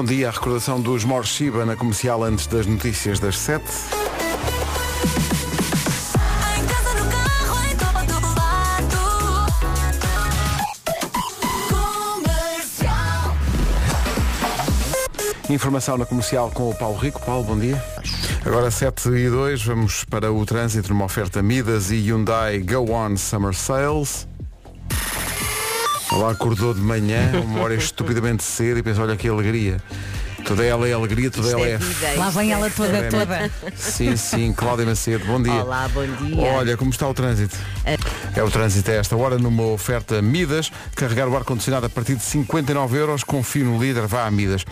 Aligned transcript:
Bom 0.00 0.06
dia, 0.06 0.28
a 0.28 0.30
recordação 0.30 0.80
dos 0.80 1.04
Morshiba 1.04 1.66
na 1.66 1.76
comercial 1.76 2.24
antes 2.24 2.46
das 2.46 2.64
notícias 2.64 3.20
das 3.20 3.36
7. 3.36 3.62
Em 6.56 6.64
casa, 6.64 6.94
no 6.94 7.10
carro, 7.10 7.64
em 7.70 7.76
todo 7.76 7.94
lado. 8.34 8.96
Comercial. 12.48 13.36
Informação 15.50 15.98
na 15.98 16.06
comercial 16.06 16.50
com 16.50 16.70
o 16.70 16.74
Paulo 16.74 16.96
Rico. 16.96 17.20
Paulo, 17.20 17.44
bom 17.44 17.58
dia. 17.58 17.84
Agora 18.46 18.70
7 18.70 19.10
e 19.10 19.28
2, 19.28 19.62
vamos 19.64 20.04
para 20.04 20.32
o 20.32 20.46
trânsito 20.46 20.88
numa 20.88 21.04
oferta 21.04 21.42
Midas 21.42 21.90
e 21.90 21.96
Hyundai 21.96 22.60
Go 22.60 22.90
On 22.90 23.18
Summer 23.18 23.52
Sales. 23.52 24.29
Ela 26.12 26.32
acordou 26.32 26.74
de 26.74 26.80
manhã, 26.80 27.30
uma 27.44 27.60
hora 27.60 27.74
estupidamente 27.76 28.42
cedo 28.42 28.78
e 28.78 28.82
pensa, 28.82 29.00
olha 29.02 29.16
que 29.16 29.28
alegria. 29.28 29.80
Toda 30.44 30.64
ela 30.64 30.88
é 30.88 30.92
alegria, 30.92 31.30
toda 31.30 31.50
ela 31.50 31.60
é. 31.68 31.74
f- 31.74 32.16
Lá 32.16 32.30
vem 32.30 32.50
ela 32.50 32.68
toda, 32.70 33.08
toda. 33.10 33.50
Sim, 33.76 34.16
sim, 34.16 34.52
Cláudia 34.54 34.86
Macedo, 34.86 35.24
bom 35.26 35.40
dia. 35.40 35.52
Olá, 35.62 35.86
bom 35.88 36.06
dia. 36.24 36.42
Olha, 36.42 36.76
como 36.78 36.90
está 36.90 37.06
o 37.06 37.12
trânsito? 37.14 37.56
É 38.34 38.42
o 38.42 38.50
trânsito 38.50 38.90
a 38.90 38.94
esta 38.94 39.14
hora 39.16 39.38
numa 39.38 39.64
oferta 39.64 40.20
Midas. 40.22 40.72
Carregar 40.96 41.28
o 41.28 41.36
ar-condicionado 41.36 41.86
a 41.86 41.90
partir 41.90 42.16
de 42.16 42.22
59 42.22 42.98
euros. 42.98 43.22
Confio 43.22 43.66
no 43.66 43.78
líder, 43.80 44.06
vá 44.06 44.26
a 44.26 44.30
Midas. 44.30 44.64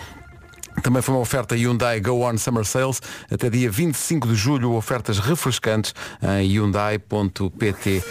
Também 0.83 1.03
foi 1.03 1.15
uma 1.15 1.21
oferta 1.21 1.55
Hyundai 1.55 2.01
Go 2.01 2.25
On 2.25 2.37
Summer 2.39 2.65
Sales. 2.65 3.01
Até 3.31 3.51
dia 3.51 3.71
25 3.71 4.29
de 4.29 4.35
julho, 4.35 4.73
ofertas 4.73 5.19
refrescantes 5.19 5.95
em 6.23 6.49
hyundai.pt. 6.49 8.03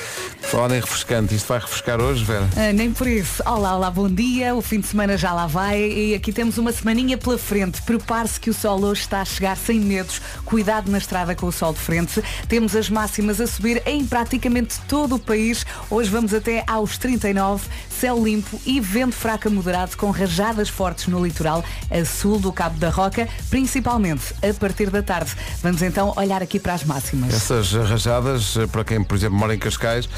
Falando 0.41 0.76
em 0.76 0.80
refrescante, 0.80 1.35
isto 1.35 1.48
vai 1.48 1.59
refrescar 1.59 2.02
hoje, 2.02 2.23
Vera? 2.23 2.48
Ah, 2.55 2.71
nem 2.73 2.91
por 2.91 3.07
isso. 3.07 3.43
Olá, 3.45 3.76
olá, 3.76 3.91
bom 3.91 4.10
dia. 4.10 4.55
O 4.55 4.62
fim 4.62 4.79
de 4.79 4.88
semana 4.88 5.18
já 5.18 5.34
lá 5.34 5.48
vai 5.48 5.79
e 5.79 6.15
aqui 6.15 6.32
temos 6.32 6.57
uma 6.57 6.71
semaninha 6.71 7.18
pela 7.18 7.38
frente. 7.38 7.82
Prepare-se 7.82 8.40
que 8.40 8.49
o 8.49 8.54
sol 8.54 8.84
hoje 8.84 9.01
está 9.01 9.21
a 9.21 9.26
chegar 9.26 9.57
sem 9.57 9.79
medos. 9.79 10.21
Cuidado 10.45 10.90
na 10.90 10.98
estrada 10.98 11.35
com 11.35 11.48
o 11.48 11.51
sol 11.51 11.73
de 11.73 11.79
frente. 11.79 12.23
Temos 12.48 12.76
as 12.76 12.90
máximas 12.90 13.41
a 13.41 13.48
subir 13.48 13.82
em 13.85 14.05
praticamente 14.05 14.79
todo 14.88 15.15
o 15.15 15.20
país. 15.20 15.65
Hoje 15.90 16.10
vamos 16.10 16.34
até 16.34 16.63
aos 16.68 16.98
39, 16.98 17.68
céu 17.90 18.23
limpo 18.23 18.60
e 18.65 18.79
vento 18.79 19.15
fraco 19.15 19.48
a 19.48 19.51
moderado 19.51 19.98
com 19.98 20.12
rajadas 20.12 20.70
fortes 20.70 21.07
no 21.07 21.23
litoral 21.23 21.63
a 21.91 22.05
sul 22.05 22.40
do 22.40 22.54
Cabo 22.58 22.80
da 22.80 22.90
Roca, 22.90 23.30
principalmente 23.52 24.34
a 24.41 24.52
partir 24.60 24.90
da 24.90 25.04
tarde. 25.04 25.32
Vamos 25.62 25.84
então 25.84 26.12
olhar 26.18 26.41
aqui 26.41 26.60
para 26.60 26.74
as 26.74 26.84
máximas. 26.84 27.32
Essas 27.32 27.72
rajadas, 27.72 28.58
para 28.72 28.84
quem, 28.84 29.04
por 29.04 29.16
exemplo, 29.16 29.38
mora 29.38 29.54
em 29.54 29.60
Cascais, 29.60 30.10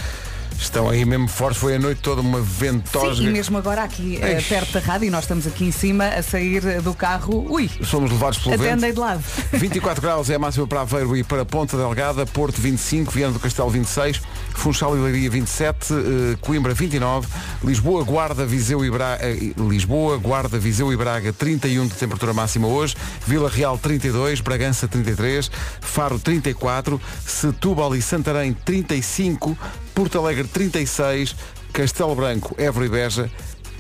estão 0.59 0.89
aí 0.89 1.05
mesmo 1.05 1.27
fortes. 1.27 1.59
Foi 1.59 1.75
a 1.75 1.79
noite 1.79 2.02
toda 2.02 2.21
uma 2.21 2.41
ventosa. 2.41 3.15
Sim, 3.15 3.27
e 3.27 3.31
mesmo 3.31 3.57
agora 3.57 3.83
aqui 3.83 4.19
eh, 4.21 4.35
Eish. 4.35 4.47
perto 4.47 4.73
da 4.73 4.79
rádio, 4.79 5.07
e 5.07 5.09
nós 5.09 5.23
estamos 5.23 5.47
aqui 5.47 5.65
em 5.65 5.71
cima 5.71 6.07
a 6.07 6.21
sair 6.21 6.65
eh, 6.65 6.81
do 6.81 6.93
carro. 6.93 7.45
Ui, 7.49 7.69
Somos 7.83 8.11
levados 8.11 8.39
pelo 8.39 8.55
até 8.55 8.63
vento. 8.63 8.73
andei 8.77 8.91
de 8.91 8.99
lado. 8.99 9.23
24 9.53 10.02
graus 10.02 10.30
é 10.30 10.35
a 10.35 10.39
máxima 10.39 10.67
para 10.67 10.81
Aveiro 10.81 11.15
e 11.15 11.23
para 11.23 11.45
Ponta 11.45 11.77
Delgada, 11.77 12.25
Porto 12.25 12.61
25, 12.61 13.11
Viana 13.11 13.33
do 13.33 13.39
Castelo 13.39 13.69
26, 13.69 14.21
Funchal 14.55 14.95
e 14.97 14.99
Leiria 14.99 15.30
27, 15.30 15.93
eh, 15.93 16.37
Coimbra 16.41 16.73
29, 16.73 17.27
Lisboa, 17.63 18.03
Guarda, 18.03 18.45
Viseu 18.45 18.83
e 18.83 18.91
Braga, 18.91 19.23
Lisboa, 19.57 20.17
Guarda, 20.17 20.59
Viseu 20.59 20.91
e 20.91 20.97
Braga 20.97 21.31
31 21.33 21.87
de 21.87 21.93
temperatura 21.95 22.33
máxima 22.33 22.67
hoje, 22.67 22.95
Vila 23.25 23.49
Real 23.49 23.77
32, 23.77 24.41
Bragança 24.41 24.87
33, 24.87 25.49
Faro 25.81 26.19
34, 26.19 26.99
Setúbal 27.25 27.95
e 27.95 28.02
Santarém 28.02 28.53
35, 28.53 29.57
Porto 29.94 30.18
Alegre 30.18 30.45
36, 30.48 31.36
Castelo 31.73 32.16
Branco, 32.16 32.56
Évora 32.58 32.86
e 32.86 32.90
Beja 32.90 33.30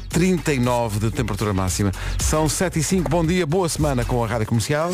39 0.09 0.99
de 0.99 1.11
temperatura 1.11 1.53
máxima. 1.53 1.91
São 2.19 2.49
7 2.49 2.79
e 2.79 2.83
5. 2.83 3.09
Bom 3.09 3.25
dia, 3.25 3.45
boa 3.45 3.69
semana 3.69 4.03
com 4.03 4.23
a 4.23 4.27
Rádio 4.27 4.47
Comercial. 4.47 4.91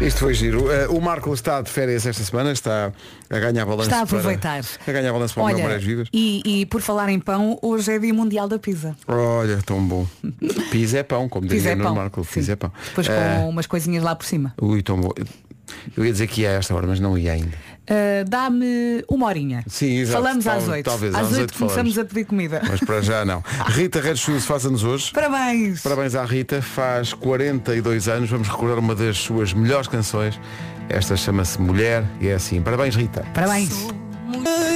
Isto 0.00 0.20
foi 0.20 0.34
giro. 0.34 0.70
Eh, 0.70 0.86
o 0.88 1.00
Marco 1.00 1.32
está 1.34 1.60
de 1.60 1.68
férias 1.70 2.06
esta 2.06 2.22
semana, 2.22 2.52
está 2.52 2.92
a 3.28 3.38
ganhar 3.40 3.64
balanço. 3.66 3.88
Está 3.88 3.98
a 3.98 4.02
aproveitar. 4.02 4.62
Para, 4.84 4.92
a 4.92 5.00
ganhar 5.00 5.12
balanço 5.12 5.34
para 5.34 5.42
o 5.42 5.46
meu 5.46 5.56
Olha, 5.56 5.64
Marés 5.64 5.82
Vivas. 5.82 6.08
e, 6.12 6.40
e 6.44 6.66
por 6.66 6.80
falar 6.80 7.08
em 7.08 7.18
pão, 7.18 7.58
hoje 7.60 7.92
é 7.92 7.98
dia 7.98 8.14
mundial 8.14 8.46
da 8.48 8.60
pizza. 8.60 8.96
Olha, 9.08 9.58
tão 9.66 9.82
bom. 9.84 10.06
Pisa 10.70 10.98
é 10.98 11.02
pão, 11.02 11.28
como 11.28 11.48
dizia 11.48 11.72
é 11.72 11.74
no. 11.74 11.92
Marco. 11.96 12.22
Sim. 12.24 12.30
Pisa 12.34 12.52
é 12.52 12.56
pão. 12.56 12.72
Depois 12.90 13.08
com 13.08 13.12
Eh, 13.14 13.44
umas 13.48 13.66
coisinhas 13.66 14.04
lá 14.04 14.14
por 14.14 14.24
cima. 14.24 14.54
Ui, 14.62 14.82
tão 14.82 15.00
bom. 15.00 15.10
Eu 15.96 16.04
ia 16.06 16.12
dizer 16.12 16.28
que 16.28 16.42
ia 16.42 16.50
a 16.50 16.52
esta 16.54 16.72
hora, 16.76 16.86
mas 16.86 17.00
não 17.00 17.18
ia 17.18 17.32
ainda. 17.32 17.56
Ah, 17.88 18.24
Dá-me 18.28 19.04
uma 19.08 19.26
horinha. 19.26 19.64
Sim, 19.66 19.98
exato. 19.98 20.22
Falamos 20.22 20.46
às 20.46 20.68
oito. 20.68 20.84
talvez, 20.84 21.14
às 21.14 21.32
oito 21.32 21.54
começamos 21.54 21.94
falamos. 21.94 21.98
a 21.98 22.04
pedir 22.04 22.24
comida. 22.26 22.60
Mas 22.68 22.80
para 22.80 23.00
já 23.00 23.24
não. 23.24 23.42
Rita 23.68 24.00
Red 24.00 24.16
Shoes 24.16 24.44
faz-nos 24.44 24.84
hoje. 24.84 25.10
Parabéns! 25.12 25.82
Parabéns 25.82 26.14
à 26.14 26.24
Rita, 26.24 26.60
faz 26.60 27.12
42 27.14 28.08
anos, 28.08 28.30
vamos 28.30 28.48
recordar 28.48 28.78
uma 28.78 28.94
das 28.94 29.18
suas 29.18 29.52
melhores 29.52 29.88
canções. 29.88 30.38
Esta 30.88 31.16
chama-se 31.16 31.60
Mulher 31.60 32.04
e 32.20 32.28
é 32.28 32.34
assim. 32.34 32.60
Parabéns, 32.62 32.94
Rita. 32.94 33.24
Parabéns! 33.34 33.88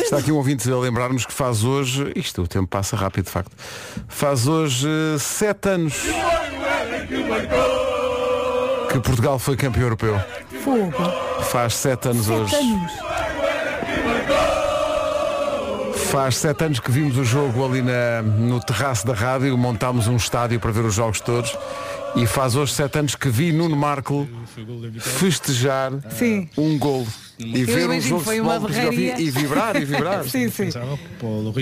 Está 0.02 0.18
aqui 0.18 0.32
um 0.32 0.36
ouvinte 0.36 0.70
a 0.70 0.76
lembrar-nos 0.78 1.26
que 1.26 1.32
faz 1.32 1.62
hoje, 1.62 2.10
isto 2.16 2.42
o 2.42 2.48
tempo 2.48 2.68
passa 2.68 2.96
rápido 2.96 3.26
de 3.26 3.30
facto, 3.30 3.52
faz 4.08 4.46
hoje 4.46 4.88
eh, 4.88 5.18
sete 5.18 5.68
anos 5.68 5.94
que 7.06 7.81
Portugal 9.00 9.38
foi 9.38 9.56
campeão 9.56 9.82
europeu. 9.84 10.20
Fogo! 10.62 10.92
Faz 11.50 11.74
sete 11.74 12.08
anos 12.08 12.28
hoje. 12.28 12.50
Sete 12.50 12.64
anos! 12.64 12.92
Faz 16.10 16.36
sete 16.36 16.64
anos 16.64 16.78
que 16.78 16.90
vimos 16.90 17.16
o 17.16 17.24
jogo 17.24 17.64
ali 17.64 17.80
na- 17.80 18.20
no 18.22 18.60
terraço 18.60 19.06
da 19.06 19.14
rádio, 19.14 19.56
montámos 19.56 20.08
um 20.08 20.16
estádio 20.16 20.60
para 20.60 20.70
ver 20.70 20.84
os 20.84 20.94
jogos 20.94 21.20
todos. 21.20 21.56
E 22.14 22.26
faz 22.26 22.54
hoje 22.54 22.74
sete 22.74 22.98
anos 22.98 23.14
que 23.14 23.30
vi 23.30 23.50
Nuno 23.52 23.74
Marco 23.74 24.28
festejar 25.00 25.90
Sim. 26.10 26.48
um 26.58 26.78
gol. 26.78 27.06
E 27.38 27.64
ver 27.64 27.88
um 27.90 28.00
jogo 28.00 28.18
de 28.20 28.24
foi 28.24 28.36
futebol 28.36 28.42
uma 28.42 28.54
de 28.54 28.60
Portugal 28.60 28.90
berraria. 28.90 29.20
e 29.20 29.30
vibrar 29.30 29.76
e 29.76 29.84
vibrar. 29.84 30.24
Sim, 30.28 30.48
sim. 30.50 30.64
pensava 30.64 30.98
para 31.18 31.26
o. 31.28 31.52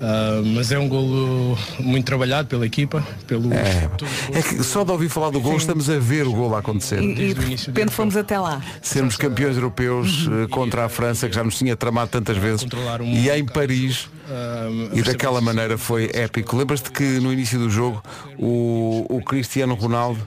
Ah, 0.00 0.42
mas 0.44 0.72
é 0.72 0.78
um 0.78 0.88
golo 0.88 1.56
muito 1.78 2.04
trabalhado 2.06 2.48
pela 2.48 2.64
equipa, 2.66 3.06
pelo 3.26 3.52
É, 3.52 3.88
é 4.32 4.42
que 4.42 4.62
só 4.64 4.84
de 4.84 4.90
ouvir 4.90 5.08
falar 5.08 5.30
do 5.30 5.40
gol 5.40 5.56
estamos 5.56 5.88
a 5.90 5.98
ver 5.98 6.26
o 6.26 6.32
gol 6.32 6.54
a 6.56 6.60
acontecer. 6.60 7.00
E, 7.02 7.12
e 7.12 7.14
Desde 7.14 7.40
o 7.40 7.44
de 7.44 7.66
repente 7.66 7.90
fomos 7.92 8.16
até 8.16 8.38
lá. 8.38 8.60
Sermos 8.80 9.16
campeões 9.16 9.56
europeus 9.56 10.26
Uhum. 10.26 10.44
eh, 10.44 10.46
contra 10.48 10.84
a 10.84 10.88
França, 10.88 11.28
que 11.28 11.34
já 11.34 11.44
nos 11.44 11.56
tinha 11.58 11.76
tramado 11.76 12.10
tantas 12.10 12.36
vezes. 12.36 12.62
Controlar 12.62 13.00
um 13.02 13.06
E 13.06 13.28
em. 13.30 13.44
Paris. 13.44 14.08
Ah, 14.28 14.68
E 14.94 15.02
daquela 15.02 15.40
maneira 15.40 15.76
foi 15.76 16.10
épico. 16.14 16.56
Lembras-te 16.56 16.90
que 16.90 17.02
no 17.20 17.32
início 17.32 17.58
do 17.58 17.68
jogo 17.68 18.02
o, 18.38 19.04
o 19.08 19.22
Cristiano 19.22 19.74
Ronaldo 19.74 20.20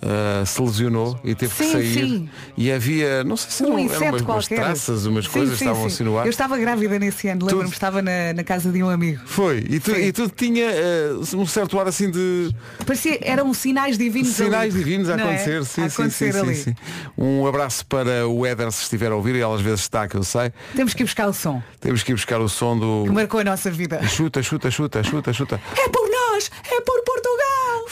ah, 0.00 0.44
se 0.46 0.60
lesionou 0.62 1.18
e 1.24 1.34
teve 1.34 1.52
que 1.54 1.64
Sim, 1.64 1.72
sair 1.72 1.92
sim. 1.94 2.30
e 2.56 2.70
havia, 2.70 3.24
não 3.24 3.36
sei 3.36 3.50
se 3.50 3.62
eram, 3.64 3.74
Um 3.74 3.78
eram 3.78 3.84
inseto 3.94 4.14
umas, 4.16 4.22
umas 4.22 4.48
traças, 4.48 5.06
umas 5.06 5.24
Sim, 5.24 5.30
coisas 5.32 5.60
estavam 5.60 5.82
sim. 5.82 5.86
assim 5.88 6.04
no 6.04 6.18
ar. 6.18 6.26
Eu 6.26 6.30
estava 6.30 6.56
grávida 6.56 6.98
nesse 6.98 7.28
ano, 7.28 7.46
lembro-me, 7.46 7.64
Tudo. 7.64 7.72
estava 7.72 8.00
na, 8.00 8.32
na 8.32 8.44
casa 8.44 8.70
de 8.70 8.82
um 8.82 8.88
amigo. 8.88 9.20
Foi, 9.26 9.64
e, 9.68 9.80
tu, 9.80 9.94
Sim. 9.94 10.00
e 10.00 10.12
tudo 10.12 10.32
tinha 10.34 10.68
ah, 10.70 11.36
um 11.36 11.46
certo 11.46 11.78
ar 11.80 11.88
assim 11.88 12.10
de 12.10 12.50
Parecia, 12.86 13.18
eram 13.22 13.52
sinais 13.52 13.98
divinos 13.98 14.28
sinais 14.28 14.74
ali, 14.74 14.84
divinos 14.84 15.08
a 15.08 15.16
não 15.16 15.24
é? 15.24 15.34
acontecer. 15.34 15.64
Sim, 15.64 15.82
a 15.82 15.86
acontecer 15.86 16.32
sim, 16.32 16.54
sim. 16.54 16.74
Um 17.16 17.46
abraço 17.46 17.84
para 17.86 18.26
o 18.28 18.46
Éder 18.46 18.70
se 18.70 18.82
estiver 18.82 19.10
a 19.10 19.16
ouvir, 19.16 19.34
e 19.34 19.40
ela 19.40 19.54
às 19.54 19.60
vezes 19.60 19.80
está, 19.80 20.06
que 20.06 20.16
eu 20.16 20.22
sei. 20.22 20.52
Temos 20.76 20.94
que 20.94 21.02
ir 21.02 21.06
buscar 21.06 21.26
o 21.28 21.32
som 21.32 21.62
Temos 21.80 22.02
que 22.02 22.12
ir 22.12 22.14
buscar 22.14 22.40
o 22.40 22.48
som 22.48 22.78
do. 22.78 23.04
que 23.06 23.10
marcou 23.12 23.40
a 23.40 23.44
nossa 23.44 23.70
vida. 23.70 24.00
Chuta, 24.06 24.42
chuta, 24.42 24.70
chuta, 24.70 25.02
chuta, 25.02 25.32
chuta. 25.32 25.60
É 25.76 25.88
por 25.88 26.08
nós! 26.08 26.50
É 26.70 26.80
por 26.82 27.02
Portugal! 27.04 27.47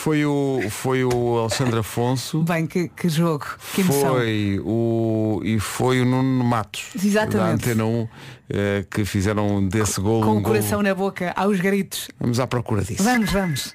Foi 0.07 0.25
o, 0.25 0.61
foi 0.71 1.03
o 1.03 1.37
Alexandre 1.37 1.81
Afonso. 1.81 2.41
Bem, 2.45 2.65
que, 2.65 2.87
que 2.91 3.09
jogo, 3.09 3.45
que 3.75 3.81
emoção. 3.81 4.15
Foi 4.15 4.61
o. 4.65 5.41
E 5.43 5.59
foi 5.59 6.01
o 6.01 6.05
Nuno 6.05 6.45
Matos. 6.45 6.91
Exatamente. 6.95 7.35
Da 7.35 7.73
Antena 7.73 7.85
1, 7.87 8.09
eh, 8.49 8.85
que 8.89 9.05
fizeram 9.05 9.67
desse 9.67 10.01
gol 10.01 10.23
Com 10.23 10.29
um 10.29 10.31
o 10.31 10.35
gol. 10.35 10.43
coração 10.45 10.81
na 10.81 10.95
boca, 10.95 11.33
aos 11.35 11.59
gritos. 11.59 12.07
Vamos 12.21 12.39
à 12.39 12.47
procura 12.47 12.85
disso. 12.85 13.03
Vamos, 13.03 13.33
vamos. 13.33 13.75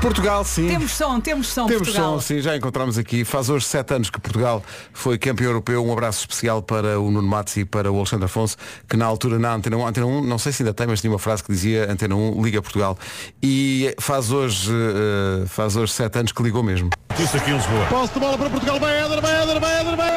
Portugal, 0.00 0.42
sim. 0.44 0.66
Temos 0.68 0.92
som, 0.92 1.20
temos 1.20 1.48
som, 1.48 1.66
Temos 1.66 1.82
Portugal. 1.88 2.14
som, 2.14 2.20
sim, 2.20 2.40
já 2.40 2.56
encontramos 2.56 2.96
aqui. 2.96 3.22
Faz 3.24 3.50
hoje 3.50 3.66
sete 3.66 3.92
anos 3.94 4.08
que 4.08 4.18
Portugal 4.18 4.62
foi 4.94 5.18
campeão 5.18 5.48
europeu. 5.50 5.84
Um 5.84 5.92
abraço 5.92 6.20
especial 6.20 6.62
para 6.62 6.98
o 6.98 7.10
Nuno 7.10 7.28
Matos 7.28 7.56
e 7.58 7.64
para 7.66 7.92
o 7.92 7.96
Alexandre 7.96 8.24
Afonso, 8.24 8.56
que 8.88 8.96
na 8.96 9.04
altura 9.04 9.38
na 9.38 9.52
Antena 9.54 9.76
1, 9.76 9.86
Antena 9.86 10.06
1, 10.06 10.24
não 10.24 10.38
sei 10.38 10.52
se 10.52 10.62
ainda 10.62 10.72
tem, 10.72 10.86
mas 10.86 11.00
tinha 11.02 11.12
uma 11.12 11.18
frase 11.18 11.44
que 11.44 11.52
dizia 11.52 11.90
Antena 11.90 12.14
1, 12.16 12.42
Liga 12.42 12.62
Portugal. 12.62 12.98
E 13.42 13.94
faz 14.00 14.30
hoje, 14.32 14.72
eh, 14.72 15.46
faz 15.46 15.76
hoje 15.76 15.92
sete 15.92 16.18
anos 16.18 16.32
que 16.32 16.42
ligou 16.42 16.62
mesmo. 16.62 16.88
Isto 17.18 17.36
aqui 17.36 17.50
em 17.50 17.56
Lisboa. 17.56 17.84
Posse 17.86 18.14
de 18.14 18.20
bola 18.20 18.38
para 18.38 18.48
Portugal, 18.50 18.80
vai 18.80 18.98
Éder, 19.04 19.20
vai 19.20 19.42
Éder, 19.42 19.60
vai 19.60 19.80
Éder, 19.80 19.96
vai! 19.96 20.10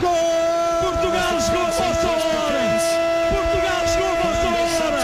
Portugal 0.00 1.40
chegou 1.40 1.62
a 1.62 1.66
vossa 1.66 1.82
hora! 1.84 2.60
Portugal 3.30 3.82
chegou 3.86 4.08
a 4.08 4.14
vossa 4.22 4.84
hora! 4.84 5.00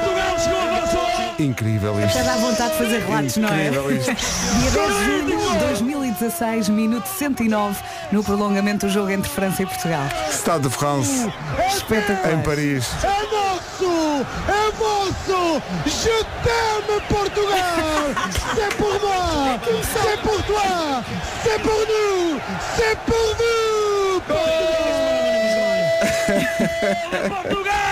Portugal 0.00 0.38
chegou 0.38 0.60
a 0.60 0.80
vossa 0.80 0.98
hora! 0.98 1.31
Incrível 1.44 1.98
isto. 2.04 2.18
Até 2.18 2.24
dá 2.24 2.36
vontade 2.36 2.72
de 2.72 2.78
fazer 2.78 2.98
relatos, 3.00 3.36
não 3.36 3.48
é? 3.48 3.66
Incrível 3.66 3.96
isto. 3.96 4.14
Dia 4.14 4.70
10 4.70 5.78
de 5.78 5.84
junho 5.84 6.02
de 6.02 6.10
16, 6.18 6.68
minuto 6.68 7.06
109, 7.06 7.82
no 8.12 8.22
prolongamento 8.22 8.86
do 8.86 8.92
jogo 8.92 9.10
entre 9.10 9.28
França 9.30 9.62
e 9.62 9.66
Portugal. 9.66 10.04
Stade 10.30 10.68
de 10.68 10.74
France, 10.74 11.30
Espetacular. 11.74 12.32
em 12.34 12.42
Paris. 12.42 12.86
É 13.02 13.06
nosso! 13.34 14.26
É 14.48 14.70
vosso! 14.78 15.62
Je 15.86 16.24
t'aime, 16.42 17.00
Portugal! 17.08 18.14
C'est 18.54 18.74
pour 18.76 19.00
moi! 19.00 19.58
C'est 19.92 20.20
pour 20.22 20.42
toi! 20.44 21.02
C'est 21.42 21.58
pour 21.60 21.72
nous! 21.72 22.40
C'est 22.76 22.98
pour 23.06 23.36
vous! 23.36 24.20
Portugal! 27.28 27.82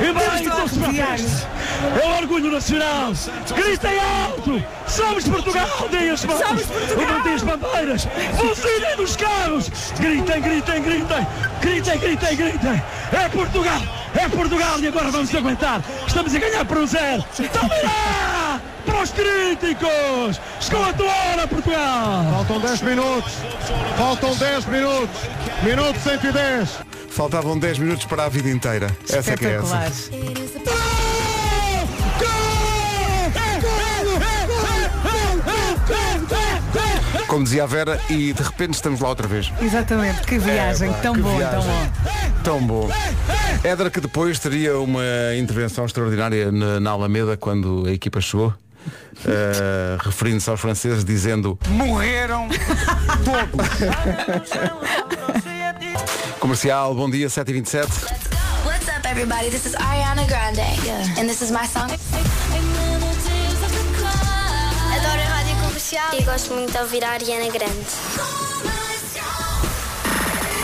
E 0.00 0.12
vai 0.12 0.40
então-se 0.42 0.78
para 0.78 0.88
a 0.88 0.92
festa! 0.94 1.48
É 1.78 2.06
o 2.06 2.18
orgulho 2.18 2.50
nacional! 2.50 3.12
Gritem 3.54 3.98
alto! 3.98 4.62
Somos 4.88 5.24
Portugal! 5.28 5.88
Deem-se 5.90 6.26
Somos 6.26 6.66
Portugal! 6.66 6.96
Levantem 6.96 7.34
as 7.34 7.42
bandeiras! 7.42 8.08
Fuzilem 8.36 8.96
nos 8.96 9.16
carros! 9.16 9.70
Gritem, 9.98 10.42
gritem, 10.42 10.82
gritem! 10.82 11.26
Gritem, 11.60 11.98
gritem, 11.98 12.36
gritem! 12.36 12.82
É 13.12 13.28
Portugal! 13.28 13.80
É 14.14 14.28
Portugal! 14.28 14.80
E 14.80 14.88
agora 14.88 15.10
vamos 15.10 15.34
aguentar! 15.34 15.80
Estamos 16.06 16.34
a 16.34 16.38
ganhar 16.38 16.64
por 16.64 16.78
um 16.78 16.86
zero! 16.86 17.24
Então 17.38 17.68
virá! 17.68 18.60
Para 18.84 19.02
os 19.02 19.10
críticos! 19.10 20.40
Chegou 20.60 20.84
a 20.84 20.92
tua 20.92 21.12
hora, 21.12 21.46
Portugal! 21.46 22.24
Faltam 22.32 22.60
10 22.60 22.82
minutos! 22.82 23.32
Faltam 23.96 24.34
10 24.34 24.64
minutos! 24.66 25.20
Minuto 25.62 25.98
110! 26.00 26.68
Faltavam 27.10 27.58
10 27.58 27.78
minutos 27.78 28.06
para 28.06 28.24
a 28.24 28.28
vida 28.28 28.48
inteira. 28.48 28.96
Essa 29.08 29.32
é 29.32 29.36
que 29.36 29.46
é 29.46 29.54
essa. 29.56 30.97
Como 37.38 37.44
dizia 37.46 37.62
a 37.62 37.66
Vera, 37.68 38.00
e 38.10 38.32
de 38.32 38.42
repente 38.42 38.74
estamos 38.74 38.98
lá 38.98 39.10
outra 39.10 39.28
vez. 39.28 39.52
Exatamente, 39.62 40.22
que 40.22 40.38
viagem, 40.40 40.88
É, 40.90 40.92
pá, 40.92 40.98
tão 40.98 41.14
que 41.14 41.20
bom, 41.20 41.36
viagem. 41.36 41.60
tão 41.62 41.62
bom. 41.62 42.42
Tão 42.42 42.66
bom. 42.66 42.90
Éder 43.62 43.92
que 43.92 44.00
depois 44.00 44.40
teria 44.40 44.76
uma 44.80 45.00
intervenção 45.38 45.86
extraordinária 45.86 46.50
na, 46.50 46.80
na 46.80 46.90
Alameda 46.90 47.36
quando 47.36 47.84
a 47.86 47.92
equipa 47.92 48.20
chegou. 48.20 48.52
eh, 49.24 49.96
referindo-se 50.02 50.50
aos 50.50 50.60
franceses 50.60 51.04
dizendo 51.04 51.56
Morreram 51.68 52.48
todos 53.24 53.68
Comercial, 56.40 56.92
bom 56.92 57.08
dia, 57.08 57.28
7h27 57.28 57.86
What's 58.64 58.88
up, 58.88 59.06
everybody? 59.08 59.48
This 59.50 59.64
is 59.64 59.76
Ariana 59.76 60.26
Grande. 60.26 60.60
And 61.20 61.28
this 61.28 61.40
is 61.40 61.52
my 61.52 61.66
song. 61.68 61.88
Comercial. 65.88 66.14
E 66.14 66.22
gosto 66.22 66.52
muito 66.52 66.72
de 66.72 66.78
ouvir 66.78 67.04
a 67.04 67.12
Ariana 67.12 67.50
Grande. 67.50 67.86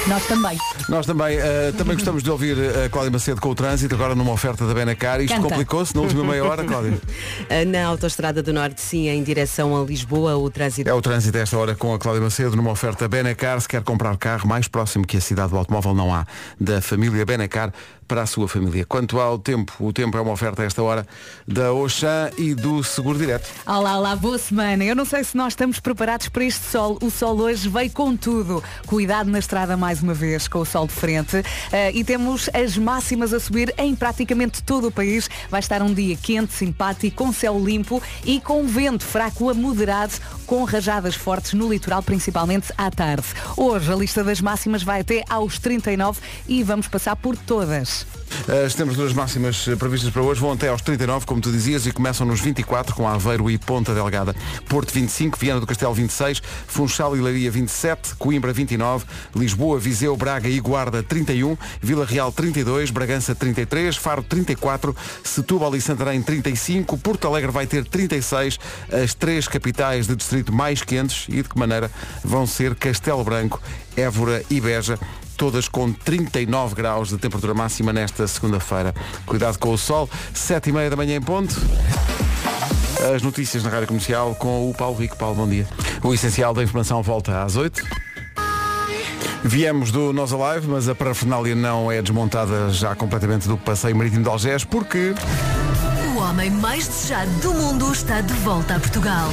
Nós 0.06 0.26
também. 0.26 0.58
Nós 0.88 1.06
também, 1.06 1.38
eh, 1.38 1.72
também 1.76 1.94
gostamos 1.94 2.22
de 2.22 2.30
ouvir 2.30 2.56
a 2.84 2.88
Cláudia 2.90 3.10
Macedo 3.10 3.40
com 3.40 3.48
o 3.48 3.54
trânsito, 3.54 3.94
agora 3.94 4.14
numa 4.14 4.32
oferta 4.32 4.66
da 4.66 4.74
Benacar. 4.74 5.20
Isto 5.20 5.40
complicou-se 5.40 5.94
na 5.94 6.02
última 6.02 6.24
meia 6.24 6.44
hora, 6.44 6.62
Cláudia. 6.64 7.00
Na 7.66 7.86
Autostrada 7.86 8.42
do 8.42 8.52
Norte, 8.52 8.80
sim, 8.80 9.08
em 9.08 9.22
direção 9.22 9.80
a 9.80 9.84
Lisboa, 9.84 10.36
o 10.36 10.50
trânsito 10.50 10.88
É 10.88 10.92
o 10.92 11.00
trânsito 11.00 11.38
a 11.38 11.40
esta 11.40 11.56
hora 11.56 11.74
com 11.74 11.94
a 11.94 11.98
Cláudia 11.98 12.22
Macedo 12.22 12.56
numa 12.56 12.70
oferta 12.70 13.08
Benacar. 13.08 13.60
Se 13.60 13.68
quer 13.68 13.82
comprar 13.82 14.16
carro 14.18 14.46
mais 14.46 14.68
próximo 14.68 15.06
que 15.06 15.16
a 15.16 15.20
cidade 15.20 15.50
do 15.50 15.56
automóvel 15.56 15.94
não 15.94 16.14
há 16.14 16.26
da 16.60 16.82
família 16.82 17.24
Benacar 17.24 17.72
para 18.06 18.22
a 18.22 18.26
sua 18.26 18.46
família. 18.46 18.84
Quanto 18.84 19.18
ao 19.18 19.38
tempo, 19.38 19.72
o 19.80 19.92
tempo 19.92 20.16
é 20.16 20.20
uma 20.20 20.32
oferta 20.32 20.62
a 20.62 20.64
esta 20.64 20.82
hora 20.82 21.06
da 21.46 21.72
Oxã 21.72 22.30
e 22.36 22.54
do 22.54 22.82
Seguro 22.84 23.18
Direto. 23.18 23.48
Olá, 23.66 23.98
olá, 23.98 24.14
boa 24.16 24.38
semana. 24.38 24.84
Eu 24.84 24.94
não 24.94 25.04
sei 25.04 25.24
se 25.24 25.36
nós 25.36 25.52
estamos 25.52 25.80
preparados 25.80 26.28
para 26.28 26.44
este 26.44 26.64
sol. 26.66 26.98
O 27.02 27.10
sol 27.10 27.38
hoje 27.40 27.68
veio 27.68 27.90
com 27.90 28.16
tudo. 28.16 28.62
Cuidado 28.86 29.30
na 29.30 29.38
estrada 29.38 29.76
mais 29.76 30.02
uma 30.02 30.14
vez, 30.14 30.46
com 30.48 30.60
o 30.60 30.66
sol 30.74 30.88
de 30.88 30.92
frente. 30.92 31.42
Eh, 31.70 31.92
e 31.94 32.02
temos 32.02 32.50
as 32.52 32.76
máximas 32.76 33.32
a 33.32 33.38
subir 33.38 33.72
em 33.78 33.94
praticamente 33.94 34.60
todo 34.60 34.88
o 34.88 34.90
país. 34.90 35.30
Vai 35.48 35.60
estar 35.60 35.80
um 35.82 35.94
dia 35.94 36.16
quente, 36.16 36.52
simpático, 36.52 37.16
com 37.16 37.32
céu 37.32 37.58
limpo 37.58 38.02
e 38.24 38.40
com 38.40 38.66
vento 38.66 39.04
fraco 39.04 39.48
a 39.48 39.54
moderado, 39.54 40.14
com 40.46 40.64
rajadas 40.64 41.14
fortes 41.14 41.52
no 41.52 41.68
litoral, 41.72 42.02
principalmente 42.02 42.72
à 42.76 42.90
tarde. 42.90 43.26
Hoje 43.56 43.92
a 43.92 43.94
lista 43.94 44.24
das 44.24 44.40
máximas 44.40 44.82
vai 44.82 45.02
até 45.02 45.22
aos 45.28 45.60
39 45.60 46.20
e 46.48 46.64
vamos 46.64 46.88
passar 46.88 47.14
por 47.14 47.36
todas. 47.36 48.04
As 48.64 48.74
temperaturas 48.74 49.12
máximas 49.12 49.66
eh, 49.68 49.76
previstas 49.76 50.10
para 50.10 50.22
hoje 50.22 50.40
vão 50.40 50.52
até 50.52 50.68
aos 50.68 50.82
39, 50.82 51.24
como 51.24 51.40
tu 51.40 51.50
dizias, 51.50 51.86
e 51.86 51.92
começam 51.92 52.26
nos 52.26 52.40
24 52.40 52.94
com 52.94 53.08
Aveiro 53.08 53.50
e 53.50 53.56
Ponta 53.56 53.94
Delgada. 53.94 54.34
Porto 54.68 54.92
25, 54.92 55.38
Viana 55.38 55.60
do 55.60 55.66
Castelo 55.66 55.94
26, 55.94 56.42
Funchal 56.66 57.16
e 57.16 57.20
Leiria 57.20 57.50
27, 57.50 58.16
Coimbra 58.16 58.52
29, 58.52 59.06
Lisboa, 59.34 59.78
Viseu, 59.78 60.16
Braga 60.16 60.48
e 60.48 60.60
Guarda 60.60 61.02
31, 61.02 61.56
Vila 61.80 62.04
Real 62.04 62.30
32, 62.30 62.90
Bragança 62.90 63.34
33, 63.34 63.96
Faro 63.96 64.22
34, 64.22 64.94
Setúbal 65.22 65.74
e 65.74 65.80
Santarém 65.80 66.22
35, 66.22 66.98
Porto 66.98 67.26
Alegre 67.26 67.50
vai 67.50 67.66
ter 67.66 67.84
36, 67.84 68.58
as 68.92 69.14
três 69.14 69.48
capitais 69.48 70.06
de 70.06 70.16
distrito 70.16 70.52
mais 70.52 70.82
quentes 70.82 71.26
e 71.28 71.42
de 71.42 71.48
que 71.48 71.58
maneira 71.58 71.90
vão 72.22 72.46
ser 72.46 72.74
Castelo 72.74 73.24
Branco, 73.24 73.60
Évora 73.96 74.44
e 74.50 74.60
Beja 74.60 74.98
todas 75.34 75.68
com 75.68 75.92
39 75.92 76.74
graus 76.74 77.08
de 77.08 77.18
temperatura 77.18 77.54
máxima 77.54 77.92
nesta 77.92 78.26
segunda-feira. 78.26 78.94
Cuidado 79.26 79.58
com 79.58 79.72
o 79.72 79.78
sol, 79.78 80.08
7 80.32 80.70
e 80.70 80.72
meia 80.72 80.90
da 80.90 80.96
manhã 80.96 81.16
em 81.16 81.20
ponto. 81.20 81.54
As 83.14 83.22
notícias 83.22 83.62
na 83.62 83.70
Rádio 83.70 83.88
Comercial 83.88 84.34
com 84.36 84.70
o 84.70 84.74
Paulo 84.74 84.96
Rico. 84.96 85.16
Paulo, 85.16 85.34
bom 85.34 85.48
dia. 85.48 85.66
O 86.02 86.14
essencial 86.14 86.54
da 86.54 86.62
informação 86.62 87.02
volta 87.02 87.42
às 87.42 87.56
8. 87.56 87.82
Viemos 89.42 89.90
do 89.90 90.10
Nós 90.12 90.32
Alive, 90.32 90.68
mas 90.68 90.88
a 90.88 90.94
parafernália 90.94 91.54
não 91.54 91.92
é 91.92 92.00
desmontada 92.00 92.70
já 92.70 92.94
completamente 92.94 93.46
do 93.46 93.58
passeio 93.58 93.94
marítimo 93.94 94.22
de 94.22 94.28
Algés, 94.30 94.64
porque 94.64 95.14
O 96.14 96.18
homem 96.18 96.50
mais 96.50 96.88
desejado 96.88 97.30
do 97.42 97.52
mundo 97.52 97.92
está 97.92 98.22
de 98.22 98.32
volta 98.34 98.76
a 98.76 98.80
Portugal. 98.80 99.28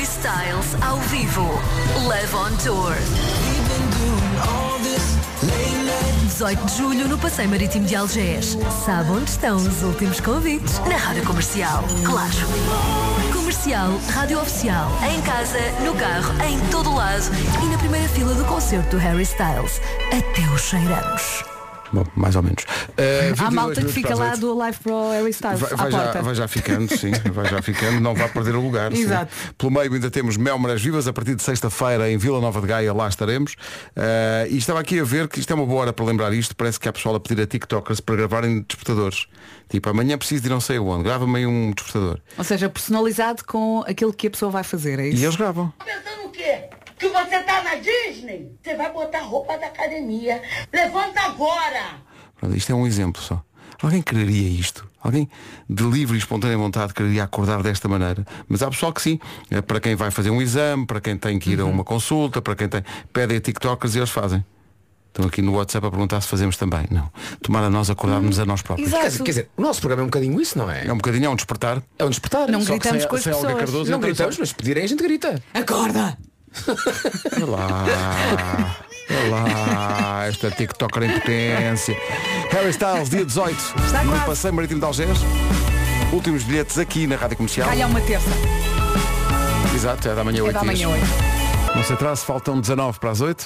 Harry 0.00 0.08
Styles 0.08 0.82
ao 0.82 0.96
vivo. 0.96 1.46
Live 2.06 2.34
on 2.34 2.56
Tour. 2.56 2.94
18 6.22 6.64
de 6.64 6.74
julho 6.74 7.06
no 7.06 7.18
Passeio 7.18 7.50
Marítimo 7.50 7.84
de 7.84 7.94
Algés. 7.94 8.56
Sabe 8.86 9.10
onde 9.10 9.28
estão 9.28 9.56
os 9.56 9.82
últimos 9.82 10.18
convites? 10.20 10.78
Na 10.88 10.96
Rádio 10.96 11.22
Comercial. 11.24 11.84
Claro. 12.02 12.32
Comercial, 13.30 13.90
Rádio 14.14 14.40
Oficial. 14.40 14.90
Em 15.02 15.20
casa, 15.20 15.58
no 15.84 15.94
carro, 15.94 16.32
em 16.44 16.58
todo 16.70 16.94
lado. 16.94 17.24
E 17.62 17.66
na 17.66 17.76
primeira 17.76 18.08
fila 18.08 18.32
do 18.32 18.44
concerto 18.46 18.96
do 18.96 18.98
Harry 18.98 19.24
Styles. 19.24 19.82
Até 20.06 20.50
os 20.54 20.62
cheiramos. 20.62 21.49
Bom, 21.92 22.04
mais 22.14 22.36
ou 22.36 22.42
menos. 22.42 22.62
Uh, 22.90 23.34
22 23.34 23.40
Há 23.40 23.50
malta 23.50 23.82
que 23.82 23.92
fica 23.92 24.14
lá 24.14 24.36
do 24.36 24.54
Live 24.56 24.78
Pro 24.78 25.10
Harry 25.10 25.30
Styles 25.30 25.58
Vai, 25.60 25.72
à 25.72 25.76
vai 25.76 25.90
já, 25.90 25.98
porta. 26.02 26.22
vai 26.22 26.34
já 26.36 26.48
ficando, 26.48 26.96
sim, 26.96 27.10
vai 27.32 27.48
já 27.48 27.60
ficando, 27.60 28.00
não 28.00 28.14
vai 28.14 28.28
perder 28.28 28.54
o 28.54 28.60
lugar. 28.60 28.92
sim. 28.92 29.02
Exato. 29.02 29.32
Pelo 29.58 29.72
meio 29.72 29.92
ainda 29.92 30.10
temos 30.10 30.36
Melmaras 30.36 30.80
Vivas, 30.80 31.08
a 31.08 31.12
partir 31.12 31.34
de 31.34 31.42
sexta-feira 31.42 32.10
em 32.10 32.16
Vila 32.16 32.40
Nova 32.40 32.60
de 32.60 32.66
Gaia, 32.68 32.92
lá 32.94 33.08
estaremos. 33.08 33.54
Uh, 33.96 34.46
e 34.50 34.56
estava 34.58 34.78
aqui 34.80 35.00
a 35.00 35.04
ver 35.04 35.26
que 35.28 35.40
isto 35.40 35.50
é 35.52 35.54
uma 35.56 35.66
boa 35.66 35.80
hora 35.82 35.92
para 35.92 36.04
lembrar 36.04 36.32
isto, 36.32 36.54
parece 36.54 36.78
que 36.78 36.88
há 36.88 36.92
pessoal 36.92 37.16
a 37.16 37.20
pedir 37.20 37.42
a 37.42 37.46
TikTokers 37.46 38.00
para 38.00 38.14
gravarem 38.16 38.60
despertadores. 38.68 39.26
Tipo, 39.68 39.88
amanhã 39.90 40.16
preciso 40.18 40.42
de 40.42 40.48
ir 40.48 40.50
não 40.50 40.60
sei 40.60 40.78
onde, 40.78 41.04
grava-me 41.04 41.38
aí 41.38 41.46
um 41.46 41.72
despertador. 41.72 42.18
Ou 42.38 42.44
seja, 42.44 42.68
personalizado 42.68 43.44
com 43.44 43.84
aquilo 43.86 44.12
que 44.12 44.26
a 44.26 44.30
pessoa 44.30 44.50
vai 44.50 44.62
fazer, 44.64 44.98
é 44.98 45.06
E 45.06 45.14
isso? 45.14 45.24
eles 45.24 45.36
gravam. 45.36 45.72
Pensando 45.84 46.26
o 46.26 46.30
quê? 46.30 46.64
Que 47.00 47.08
você 47.08 47.40
tá 47.42 47.62
na 47.62 47.74
Disney? 47.76 48.52
Você 48.62 48.76
vai 48.76 48.92
botar 48.92 49.20
roupa 49.22 49.56
da 49.58 49.66
academia. 49.68 50.42
Levanta 50.72 51.20
agora! 51.22 51.94
Pronto, 52.38 52.54
isto 52.56 52.70
é 52.70 52.74
um 52.74 52.86
exemplo 52.86 53.20
só. 53.22 53.42
Alguém 53.82 54.02
quereria 54.02 54.48
isto? 54.48 54.86
Alguém 55.02 55.26
de 55.68 55.82
livre 55.84 56.14
e 56.16 56.18
espontânea 56.18 56.58
vontade 56.58 56.92
quereria 56.92 57.24
acordar 57.24 57.62
desta 57.62 57.88
maneira? 57.88 58.26
Mas 58.46 58.62
há 58.62 58.68
pessoal 58.68 58.92
que 58.92 59.00
sim. 59.00 59.18
É 59.50 59.62
Para 59.62 59.80
quem 59.80 59.94
vai 59.94 60.10
fazer 60.10 60.28
um 60.28 60.42
exame, 60.42 60.84
para 60.86 61.00
quem 61.00 61.16
tem 61.16 61.38
que 61.38 61.50
ir 61.52 61.60
a 61.60 61.64
Uhum. 61.64 61.70
uma 61.70 61.84
consulta, 61.84 62.42
para 62.42 62.54
quem 62.54 62.68
tem. 62.68 62.84
Pedem 63.12 63.38
a 63.38 63.40
TikTokers 63.40 63.94
e 63.94 63.98
eles 63.98 64.10
fazem. 64.10 64.44
Estão 65.08 65.24
aqui 65.26 65.40
no 65.40 65.54
WhatsApp 65.56 65.86
a 65.86 65.90
perguntar 65.90 66.20
se 66.20 66.28
fazemos 66.28 66.56
também. 66.58 66.86
Não. 66.90 67.10
Tomara 67.42 67.70
nós 67.70 67.88
acordarmos 67.88 68.38
a 68.38 68.44
nós 68.44 68.60
próprios. 68.60 68.90
Quer 68.90 69.08
dizer, 69.08 69.18
quer 69.24 69.30
dizer, 69.30 69.50
o 69.56 69.62
nosso 69.62 69.80
programa 69.80 70.02
é 70.02 70.04
um 70.04 70.08
bocadinho 70.08 70.40
isso, 70.40 70.58
não 70.58 70.70
é? 70.70 70.86
É 70.86 70.92
um 70.92 70.96
bocadinho, 70.98 71.24
é 71.24 71.28
um 71.30 71.34
despertar. 71.34 71.82
É 71.98 72.04
um 72.04 72.10
despertar. 72.10 72.48
Não 72.50 72.60
Só 72.60 72.66
que 72.74 72.78
gritamos 72.78 73.00
sem- 73.02 73.08
com 73.10 73.16
as 73.16 73.22
sem 73.22 73.32
Olga 73.32 73.46
pessoas. 73.46 73.64
Cardoso, 73.64 73.90
não 73.90 73.98
então 73.98 74.08
gritamos, 74.08 74.34
só- 74.36 74.42
mas 74.42 74.48
se 74.50 74.54
pedirem 74.54 74.84
a 74.84 74.86
gente 74.86 75.02
grita. 75.02 75.42
Acorda! 75.54 76.16
Olha 77.36 77.46
lá. 77.46 77.84
Olha 79.10 79.30
lá. 79.30 80.26
Esta 80.26 80.50
TikToker 80.50 81.02
em 81.02 81.12
potência. 81.18 81.96
Harry 82.50 82.70
Styles, 82.70 83.10
dia 83.10 83.24
18. 83.24 83.56
Está 83.84 84.04
no 84.04 84.10
quase. 84.10 84.26
Passeio 84.26 84.54
Marítimo 84.54 84.80
de 84.80 84.86
Algés. 84.86 85.18
Últimos 86.12 86.42
bilhetes 86.42 86.78
aqui 86.78 87.06
na 87.06 87.16
Rádio 87.16 87.36
Comercial. 87.36 87.68
Calha 87.68 87.86
uma 87.86 88.00
terça. 88.00 88.30
Exato, 89.74 90.08
é 90.08 90.14
da 90.14 90.24
manhã 90.24 90.40
É 90.40 90.42
8 90.42 90.52
da 90.54 90.64
manhã 90.64 90.88
hoje. 90.88 91.04
Não 91.74 91.84
se 91.84 91.92
atrase, 91.92 92.24
faltam 92.24 92.60
19 92.60 92.98
para 92.98 93.10
as 93.10 93.20
8. 93.20 93.44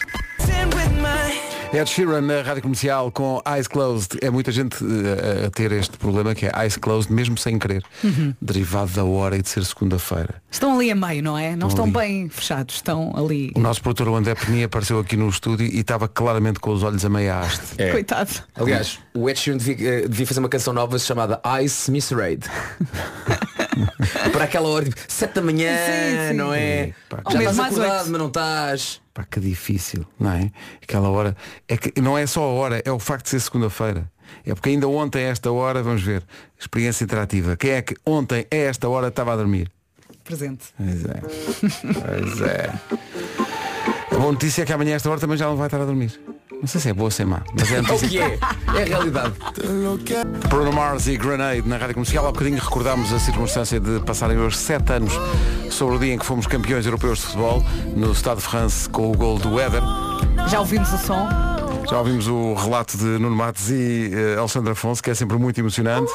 Ed 1.75 1.90
Sheeran 1.90 2.21
na 2.21 2.40
rádio 2.43 2.62
comercial 2.62 3.11
com 3.11 3.43
Eyes 3.45 3.66
Closed. 3.66 4.19
É 4.23 4.31
muita 4.31 4.52
gente 4.52 4.76
eh, 4.85 5.47
a 5.47 5.50
ter 5.50 5.73
este 5.73 5.97
problema 5.99 6.33
que 6.33 6.47
é 6.47 6.52
Eyes 6.62 6.76
Closed 6.76 7.12
mesmo 7.12 7.37
sem 7.37 7.59
querer. 7.59 7.83
Uhum. 8.04 8.33
Derivado 8.40 8.93
da 8.93 9.04
hora 9.04 9.37
e 9.37 9.43
de 9.43 9.49
ser 9.49 9.64
segunda-feira. 9.64 10.37
Estão 10.49 10.76
ali 10.76 10.93
a 10.93 10.95
meio, 10.95 11.21
não 11.23 11.37
é? 11.37 11.57
Não 11.57 11.66
Estão 11.66 11.87
estão 11.87 11.90
bem 11.90 12.28
fechados, 12.28 12.76
estão 12.76 13.12
ali. 13.16 13.50
O 13.57 13.61
nosso 13.61 13.83
produtor 13.83 14.09
o 14.09 14.14
André 14.14 14.37
Peninha 14.37 14.66
apareceu 14.66 15.00
aqui 15.00 15.16
no 15.16 15.28
estúdio 15.28 15.66
e 15.66 15.81
estava 15.81 16.07
claramente 16.07 16.61
com 16.61 16.71
os 16.71 16.85
olhos 16.85 17.04
a 17.04 17.09
meia 17.09 17.40
haste. 17.40 17.75
É. 17.76 17.90
Coitado. 17.90 18.31
Aliás, 18.54 19.00
o 19.12 19.28
Ed 19.28 19.38
Sheeran 19.38 19.59
devia, 19.59 19.88
eh, 19.88 20.09
devia 20.09 20.26
fazer 20.28 20.38
uma 20.38 20.49
canção 20.49 20.73
nova 20.73 20.97
chamada 20.99 21.40
Ice 21.61 21.90
Miss 21.90 22.11
Raid. 22.14 22.45
Para 24.33 24.45
aquela 24.45 24.69
hora, 24.69 24.85
tipo, 24.85 25.00
7 25.09 25.35
da 25.35 25.43
manhã, 25.43 25.71
Sim, 25.76 26.28
sim. 26.28 26.35
não 26.35 26.52
é? 26.54 26.93
Pá, 27.09 27.21
Ou 27.25 27.33
Já 27.33 27.50
estás 27.50 27.59
acordado, 27.59 27.99
oito. 27.99 28.11
mas 28.11 28.19
não 28.21 28.28
estás. 28.28 29.00
Pá, 29.12 29.25
que 29.25 29.40
difícil, 29.40 30.07
não 30.19 30.33
é? 30.33 30.50
Aquela 30.83 31.09
hora. 31.09 31.37
É 31.69 31.76
que 31.76 32.00
não 32.00 32.16
é 32.19 32.26
só 32.26 32.43
a 32.43 32.47
hora, 32.52 32.83
é 32.85 32.90
o 32.90 32.99
facto 32.99 33.25
de 33.25 33.31
ser 33.31 33.40
segunda-feira. 33.40 34.11
É 34.45 34.54
porque 34.54 34.71
ainda 34.71 34.88
ontem 34.88 35.25
a 35.26 35.28
esta 35.28 35.50
hora, 35.52 35.83
vamos 35.83 36.02
ver, 36.02 36.23
experiência 36.59 37.04
interativa. 37.04 37.57
Quem 37.57 37.71
é 37.73 37.83
que 37.83 37.95
ontem 38.04 38.47
a 38.50 38.57
esta 38.57 38.88
hora 38.88 39.09
estava 39.09 39.33
a 39.33 39.37
dormir? 39.37 39.71
Presente. 40.25 40.66
Pois 40.76 41.04
é. 41.04 41.21
Pois 41.93 42.40
é. 42.40 42.73
A 44.11 44.19
boa 44.19 44.33
notícia 44.33 44.62
é 44.62 44.64
que 44.64 44.73
amanhã 44.73 44.95
a 44.95 44.97
esta 44.97 45.11
hora 45.11 45.21
também 45.21 45.37
já 45.37 45.47
não 45.47 45.57
vai 45.57 45.66
estar 45.66 45.81
a 45.81 45.85
dormir. 45.85 46.19
Não 46.61 46.66
sei 46.66 46.80
se 46.80 46.88
é 46.88 46.94
boa 46.94 47.06
ou 47.06 47.11
se 47.11 47.23
é 47.23 47.25
má, 47.25 47.42
mas 47.58 47.70
é 47.70 47.76
É 47.78 47.80
o 47.80 47.99
que 47.99 48.18
é? 48.18 48.38
É 48.75 48.82
a 48.82 48.84
realidade. 48.84 49.34
Bruno 50.49 50.73
Mars 50.73 51.06
e 51.06 51.16
Grenade 51.16 51.68
na 51.68 51.76
Rádio 51.76 51.94
Comercial. 51.94 52.26
Há 52.26 52.32
bocadinho 52.32 52.58
recordámos 52.58 53.12
a 53.12 53.18
circunstância 53.18 53.78
de 53.78 54.00
passarem 54.00 54.38
hoje 54.38 54.56
sete 54.56 54.92
anos 54.92 55.12
sobre 55.70 55.96
o 55.96 55.99
dia 55.99 56.14
em 56.14 56.18
que 56.18 56.26
fomos 56.26 56.46
campeões 56.46 56.87
europeus 56.87 57.18
de 57.18 57.26
futebol 57.26 57.62
no 57.94 58.14
Stade 58.14 58.40
de 58.40 58.46
France 58.46 58.88
com 58.88 59.11
o 59.11 59.16
gol 59.16 59.38
do 59.38 59.61
Éder. 59.61 59.82
Já 60.49 60.61
ouvimos 60.61 60.92
o 60.92 60.99
som? 60.99 61.28
Já 61.88 61.99
ouvimos 61.99 62.26
o 62.28 62.54
relato 62.54 62.96
de 62.96 63.04
Nuno 63.04 63.37
Matos 63.37 63.70
e 63.70 64.11
eh, 64.12 64.37
Alexandre 64.38 64.73
Afonso, 64.73 65.02
que 65.02 65.11
é 65.11 65.14
sempre 65.14 65.37
muito 65.37 65.58
emocionante. 65.58 66.11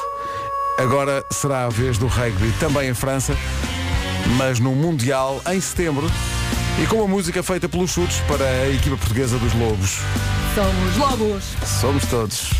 Agora 0.78 1.24
será 1.30 1.66
a 1.66 1.68
vez 1.68 1.96
do 1.98 2.06
rugby, 2.06 2.52
também 2.58 2.88
em 2.88 2.94
França, 2.94 3.36
mas 4.36 4.58
no 4.58 4.74
Mundial 4.74 5.40
em 5.48 5.60
setembro. 5.60 6.10
E 6.78 6.86
com 6.86 6.96
uma 6.96 7.08
música 7.08 7.42
feita 7.42 7.68
pelos 7.68 7.90
chutes 7.90 8.20
para 8.20 8.44
a 8.44 8.68
equipa 8.68 8.96
portuguesa 8.96 9.38
dos 9.38 9.52
Lobos. 9.54 9.98
Somos 10.54 10.96
lobos. 10.96 11.44
Somos 11.80 12.06
todos. 12.06 12.50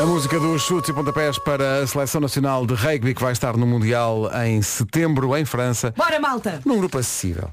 A 0.00 0.04
música 0.06 0.38
dos 0.38 0.62
chutes 0.62 0.90
e 0.90 0.92
pontapés 0.92 1.38
para 1.38 1.80
a 1.82 1.86
Seleção 1.86 2.20
Nacional 2.20 2.64
de 2.66 2.74
Rugby 2.74 3.14
que 3.14 3.22
vai 3.22 3.32
estar 3.32 3.56
no 3.56 3.66
Mundial 3.66 4.30
em 4.44 4.62
setembro 4.62 5.36
em 5.36 5.44
França, 5.44 5.92
Bora, 5.96 6.20
malta. 6.20 6.60
num 6.64 6.78
grupo 6.78 6.98
acessível. 6.98 7.50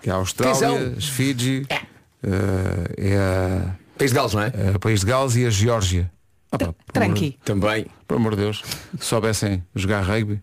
Que 0.00 0.08
é 0.08 0.12
a 0.12 0.16
Austrália, 0.16 0.94
as 0.96 1.08
Fiji, 1.08 1.66
eh, 1.68 2.94
é 2.96 3.16
a 3.16 3.74
País 3.98 4.12
de 4.12 4.16
Gales, 4.16 4.34
não 4.34 4.42
é? 4.42 4.52
o 4.74 4.78
País 4.78 5.00
de 5.00 5.06
Gales 5.06 5.34
e 5.36 5.44
a 5.44 5.50
Geórgia. 5.50 6.10
Ah, 6.52 6.58
pá, 6.58 6.66
por 6.66 6.92
Tranqui. 6.92 7.38
Também. 7.44 7.86
Por 8.06 8.16
amor 8.16 8.36
de 8.36 8.42
Deus, 8.42 8.62
se 8.98 9.04
soubessem 9.06 9.62
jogar 9.74 10.02
rugby, 10.02 10.40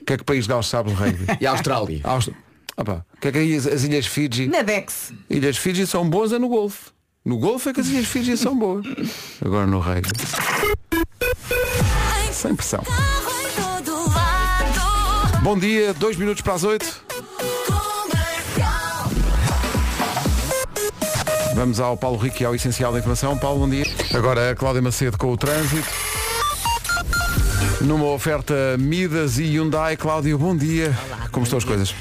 o 0.00 0.04
que 0.04 0.12
é 0.12 0.16
que 0.16 0.22
o 0.22 0.26
País 0.26 0.44
de 0.44 0.48
Gales 0.50 0.66
sabe 0.66 0.90
de 0.90 0.94
rugby? 0.96 1.26
E 1.40 1.46
a 1.46 1.50
Austrália. 1.50 2.00
A 2.04 2.10
Aust- 2.10 2.32
pá, 2.76 3.04
o 3.16 3.20
que 3.20 3.28
é 3.28 3.32
que 3.32 3.56
as, 3.56 3.66
as 3.66 3.84
Ilhas 3.84 4.06
Fiji? 4.06 4.46
Na 4.48 4.62
Dex. 4.62 5.12
Ilhas 5.28 5.56
Fiji 5.56 5.86
são 5.86 6.08
boas 6.08 6.32
é 6.32 6.38
no 6.38 6.48
golfe. 6.48 6.90
No 7.24 7.38
golfe 7.38 7.68
é 7.70 7.72
que 7.72 7.80
as 7.80 7.88
Ilhas 7.88 8.06
Fiji 8.06 8.36
são 8.36 8.56
boas. 8.56 8.86
Agora 9.44 9.66
no 9.66 9.80
rugby. 9.80 10.08
Sem 12.32 12.54
pressão. 12.54 12.82
Bom 15.42 15.58
dia, 15.58 15.92
dois 15.94 16.16
minutos 16.16 16.42
para 16.42 16.54
as 16.54 16.64
oito. 16.64 17.02
Vamos 21.54 21.80
ao 21.80 21.96
Paulo 21.96 22.16
Rico 22.18 22.40
e 22.42 22.46
ao 22.46 22.54
essencial 22.54 22.92
da 22.92 22.98
informação. 23.00 23.36
Paulo, 23.36 23.60
bom 23.60 23.68
dia. 23.68 23.84
Agora 24.14 24.50
a 24.52 24.54
Cláudia 24.54 24.80
Macedo 24.80 25.18
com 25.18 25.32
o 25.32 25.36
trânsito. 25.36 25.88
Numa 27.80 28.06
oferta 28.06 28.76
Midas 28.76 29.38
e 29.38 29.44
Hyundai, 29.44 29.96
Cláudio, 29.96 30.36
bom 30.36 30.56
dia. 30.56 30.92
Como 31.30 31.44
estão 31.44 31.58
as 31.58 31.64
coisas? 31.64 31.94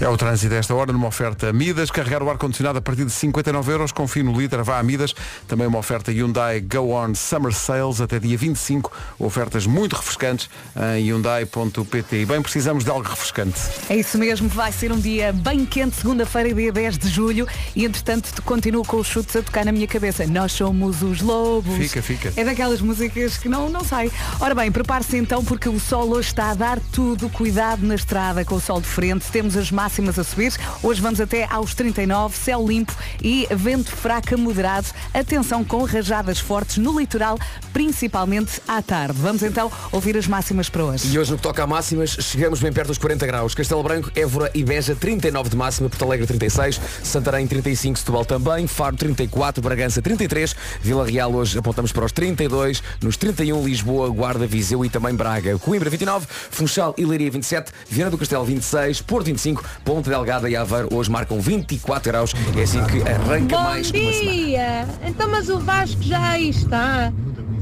É 0.00 0.08
o 0.08 0.16
trânsito 0.16 0.54
a 0.54 0.58
esta 0.58 0.74
hora, 0.74 0.92
numa 0.92 1.08
oferta 1.08 1.52
Midas, 1.52 1.90
carregar 1.90 2.22
o 2.22 2.30
ar-condicionado 2.30 2.78
a 2.78 2.80
partir 2.80 3.04
de 3.04 3.10
59 3.10 3.72
euros, 3.72 3.92
confie 3.92 4.22
no 4.22 4.38
líder, 4.38 4.62
vá 4.62 4.78
a 4.78 4.82
Midas. 4.82 5.14
Também 5.46 5.66
uma 5.66 5.78
oferta 5.78 6.12
Hyundai 6.12 6.60
Go 6.60 6.94
On 6.94 7.14
Summer 7.14 7.52
Sales 7.52 8.00
até 8.00 8.18
dia 8.18 8.36
25. 8.36 8.92
Ofertas 9.18 9.66
muito 9.66 9.96
refrescantes 9.96 10.48
em 10.96 11.06
hyundai.pt. 11.08 12.16
E 12.16 12.24
bem, 12.24 12.40
precisamos 12.40 12.84
de 12.84 12.90
algo 12.90 13.08
refrescante. 13.08 13.60
É 13.88 13.96
isso 13.96 14.18
mesmo, 14.18 14.48
vai 14.48 14.70
ser 14.70 14.92
um 14.92 14.98
dia 14.98 15.32
bem 15.32 15.64
quente, 15.66 15.96
segunda-feira, 15.96 16.54
dia 16.54 16.72
10 16.72 16.98
de 16.98 17.08
julho, 17.08 17.46
e 17.74 17.84
entretanto 17.84 18.40
continuo 18.42 18.84
com 18.84 18.98
os 18.98 19.06
chutes 19.06 19.34
a 19.34 19.42
tocar 19.42 19.64
na 19.64 19.72
minha 19.72 19.86
cabeça. 19.86 20.26
Nós 20.26 20.52
somos 20.52 21.02
os 21.02 21.20
lobos. 21.20 21.76
Fica, 21.76 22.02
fica. 22.02 22.32
É 22.36 22.44
daquelas 22.44 22.80
músicas 22.80 23.36
que 23.36 23.48
não, 23.48 23.68
não 23.68 23.84
sai. 23.84 24.10
Ora 24.40 24.54
bem, 24.54 24.70
prepare-se 24.70 25.07
então 25.16 25.44
porque 25.44 25.68
o 25.68 25.78
sol 25.78 26.10
hoje 26.10 26.28
está 26.28 26.50
a 26.50 26.54
dar 26.54 26.80
tudo. 26.92 27.28
Cuidado 27.28 27.86
na 27.86 27.94
estrada 27.94 28.44
com 28.44 28.56
o 28.56 28.60
sol 28.60 28.80
de 28.80 28.86
frente. 28.86 29.26
Temos 29.30 29.56
as 29.56 29.70
máximas 29.70 30.18
a 30.18 30.24
subir. 30.24 30.52
Hoje 30.82 31.00
vamos 31.00 31.20
até 31.20 31.46
aos 31.50 31.74
39, 31.74 32.36
céu 32.36 32.66
limpo 32.66 32.94
e 33.22 33.46
vento 33.50 33.90
fraco 33.90 34.34
a 34.34 34.36
moderado. 34.36 34.88
Atenção 35.14 35.64
com 35.64 35.84
rajadas 35.84 36.38
fortes 36.38 36.78
no 36.78 36.98
litoral, 36.98 37.38
principalmente 37.72 38.60
à 38.66 38.82
tarde. 38.82 39.18
Vamos 39.20 39.42
então 39.42 39.70
ouvir 39.92 40.16
as 40.16 40.26
máximas 40.26 40.68
para 40.68 40.84
hoje. 40.84 41.12
E 41.12 41.18
hoje 41.18 41.30
no 41.30 41.36
que 41.36 41.42
toca 41.42 41.62
a 41.62 41.66
máximas, 41.66 42.10
chegamos 42.10 42.60
bem 42.60 42.72
perto 42.72 42.88
dos 42.88 42.98
40 42.98 43.26
graus. 43.26 43.54
Castelo 43.54 43.82
Branco, 43.82 44.10
Évora 44.14 44.50
e 44.54 44.64
Beja 44.64 44.94
39 44.94 45.50
de 45.50 45.56
máxima, 45.56 45.88
Porto 45.88 46.04
Alegre 46.04 46.26
36, 46.26 46.80
Santarém 47.02 47.46
35, 47.46 47.98
Setúbal 47.98 48.24
também, 48.24 48.66
Faro 48.66 48.96
34, 48.96 49.62
Bragança 49.62 50.02
33, 50.02 50.54
Vila 50.80 51.06
Real 51.06 51.32
hoje 51.32 51.58
apontamos 51.58 51.92
para 51.92 52.04
os 52.04 52.12
32, 52.12 52.82
nos 53.02 53.16
31 53.16 53.64
Lisboa, 53.64 54.08
Guarda, 54.10 54.46
Viseu 54.46 54.84
e 54.84 54.88
também 54.98 55.14
Braga, 55.14 55.56
Coimbra 55.58 55.88
29, 55.88 56.26
Funchal 56.28 56.92
e 56.98 57.04
Leiria 57.04 57.30
27, 57.30 57.72
Viana 57.88 58.10
do 58.10 58.18
Castelo 58.18 58.44
26, 58.44 59.00
Porto 59.02 59.26
25, 59.26 59.64
Ponte 59.84 60.08
Delgada 60.08 60.50
e 60.50 60.56
Aveiro 60.56 60.88
hoje 60.92 61.08
marcam 61.08 61.40
24 61.40 62.10
graus. 62.10 62.34
É 62.56 62.62
assim 62.62 62.84
que 62.86 63.00
arranca 63.02 63.56
Bom 63.56 63.62
mais 63.62 63.90
uma 63.90 64.12
semana. 64.12 64.32
dia! 64.32 64.88
Então, 65.06 65.30
mas 65.30 65.48
o 65.48 65.58
Vasco 65.60 66.02
já 66.02 66.30
aí 66.30 66.48
está. 66.50 67.12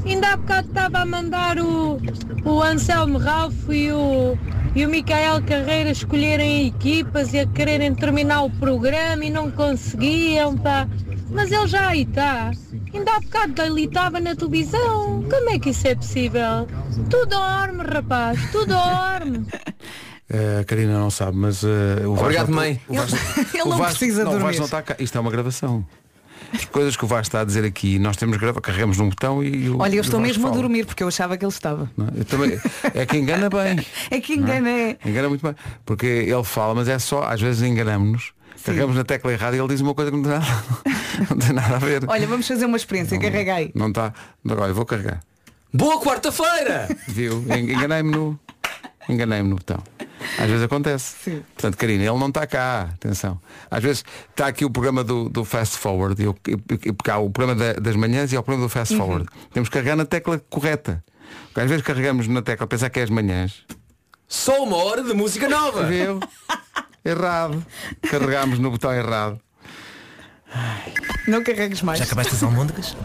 Ainda 0.03 0.29
há 0.29 0.37
bocado 0.37 0.67
estava 0.67 0.99
a 0.99 1.05
mandar 1.05 1.59
o, 1.59 1.99
o 2.43 2.63
Anselmo 2.63 3.19
Ralph 3.19 3.69
e 3.69 3.91
o, 3.91 4.37
e 4.73 4.85
o 4.85 4.89
Micael 4.89 5.43
Carreira 5.43 5.91
escolherem 5.91 6.67
equipas 6.67 7.33
e 7.33 7.39
a 7.39 7.45
quererem 7.45 7.93
terminar 7.93 8.43
o 8.43 8.49
programa 8.49 9.23
e 9.25 9.29
não 9.29 9.51
conseguiam, 9.51 10.57
pá. 10.57 10.87
Mas 11.29 11.51
ele 11.51 11.67
já 11.67 11.87
aí 11.89 12.01
está. 12.03 12.51
Ainda 12.93 13.11
há 13.15 13.19
bocado 13.19 13.61
ele 13.61 13.83
estava 13.85 14.19
na 14.19 14.35
televisão. 14.35 15.23
Como 15.29 15.49
é 15.49 15.59
que 15.59 15.69
isso 15.71 15.87
é 15.87 15.95
possível? 15.95 16.67
Tu 17.09 17.25
dorme, 17.25 17.83
rapaz, 17.83 18.39
tu 18.51 18.65
dorme. 18.65 19.45
Eh, 20.29 20.59
A 20.61 20.63
Karina 20.65 20.93
não 20.99 21.09
sabe, 21.09 21.37
mas 21.37 21.63
eh, 21.63 21.67
o 22.05 22.11
Vasco 22.11 22.23
Obrigado, 22.25 22.49
não- 22.49 22.55
mãe. 22.55 22.81
o 22.87 22.93
Vasco- 22.95 23.17
Ele 23.53 23.61
o 23.63 23.69
não 23.69 23.77
Vasco- 23.77 23.97
precisa 23.99 24.23
não, 24.23 24.31
o 24.31 24.33
dormir. 24.33 24.45
Vasco 24.47 24.59
não 24.59 24.65
está 24.65 24.81
cá. 24.81 24.95
Isto 24.99 25.17
é 25.17 25.21
uma 25.21 25.31
gravação. 25.31 25.85
As 26.53 26.65
coisas 26.71 26.95
que 26.95 27.03
o 27.05 27.07
Vasco 27.07 27.23
está 27.27 27.41
a 27.41 27.43
dizer 27.43 27.63
aqui, 27.65 27.97
nós 27.99 28.15
temos 28.17 28.37
grava, 28.37 28.59
carregamos 28.61 28.97
num 28.97 29.09
botão 29.09 29.43
e 29.43 29.69
o 29.69 29.79
Olha, 29.79 29.95
eu 29.95 30.01
estou 30.01 30.19
mesmo 30.19 30.45
a 30.47 30.49
fala. 30.49 30.61
dormir 30.61 30.85
porque 30.85 31.03
eu 31.03 31.07
achava 31.07 31.37
que 31.37 31.43
ele 31.45 31.51
estava. 31.51 31.89
Não 31.97 32.07
é? 32.07 32.11
Eu 32.21 32.25
também, 32.25 32.59
é 32.93 33.05
que 33.05 33.17
engana 33.17 33.49
bem. 33.49 33.85
É 34.09 34.19
que 34.21 34.33
engana, 34.33 34.69
é. 34.69 34.97
Engana 35.05 35.29
muito 35.29 35.41
bem. 35.45 35.55
Porque 35.85 36.05
ele 36.05 36.43
fala, 36.43 36.73
mas 36.75 36.87
é 36.87 36.97
só, 36.99 37.23
às 37.23 37.41
vezes 37.41 37.61
enganamos-nos. 37.61 38.31
Carregamos 38.63 38.95
na 38.97 39.03
tecla 39.05 39.31
errada 39.31 39.55
e 39.55 39.59
ele 39.59 39.67
diz 39.69 39.79
uma 39.81 39.93
coisa 39.93 40.11
que 40.11 40.17
não 40.17 40.23
tem 40.23 40.31
nada, 40.33 40.45
não 41.29 41.37
tem 41.37 41.53
nada 41.53 41.75
a 41.75 41.79
ver. 41.79 42.03
Olha, 42.07 42.27
vamos 42.27 42.45
fazer 42.47 42.65
uma 42.65 42.75
experiência, 42.75 43.17
carrega 43.19 43.55
aí. 43.55 43.71
Não 43.73 43.87
está. 43.89 44.13
Agora, 44.49 44.69
eu 44.69 44.75
vou 44.75 44.85
carregar. 44.85 45.21
Boa 45.73 46.01
quarta-feira! 46.01 46.87
Viu? 47.07 47.45
En- 47.49 47.71
Enganei-me 47.71 48.11
no. 48.11 48.39
Enganei-me 49.07 49.47
no 49.49 49.55
botão. 49.55 49.81
Às 50.37 50.47
vezes 50.49 50.63
acontece. 50.63 51.15
Sim. 51.23 51.43
Portanto, 51.53 51.77
Karina, 51.77 52.03
ele 52.03 52.17
não 52.19 52.27
está 52.29 52.45
cá, 52.47 52.89
atenção. 52.93 53.39
Às 53.69 53.83
vezes 53.83 54.03
está 54.29 54.47
aqui 54.47 54.65
o 54.65 54.69
programa 54.69 55.03
do, 55.03 55.29
do 55.29 55.45
Fast 55.45 55.77
Forward, 55.77 56.19
e 56.21 56.25
eu- 56.25 56.35
e- 56.47 56.51
e- 56.89 56.91
porque 56.93 57.11
há 57.11 57.17
o 57.17 57.29
programa 57.29 57.59
da- 57.59 57.73
das 57.79 57.95
manhãs 57.95 58.31
e 58.33 58.35
há 58.35 58.39
o 58.39 58.43
programa 58.43 58.65
do 58.67 58.69
Fast 58.69 58.93
Uhum. 58.93 58.99
Forward. 58.99 59.29
Temos 59.53 59.69
que 59.69 59.73
carregar 59.73 59.95
na 59.95 60.05
tecla 60.05 60.41
correta. 60.49 61.03
Porque 61.47 61.59
às 61.61 61.69
vezes 61.69 61.83
carregamos 61.85 62.27
na 62.27 62.41
tecla, 62.41 62.65
pensar 62.67 62.89
que 62.89 62.99
é 62.99 63.03
as 63.03 63.09
manhãs. 63.09 63.63
Só 64.27 64.63
uma 64.63 64.77
hora 64.77 65.03
de 65.03 65.13
música 65.13 65.47
nova! 65.47 65.83
Viu? 65.85 66.19
Errado. 67.05 67.65
Carregamos 68.09 68.59
no 68.59 68.71
botão 68.71 68.93
errado. 68.93 69.39
Não 71.27 71.43
carregues 71.43 71.81
mais. 71.81 72.01
acabaste 72.01 72.33
as 72.33 72.43
almôndegas? 72.43 72.95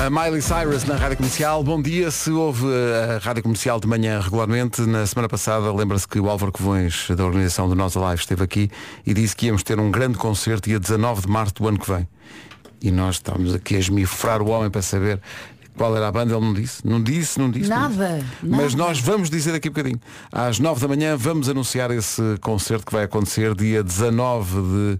A 0.00 0.08
Miley 0.08 0.40
Cyrus 0.40 0.84
na 0.84 0.96
Rádio 0.96 1.18
Comercial. 1.18 1.62
Bom 1.62 1.82
dia. 1.82 2.10
Se 2.10 2.30
houve 2.30 2.64
eh, 2.66 3.16
a 3.16 3.18
Rádio 3.18 3.42
Comercial 3.42 3.78
de 3.78 3.86
manhã 3.86 4.18
regularmente, 4.18 4.80
na 4.80 5.04
semana 5.06 5.28
passada, 5.28 5.70
lembra-se 5.70 6.08
que 6.08 6.18
o 6.18 6.30
Álvaro 6.30 6.50
Covões, 6.50 7.06
da 7.14 7.22
organização 7.22 7.68
do 7.68 7.74
Nós 7.74 7.94
Alive, 7.98 8.22
esteve 8.22 8.42
aqui 8.42 8.70
e 9.06 9.12
disse 9.12 9.36
que 9.36 9.44
íamos 9.44 9.62
ter 9.62 9.78
um 9.78 9.90
grande 9.90 10.16
concerto 10.16 10.70
dia 10.70 10.80
19 10.80 11.20
de 11.20 11.28
março 11.28 11.52
do 11.56 11.68
ano 11.68 11.78
que 11.78 11.92
vem. 11.92 12.08
E 12.80 12.90
nós 12.90 13.16
estávamos 13.16 13.54
aqui 13.54 13.76
a 13.76 13.78
esmifrar 13.78 14.40
o 14.40 14.48
homem 14.48 14.70
para 14.70 14.80
saber 14.80 15.20
qual 15.76 15.94
era 15.94 16.08
a 16.08 16.12
banda. 16.12 16.34
Ele 16.34 16.46
não 16.46 16.54
disse. 16.54 16.86
Não 16.86 17.02
disse, 17.02 17.38
não 17.38 17.50
disse. 17.50 17.68
não 17.68 17.88
disse. 17.88 17.98
Nada, 18.00 18.24
Mas 18.42 18.74
nada. 18.74 18.88
nós 18.88 19.00
vamos 19.00 19.28
dizer 19.28 19.52
daqui 19.52 19.68
a 19.68 19.70
bocadinho. 19.70 20.00
Às 20.32 20.58
9 20.58 20.80
da 20.80 20.88
manhã 20.88 21.14
vamos 21.14 21.46
anunciar 21.46 21.90
esse 21.90 22.22
concerto 22.40 22.86
que 22.86 22.92
vai 22.92 23.04
acontecer 23.04 23.54
dia 23.54 23.82
19 23.82 24.62
de 24.62 24.98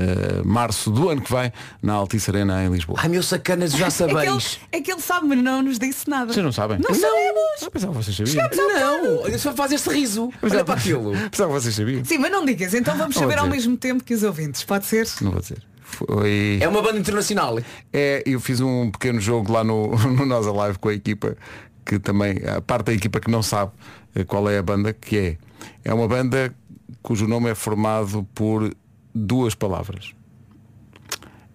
eh, 0.00 0.42
março 0.44 0.90
do 0.90 1.10
ano 1.10 1.20
que 1.20 1.30
vem, 1.32 1.52
na 1.82 1.92
Altice 1.94 2.30
Arena 2.30 2.64
em 2.64 2.70
Lisboa. 2.70 2.98
Ai 3.02 3.08
meu 3.08 3.22
sacanas, 3.22 3.72
já 3.72 3.86
É 3.86 3.90
que, 3.90 4.02
ele, 4.02 4.12
sabeis. 4.14 4.60
é 4.72 4.80
que 4.80 4.90
ele 4.92 5.00
sabe, 5.00 5.26
mas 5.28 5.38
não 5.38 5.62
nos 5.62 5.78
disse 5.78 6.08
nada. 6.08 6.32
Vocês 6.32 6.44
não 6.44 6.52
sabem? 6.52 6.78
Não, 6.78 6.94
sabemos. 6.94 7.62
Eu 7.62 7.70
pensava 7.70 7.92
que 7.92 8.04
vocês 8.04 8.16
sabiam. 8.16 8.44
Ao 8.44 9.02
Não, 9.02 9.22
olha 9.22 9.38
só 9.38 9.52
faz 9.52 9.72
este 9.72 9.90
riso. 9.90 10.30
Olha 10.42 10.64
para 10.64 10.74
aquilo. 10.74 11.12
Pensava 11.30 11.52
que 11.54 11.60
vocês 11.60 11.74
sabiam. 11.74 12.04
Sim, 12.04 12.18
mas 12.18 12.30
não 12.32 12.44
digas, 12.44 12.72
então 12.74 12.96
vamos 12.96 13.14
Não 13.14 13.22
vou 13.22 13.30
saber 13.30 13.40
ao 13.40 13.46
dizer. 13.48 13.56
mesmo 13.56 13.76
tempo 13.76 14.02
que 14.02 14.14
os 14.14 14.22
ouvintes. 14.22 14.64
Pode 14.64 14.86
ser? 14.86 15.06
Não 15.20 15.32
vou 15.32 15.40
dizer. 15.40 15.58
Foi... 15.82 16.58
É 16.60 16.68
uma 16.68 16.80
banda 16.80 16.98
internacional. 16.98 17.58
É, 17.92 18.22
eu 18.24 18.40
fiz 18.40 18.60
um 18.60 18.90
pequeno 18.90 19.20
jogo 19.20 19.52
lá 19.52 19.62
no, 19.64 19.88
no 20.16 20.24
Nós 20.24 20.46
Alive 20.46 20.78
com 20.78 20.88
a 20.88 20.94
equipa, 20.94 21.36
que 21.84 21.98
também, 21.98 22.36
a 22.46 22.60
parte 22.60 22.86
da 22.86 22.92
equipa 22.94 23.20
que 23.20 23.30
não 23.30 23.42
sabe 23.42 23.72
eh, 24.14 24.24
qual 24.24 24.48
é 24.48 24.58
a 24.58 24.62
banda, 24.62 24.92
que 24.92 25.18
é. 25.18 25.36
É 25.84 25.92
uma 25.92 26.06
banda 26.08 26.54
cujo 27.02 27.26
nome 27.26 27.50
é 27.50 27.54
formado 27.54 28.26
por 28.34 28.70
duas 29.14 29.54
palavras. 29.54 30.14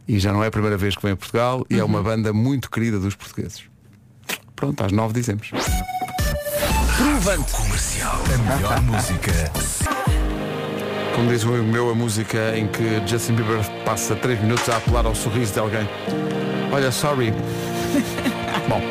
E 0.08 0.20
já 0.20 0.32
não 0.32 0.44
é 0.44 0.48
a 0.48 0.52
primeira 0.52 0.78
vez 0.78 0.96
que 0.96 1.02
vem 1.02 1.14
a 1.14 1.16
Portugal 1.16 1.66
e 1.70 1.80
é 1.80 1.84
uma 1.84 2.02
banda 2.02 2.32
muito 2.32 2.70
querida 2.70 3.00
dos 3.00 3.16
portugueses. 3.16 3.64
Pronto, 4.56 4.84
às 4.84 4.92
nove 4.92 5.14
dizemos. 5.14 5.52
Provante. 6.98 7.52
Comercial. 7.52 8.22
A 8.34 8.56
melhor 8.56 8.82
música. 8.82 9.32
Como 11.16 11.30
diz 11.30 11.44
amigo 11.44 11.64
meu, 11.64 11.90
a 11.90 11.96
música 11.96 12.58
em 12.58 12.68
que 12.68 13.06
Justin 13.08 13.36
Bieber 13.36 13.60
passa 13.86 14.16
3 14.16 14.42
minutos 14.42 14.68
a 14.70 14.78
apelar 14.78 15.06
ao 15.06 15.16
sorriso 15.16 15.54
de 15.54 15.60
alguém. 15.60 15.90
Olha, 16.72 16.92
sorry. 16.92 17.34
Bom, 18.68 18.82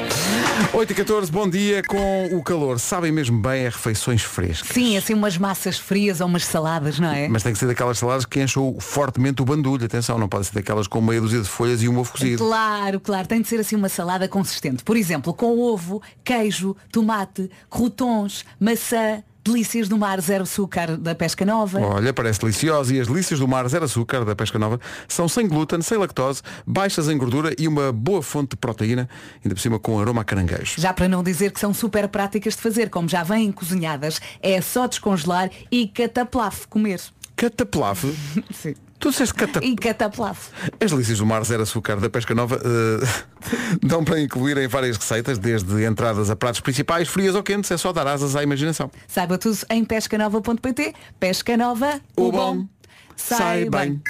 8 0.73 0.93
e 0.93 0.95
14, 0.95 1.33
bom 1.33 1.51
dia 1.51 1.83
com 1.83 2.27
o 2.27 2.43
calor. 2.45 2.79
Sabem 2.79 3.11
mesmo 3.11 3.41
bem 3.41 3.67
as 3.67 3.75
refeições 3.75 4.23
frescas. 4.23 4.69
Sim, 4.69 4.97
assim 4.97 5.15
umas 5.15 5.37
massas 5.37 5.79
frias 5.79 6.21
ou 6.21 6.29
umas 6.29 6.45
saladas, 6.45 7.01
não 7.01 7.11
é? 7.11 7.27
Mas 7.27 7.43
tem 7.43 7.53
que 7.53 7.59
ser 7.59 7.67
daquelas 7.67 7.99
saladas 7.99 8.25
que 8.25 8.41
encham 8.41 8.77
fortemente 8.79 9.43
o 9.43 9.45
bandulho. 9.45 9.85
Atenção, 9.85 10.17
não 10.17 10.29
pode 10.29 10.47
ser 10.47 10.55
daquelas 10.55 10.87
com 10.87 11.01
meia 11.01 11.21
dúzia 11.21 11.41
de 11.41 11.49
folhas 11.49 11.83
e 11.83 11.89
um 11.89 11.99
ovo 11.99 12.13
cozido. 12.13 12.39
Claro, 12.39 13.01
claro, 13.01 13.27
tem 13.27 13.43
de 13.43 13.49
ser 13.49 13.59
assim 13.59 13.75
uma 13.75 13.89
salada 13.89 14.29
consistente. 14.29 14.85
Por 14.85 14.97
exemplo, 14.97 15.35
com 15.35 15.59
ovo, 15.59 16.01
queijo, 16.23 16.77
tomate, 16.93 17.51
croutons, 17.69 18.45
maçã, 18.61 19.25
delícias 19.45 19.89
do 19.89 19.99
mar, 19.99 20.21
zero 20.21 20.45
açúcar 20.45 20.97
da 20.97 21.15
pesca 21.15 21.45
nova. 21.45 21.79
Olha, 21.79 22.13
parece 22.13 22.41
deliciosa 22.41 22.95
e 22.95 23.01
as 23.01 23.07
delícias 23.07 23.39
do 23.39 23.47
mar 23.47 23.69
zero 23.69 23.85
açúcar 23.85 24.25
da 24.25 24.35
pesca 24.35 24.59
nova 24.59 24.81
são 25.07 25.29
sem 25.29 25.47
glúten, 25.47 25.83
sem 25.83 25.99
lactose, 25.99 26.41
baixas 26.67 27.09
em 27.09 27.19
gordura 27.19 27.55
e 27.59 27.69
uma 27.69 27.93
boa 27.93 28.23
fonte 28.23 28.51
de 28.51 28.57
proteína, 28.57 29.09
ainda 29.45 29.55
por 29.55 29.61
cima 29.61 29.79
com 29.79 30.01
aroma 30.01 30.23
a 30.23 30.25
caranguejo. 30.25 30.81
Já 30.81 30.93
para 30.93 31.09
não 31.09 31.23
dizer 31.23 31.53
que 31.53 31.61
são 31.61 31.75
super 31.75 32.09
práticas 32.09 32.55
de 32.55 32.63
fazer, 32.63 32.89
como 32.89 33.09
já 33.09 33.23
vêm 33.23 33.53
cozinhadas, 33.53 34.21
é 34.41 34.61
só 34.61 34.87
descongelar 34.87 35.51
e 35.71 35.87
cataplaf 35.89 36.67
comer. 36.69 37.01
Cataplave? 37.37 38.17
Sim. 38.51 38.75
Tu 39.05 39.11
disseste 39.11 39.35
cataplave? 39.35 39.67
E 39.71 39.77
cataplaf. 39.77 40.49
As 40.83 40.91
delícias 40.91 41.19
do 41.19 41.27
mar 41.27 41.45
zero 41.45 41.63
açúcar 41.63 41.97
da 42.01 42.09
pesca 42.09 42.35
nova 42.35 42.59
eh, 42.65 43.07
dão 43.87 44.03
para 44.03 44.19
incluir 44.19 44.57
em 44.57 44.67
várias 44.67 44.97
receitas, 44.97 45.37
desde 45.37 45.85
entradas 45.85 46.31
a 46.31 46.37
pratos 46.37 46.61
principais, 46.61 47.07
frias 47.07 47.35
ou 47.35 47.43
quentes, 47.43 47.71
é 47.71 47.77
só 47.77 47.93
dar 47.93 48.07
asas 48.07 48.35
à 48.35 48.43
imaginação. 48.43 48.91
Saiba 49.07 49.37
tudo 49.37 49.59
em 49.69 49.85
pescanova.pt. 49.85 50.95
Pesca 51.21 51.55
Nova, 51.55 52.01
O 52.17 52.33
bom 52.33 52.67
sai 53.15 53.69
bem. 53.69 54.01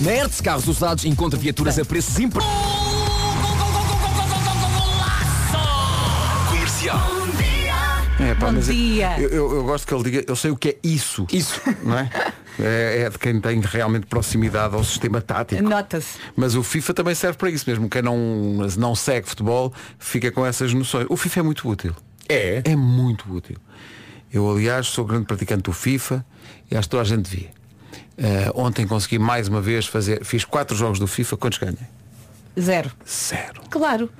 Na 0.00 0.10
Hertz 0.10 0.42
Carros 0.42 0.68
Usados 0.68 1.06
encontra 1.06 1.38
viaturas 1.38 1.78
a 1.78 1.84
preços 1.86 2.18
impar... 2.18 2.42
Comercial. 6.50 7.00
É, 8.20 8.34
pá, 8.34 8.52
Bom 8.52 8.58
dia. 8.60 9.18
Eu, 9.18 9.28
eu- 9.30 9.54
eu 9.56 9.64
gosto 9.64 9.86
que 9.86 9.94
ele 9.94 10.02
diga, 10.02 10.24
eu 10.28 10.36
sei 10.36 10.50
o 10.50 10.56
que 10.58 10.68
é 10.68 10.76
isso. 10.84 11.26
Isso. 11.32 11.58
Não 11.82 11.98
é? 11.98 12.10
É, 12.62 13.02
é 13.02 13.10
de 13.10 13.18
quem 13.18 13.40
tem 13.40 13.60
realmente 13.60 14.06
proximidade 14.06 14.74
ao 14.74 14.84
sistema 14.84 15.20
tático. 15.20 15.62
Nota-se. 15.62 16.18
Mas 16.36 16.54
o 16.54 16.62
FIFA 16.62 16.94
também 16.94 17.14
serve 17.14 17.38
para 17.38 17.50
isso 17.50 17.68
mesmo. 17.68 17.88
Quem 17.88 18.02
não, 18.02 18.16
não 18.76 18.94
segue 18.94 19.28
futebol 19.28 19.72
fica 19.98 20.30
com 20.30 20.44
essas 20.44 20.72
noções. 20.74 21.06
O 21.08 21.16
FIFA 21.16 21.40
é 21.40 21.42
muito 21.42 21.68
útil. 21.68 21.94
É. 22.28 22.62
É 22.64 22.76
muito 22.76 23.32
útil. 23.32 23.56
Eu, 24.32 24.48
aliás, 24.50 24.86
sou 24.86 25.04
grande 25.04 25.26
praticante 25.26 25.62
do 25.62 25.72
FIFA 25.72 26.24
e 26.70 26.76
acho 26.76 26.86
que 26.86 26.90
toda 26.90 27.02
a 27.02 27.06
gente 27.06 27.28
devia. 27.28 27.50
Eh, 28.16 28.50
ontem 28.54 28.86
consegui 28.86 29.18
mais 29.18 29.48
uma 29.48 29.60
vez 29.60 29.86
fazer. 29.86 30.24
Fiz 30.24 30.44
quatro 30.44 30.76
jogos 30.76 30.98
do 30.98 31.06
FIFA, 31.06 31.36
quantos 31.36 31.58
ganhei? 31.58 31.78
Zero. 32.58 32.90
Zero. 33.08 33.62
Claro. 33.70 34.10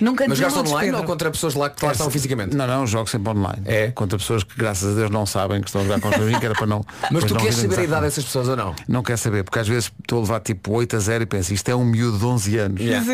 Nunca 0.00 0.26
Mas 0.28 0.38
desiludes, 0.38 0.70
online 0.70 0.86
Pedro. 0.88 1.00
ou 1.00 1.06
contra 1.06 1.30
pessoas 1.30 1.54
lá 1.54 1.70
que 1.70 1.84
lá 1.84 1.92
estão 1.92 2.10
fisicamente? 2.10 2.56
Não, 2.56 2.66
não, 2.66 2.86
jogo 2.86 3.08
sempre 3.08 3.30
online. 3.32 3.62
É? 3.64 3.90
Contra 3.90 4.18
pessoas 4.18 4.44
que 4.44 4.56
graças 4.56 4.92
a 4.92 4.94
Deus 4.94 5.10
não 5.10 5.26
sabem 5.26 5.60
que 5.60 5.68
estão 5.68 5.80
a 5.80 5.84
jogar 5.84 6.00
contra 6.00 6.20
mim, 6.20 6.38
que 6.38 6.44
era 6.44 6.54
para 6.54 6.66
não. 6.66 6.84
Mas 7.10 7.24
tu 7.24 7.34
não 7.34 7.40
queres 7.40 7.56
saber 7.56 7.80
a 7.80 7.84
idade 7.84 8.02
dessas 8.02 8.24
pessoas 8.24 8.48
ou 8.48 8.56
não? 8.56 8.74
Não 8.86 9.02
quer 9.02 9.16
saber, 9.16 9.42
porque 9.42 9.58
às 9.58 9.66
vezes 9.66 9.90
estou 10.00 10.18
a 10.18 10.22
levar 10.22 10.40
tipo 10.40 10.72
8 10.72 10.96
a 10.96 10.98
0 10.98 11.22
e 11.24 11.26
penso, 11.26 11.52
isto 11.52 11.68
é 11.68 11.74
um 11.74 11.84
miúdo 11.84 12.18
de 12.18 12.24
11 12.24 12.58
anos 12.58 12.80
Yeah. 12.80 13.04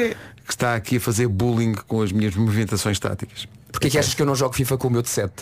Que 0.46 0.52
está 0.52 0.74
aqui 0.74 0.98
a 0.98 1.00
fazer 1.00 1.26
bullying 1.26 1.72
com 1.72 2.02
as 2.02 2.12
minhas 2.12 2.34
movimentações 2.34 2.98
táticas. 2.98 3.48
Porquê 3.74 3.90
que 3.90 3.98
achas 3.98 4.14
que 4.14 4.22
eu 4.22 4.26
não 4.26 4.36
jogo 4.36 4.54
FIFA 4.54 4.78
com 4.78 4.86
o 4.88 4.90
meu 4.90 5.02
de 5.02 5.08
7? 5.10 5.32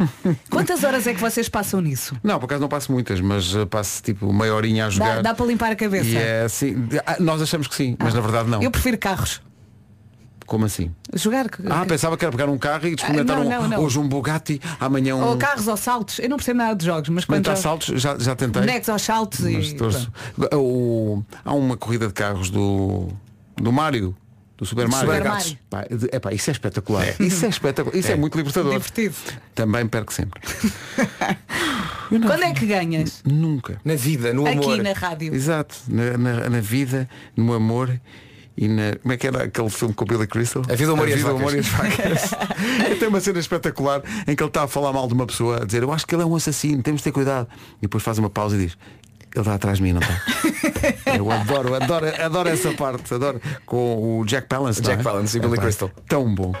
Quantas 0.50 0.82
horas 0.84 1.06
é 1.06 1.12
que 1.14 1.20
vocês 1.20 1.48
passam 1.50 1.80
nisso? 1.82 2.16
Não, 2.24 2.38
por 2.38 2.46
acaso 2.46 2.60
não 2.62 2.68
passo 2.68 2.90
muitas, 2.90 3.20
mas 3.20 3.54
eh, 3.54 3.66
passo 3.66 4.02
tipo 4.02 4.32
meia 4.32 4.54
horinha 4.54 4.84
a 4.84 4.88
Dá, 4.88 4.90
jogar. 4.90 5.22
dá 5.22 5.34
para 5.34 5.46
limpar 5.46 5.70
a 5.72 5.76
cabeça? 5.76 6.08
E 6.08 6.16
é 6.16 6.42
assim, 6.44 6.88
ah, 7.06 7.16
nós 7.20 7.42
achamos 7.42 7.68
que 7.68 7.74
sim, 7.74 7.94
mas 7.98 8.14
na 8.14 8.20
verdade 8.22 8.48
não. 8.48 8.62
Eu 8.62 8.70
prefiro 8.70 8.96
carros. 8.98 9.42
Como 10.46 10.64
assim? 10.66 10.90
Jogar. 11.14 11.46
Ah, 11.70 11.86
pensava 11.86 12.16
que 12.18 12.24
era 12.24 12.30
pegar 12.32 12.50
um 12.50 12.58
carro 12.58 12.86
e 12.86 12.94
experimentar 12.94 13.36
não, 13.38 13.46
um, 13.46 13.48
não, 13.50 13.68
não. 13.68 13.80
hoje 13.82 13.98
um 13.98 14.06
Bugatti, 14.08 14.60
amanhã 14.80 15.16
um. 15.16 15.22
Ou 15.24 15.36
carros 15.38 15.66
ou 15.68 15.76
saltos. 15.76 16.18
Eu 16.18 16.28
não 16.28 16.36
percebo 16.36 16.58
nada 16.58 16.74
de 16.76 16.84
jogos, 16.84 17.08
mas 17.08 17.24
quando 17.24 17.46
jogo- 17.46 17.56
saltos, 17.58 18.00
já, 18.00 18.18
já 18.18 18.34
tentei. 18.36 18.60
bonecos 18.60 18.88
aos 18.90 19.00
saltos 19.02 19.40
Mas 19.40 19.68
e. 19.70 19.74
torço. 19.74 20.12
O- 20.54 21.22
há 21.44 21.52
uma 21.54 21.76
corrida 21.78 22.06
de 22.08 22.12
carros 22.12 22.50
do, 22.50 23.08
do 23.56 23.72
Mário. 23.72 24.14
Do 24.56 24.64
Super 24.64 24.86
Mario. 24.88 25.10
Super 25.12 25.28
Mario. 25.28 25.58
Pá, 25.68 25.84
é, 26.12 26.18
pá, 26.20 26.32
isso 26.32 26.48
é 26.48 26.52
espetacular. 26.52 27.06
Isso 27.20 27.44
é 27.44 27.48
espetacular. 27.48 27.96
Isso 27.96 28.12
é, 28.12 28.14
muito 28.16 28.36
libertador. 28.36 28.72
Divertido. 28.72 29.14
Também 29.54 29.86
perco 29.86 30.12
sempre. 30.12 30.40
Quando 32.08 32.42
é 32.42 32.52
que 32.52 32.66
ganhas? 32.66 33.22
Nunca. 33.24 33.80
Na 33.84 33.94
vida, 33.96 34.32
no 34.32 34.46
amor. 34.46 34.72
Aqui 34.74 34.82
na 34.82 34.92
rádio. 34.92 35.34
Exato. 35.34 35.74
Na, 35.88 36.16
na- 36.16 36.50
na 36.50 36.60
vida, 36.60 37.08
no 37.36 37.52
amor 37.54 38.00
e 38.56 38.68
na. 38.68 38.94
Como 39.02 39.12
é 39.12 39.16
que 39.16 39.26
era 39.26 39.44
aquele 39.44 39.70
filme 39.70 39.92
com 39.94 40.04
o 40.04 40.06
Billy 40.06 40.26
Crystal? 40.26 40.62
A 40.70 40.74
Vida, 40.76 40.90
o 40.90 40.94
Amor 40.94 41.08
e 41.08 41.12
as 41.14 41.18
Vida. 41.18 41.30
Amor 41.30 41.54
e 41.54 41.58
as 41.58 41.66
Vacas. 41.66 42.30
Tem 43.00 43.08
uma 43.08 43.20
cena 43.20 43.40
espetacular 43.40 44.02
em 44.28 44.36
que 44.36 44.42
ele 44.42 44.48
está 44.50 44.62
a 44.62 44.68
falar 44.68 44.92
mal 44.92 45.08
de 45.08 45.14
uma 45.14 45.26
pessoa, 45.26 45.62
a 45.62 45.64
dizer, 45.64 45.82
eu 45.82 45.92
acho 45.92 46.06
que 46.06 46.14
ele 46.14 46.22
é 46.22 46.26
um 46.26 46.36
assassino, 46.36 46.80
temos 46.82 47.00
de 47.00 47.04
ter 47.04 47.12
cuidado. 47.12 47.48
E 47.78 47.82
depois 47.82 48.04
faz 48.04 48.18
uma 48.18 48.30
pausa 48.30 48.54
e 48.56 48.66
diz, 48.66 48.78
ele 49.34 49.40
está 49.40 49.54
atrás 49.54 49.78
de 49.78 49.82
mim, 49.82 49.92
não 49.92 50.00
está? 50.00 50.20
eu 51.16 51.30
adoro, 51.30 51.74
adoro, 51.74 52.06
adoro 52.22 52.48
essa 52.48 52.72
parte, 52.72 53.12
adoro. 53.12 53.40
Com 53.66 54.20
o 54.20 54.24
Jack 54.24 54.46
Palance. 54.46 54.80
Jack 54.80 55.00
é? 55.00 55.02
Palance 55.02 55.36
e 55.36 55.40
Billy 55.40 55.54
Epá, 55.54 55.62
Crystal. 55.62 55.90
Tão 56.08 56.32
bom. 56.32 56.54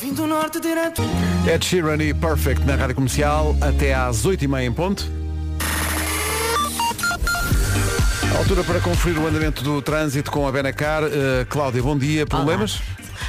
Vim 0.00 0.12
do 0.12 0.26
norte 0.26 0.60
direto. 0.60 1.02
Ed 1.50 1.64
Sheeran 1.64 1.96
e 2.02 2.12
Perfect 2.12 2.64
na 2.66 2.76
Rádio 2.76 2.96
Comercial 2.96 3.56
até 3.60 3.94
às 3.94 4.26
8h30 4.26 4.62
em 4.62 4.72
ponto. 4.72 5.10
Altura 8.36 8.62
para 8.62 8.80
conferir 8.80 9.18
o 9.18 9.26
andamento 9.26 9.64
do 9.64 9.80
trânsito 9.80 10.30
com 10.30 10.46
a 10.46 10.52
Benacar. 10.52 11.02
Uh, 11.04 11.46
Cláudia, 11.48 11.82
bom 11.82 11.96
dia. 11.96 12.26
Problemas? 12.26 12.80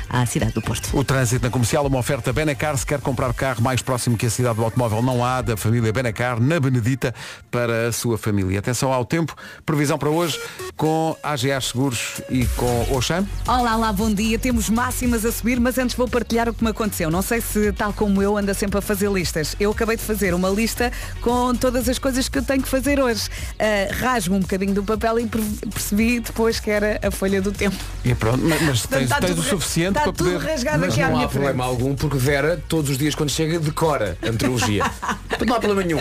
À 0.09 0.25
cidade 0.25 0.53
do 0.53 0.61
Porto. 0.61 0.89
O 0.97 1.03
trânsito 1.03 1.45
na 1.45 1.51
comercial, 1.51 1.85
uma 1.85 1.99
oferta 1.99 2.33
Benacar. 2.33 2.75
Se 2.77 2.85
quer 2.85 2.99
comprar 2.99 3.31
carro 3.33 3.61
mais 3.61 3.81
próximo 3.81 4.17
que 4.17 4.25
a 4.25 4.29
cidade 4.29 4.55
do 4.55 4.63
automóvel, 4.63 5.01
não 5.03 5.23
há 5.23 5.41
da 5.41 5.55
família 5.55 5.93
Benacar, 5.93 6.39
na 6.41 6.59
Benedita, 6.59 7.13
para 7.51 7.87
a 7.87 7.91
sua 7.91 8.17
família. 8.17 8.57
Atenção 8.57 8.91
ao 8.91 9.05
tempo. 9.05 9.35
Previsão 9.65 9.99
para 9.99 10.09
hoje 10.09 10.39
com 10.75 11.15
AGA 11.21 11.61
Seguros 11.61 12.21
e 12.29 12.45
com 12.55 12.87
Oxam. 12.91 13.27
Olá, 13.47 13.75
lá, 13.75 13.93
bom 13.93 14.11
dia. 14.11 14.39
Temos 14.39 14.67
máximas 14.69 15.23
a 15.25 15.31
subir, 15.31 15.59
mas 15.59 15.77
antes 15.77 15.95
vou 15.95 16.07
partilhar 16.07 16.49
o 16.49 16.53
que 16.53 16.63
me 16.63 16.71
aconteceu. 16.71 17.11
Não 17.11 17.21
sei 17.21 17.39
se, 17.39 17.71
tal 17.73 17.93
como 17.93 18.21
eu, 18.21 18.35
anda 18.35 18.53
sempre 18.55 18.79
a 18.79 18.81
fazer 18.81 19.11
listas. 19.11 19.55
Eu 19.59 19.69
acabei 19.71 19.95
de 19.95 20.03
fazer 20.03 20.33
uma 20.33 20.49
lista 20.49 20.91
com 21.21 21.53
todas 21.53 21.87
as 21.87 21.99
coisas 21.99 22.27
que 22.27 22.39
eu 22.39 22.43
tenho 22.43 22.63
que 22.63 22.69
fazer 22.69 22.99
hoje. 22.99 23.27
Uh, 23.59 23.93
rasgo 24.01 24.33
um 24.35 24.39
bocadinho 24.39 24.73
do 24.73 24.83
papel 24.83 25.19
e 25.19 25.27
per- 25.27 25.41
percebi 25.71 26.19
depois 26.19 26.59
que 26.59 26.71
era 26.71 26.99
a 27.05 27.11
folha 27.11 27.41
do 27.41 27.51
tempo. 27.51 27.75
E 28.03 28.15
pronto, 28.15 28.43
mas, 28.65 28.87
tens, 28.87 29.03
está 29.03 29.19
tens 29.19 29.37
o 29.37 29.43
suficiente 29.43 29.98
está 29.99 30.03
para 30.03 30.13
tudo 30.13 30.31
poder. 30.33 30.49
rasgado 30.49 30.79
Mas 30.79 30.93
aqui 30.93 31.01
à 31.01 31.07
não 31.07 31.13
minha 31.15 31.25
há 31.25 31.29
problema 31.29 31.63
frente. 31.63 31.69
algum 31.69 31.95
porque 31.95 32.17
Vera 32.17 32.61
todos 32.67 32.89
os 32.89 32.97
dias 32.97 33.15
quando 33.15 33.29
chega 33.29 33.59
decora 33.59 34.17
a 34.21 34.31
meteorologia. 34.31 34.83
Não 35.45 35.55
há 35.55 35.59
problema 35.59 35.83
nenhum. 35.87 35.99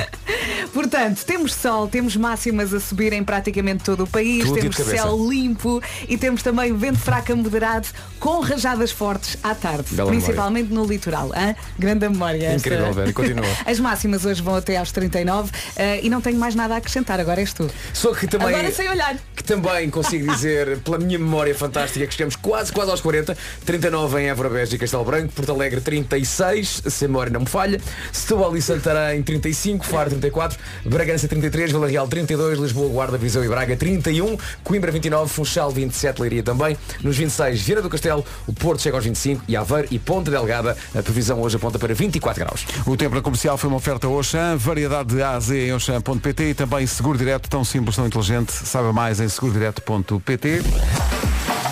Portanto, 0.72 1.24
temos 1.24 1.54
sol, 1.54 1.87
temos 1.88 2.16
máximas 2.16 2.74
a 2.74 2.80
subir 2.80 3.12
em 3.12 3.22
praticamente 3.22 3.84
todo 3.84 4.04
o 4.04 4.06
país, 4.06 4.44
Tudo 4.44 4.61
temos 4.61 4.76
céu 4.76 5.28
limpo 5.28 5.82
e 6.08 6.18
temos 6.18 6.42
também 6.42 6.76
vento 6.76 6.98
fraco 6.98 7.32
a 7.32 7.37
moderado 7.37 7.87
com 8.18 8.40
rajadas 8.40 8.90
fortes 8.90 9.38
à 9.42 9.54
tarde, 9.54 9.94
Bela 9.94 10.11
principalmente 10.11 10.72
no 10.72 10.84
litoral. 10.84 11.30
hã? 11.34 11.54
Grande 11.78 12.08
memória. 12.08 12.46
esta. 12.46 12.68
Incrível, 12.68 12.92
Vera, 12.92 13.12
continua. 13.12 13.46
As 13.64 13.78
máximas 13.78 14.24
hoje 14.24 14.42
vão 14.42 14.56
até 14.56 14.76
aos 14.76 14.90
39 14.92 15.50
eh, 15.76 16.00
e 16.02 16.11
não 16.11 16.20
tenho 16.20 16.38
mais 16.38 16.54
nada 16.54 16.74
a 16.74 16.78
acrescentar, 16.78 17.20
agora 17.20 17.40
és 17.40 17.52
tu. 17.52 17.70
Só 17.92 18.12
que 18.12 18.26
também. 18.26 18.48
Agora 18.48 18.70
sei 18.72 18.88
olhar. 18.88 19.16
Que 19.37 19.44
também 19.44 19.88
consigo 19.90 20.32
dizer, 20.32 20.78
pela 20.80 20.98
minha 20.98 21.18
memória 21.18 21.54
fantástica, 21.54 22.06
que 22.06 22.12
chegamos 22.12 22.37
quase, 22.37 22.72
quase 22.72 22.90
aos 22.90 23.00
40, 23.00 23.37
39 23.64 23.88
em 23.88 24.29
Évora 24.29 24.51
Beja 24.51 24.77
e 24.77 24.79
Castelo 24.79 25.03
Branco, 25.03 25.33
Porto 25.33 25.51
Alegre 25.51 25.81
36, 25.81 26.83
se 26.87 27.05
a 27.07 27.09
memória 27.09 27.33
não 27.33 27.40
me 27.40 27.46
falha, 27.46 27.81
Setúbal 28.12 28.55
e 28.55 28.61
Santarém 28.61 29.22
35, 29.22 29.87
Faro 29.87 30.11
34, 30.11 30.59
Bragança 30.85 31.27
33, 31.27 31.72
Vila 31.72 31.88
Real 31.88 32.07
32, 32.07 32.59
Lisboa, 32.59 32.88
Guarda, 32.90 33.16
Viseu 33.16 33.42
e 33.42 33.48
Braga 33.48 33.77
31, 33.79 34.37
Coimbra 34.62 34.92
29, 34.92 35.33
Funchal 35.33 35.70
27, 35.70 36.20
Leiria 36.20 36.42
também. 36.42 36.77
Nos 37.03 37.16
26, 37.16 37.62
Vieira 37.62 37.81
do 37.81 37.88
Castelo, 37.88 38.22
o 38.46 38.53
Porto 38.53 38.83
chega 38.83 38.96
aos 38.96 39.05
25 39.05 39.44
e 39.48 39.57
Aveiro 39.57 39.88
e 39.90 39.98
Ponta 39.98 40.31
Delgada. 40.31 40.77
A 40.94 41.03
previsão 41.03 41.40
hoje 41.40 41.57
aponta 41.57 41.79
para 41.79 41.94
24 41.94 42.44
graus. 42.44 42.66
O 42.87 42.94
tempo 42.94 43.14
na 43.14 43.22
comercial 43.22 43.57
foi 43.57 43.68
uma 43.68 43.79
oferta 43.79 44.07
Oxam, 44.07 44.59
variedade 44.59 45.14
de 45.14 45.22
A 45.22 45.31
a 45.31 45.40
Z 45.40 45.66
em 45.66 45.72
Oxam.pt 45.72 46.51
e 46.51 46.55
também 46.55 46.87
seguro 46.87 47.16
direto, 47.16 47.48
tão 47.48 47.64
simples, 47.64 47.96
tão 47.96 48.07
inteligente. 48.07 48.53
Saiba 48.53 48.92
mais 48.92 49.18
em 49.18 49.29
segurodireto.pt. 49.29 51.17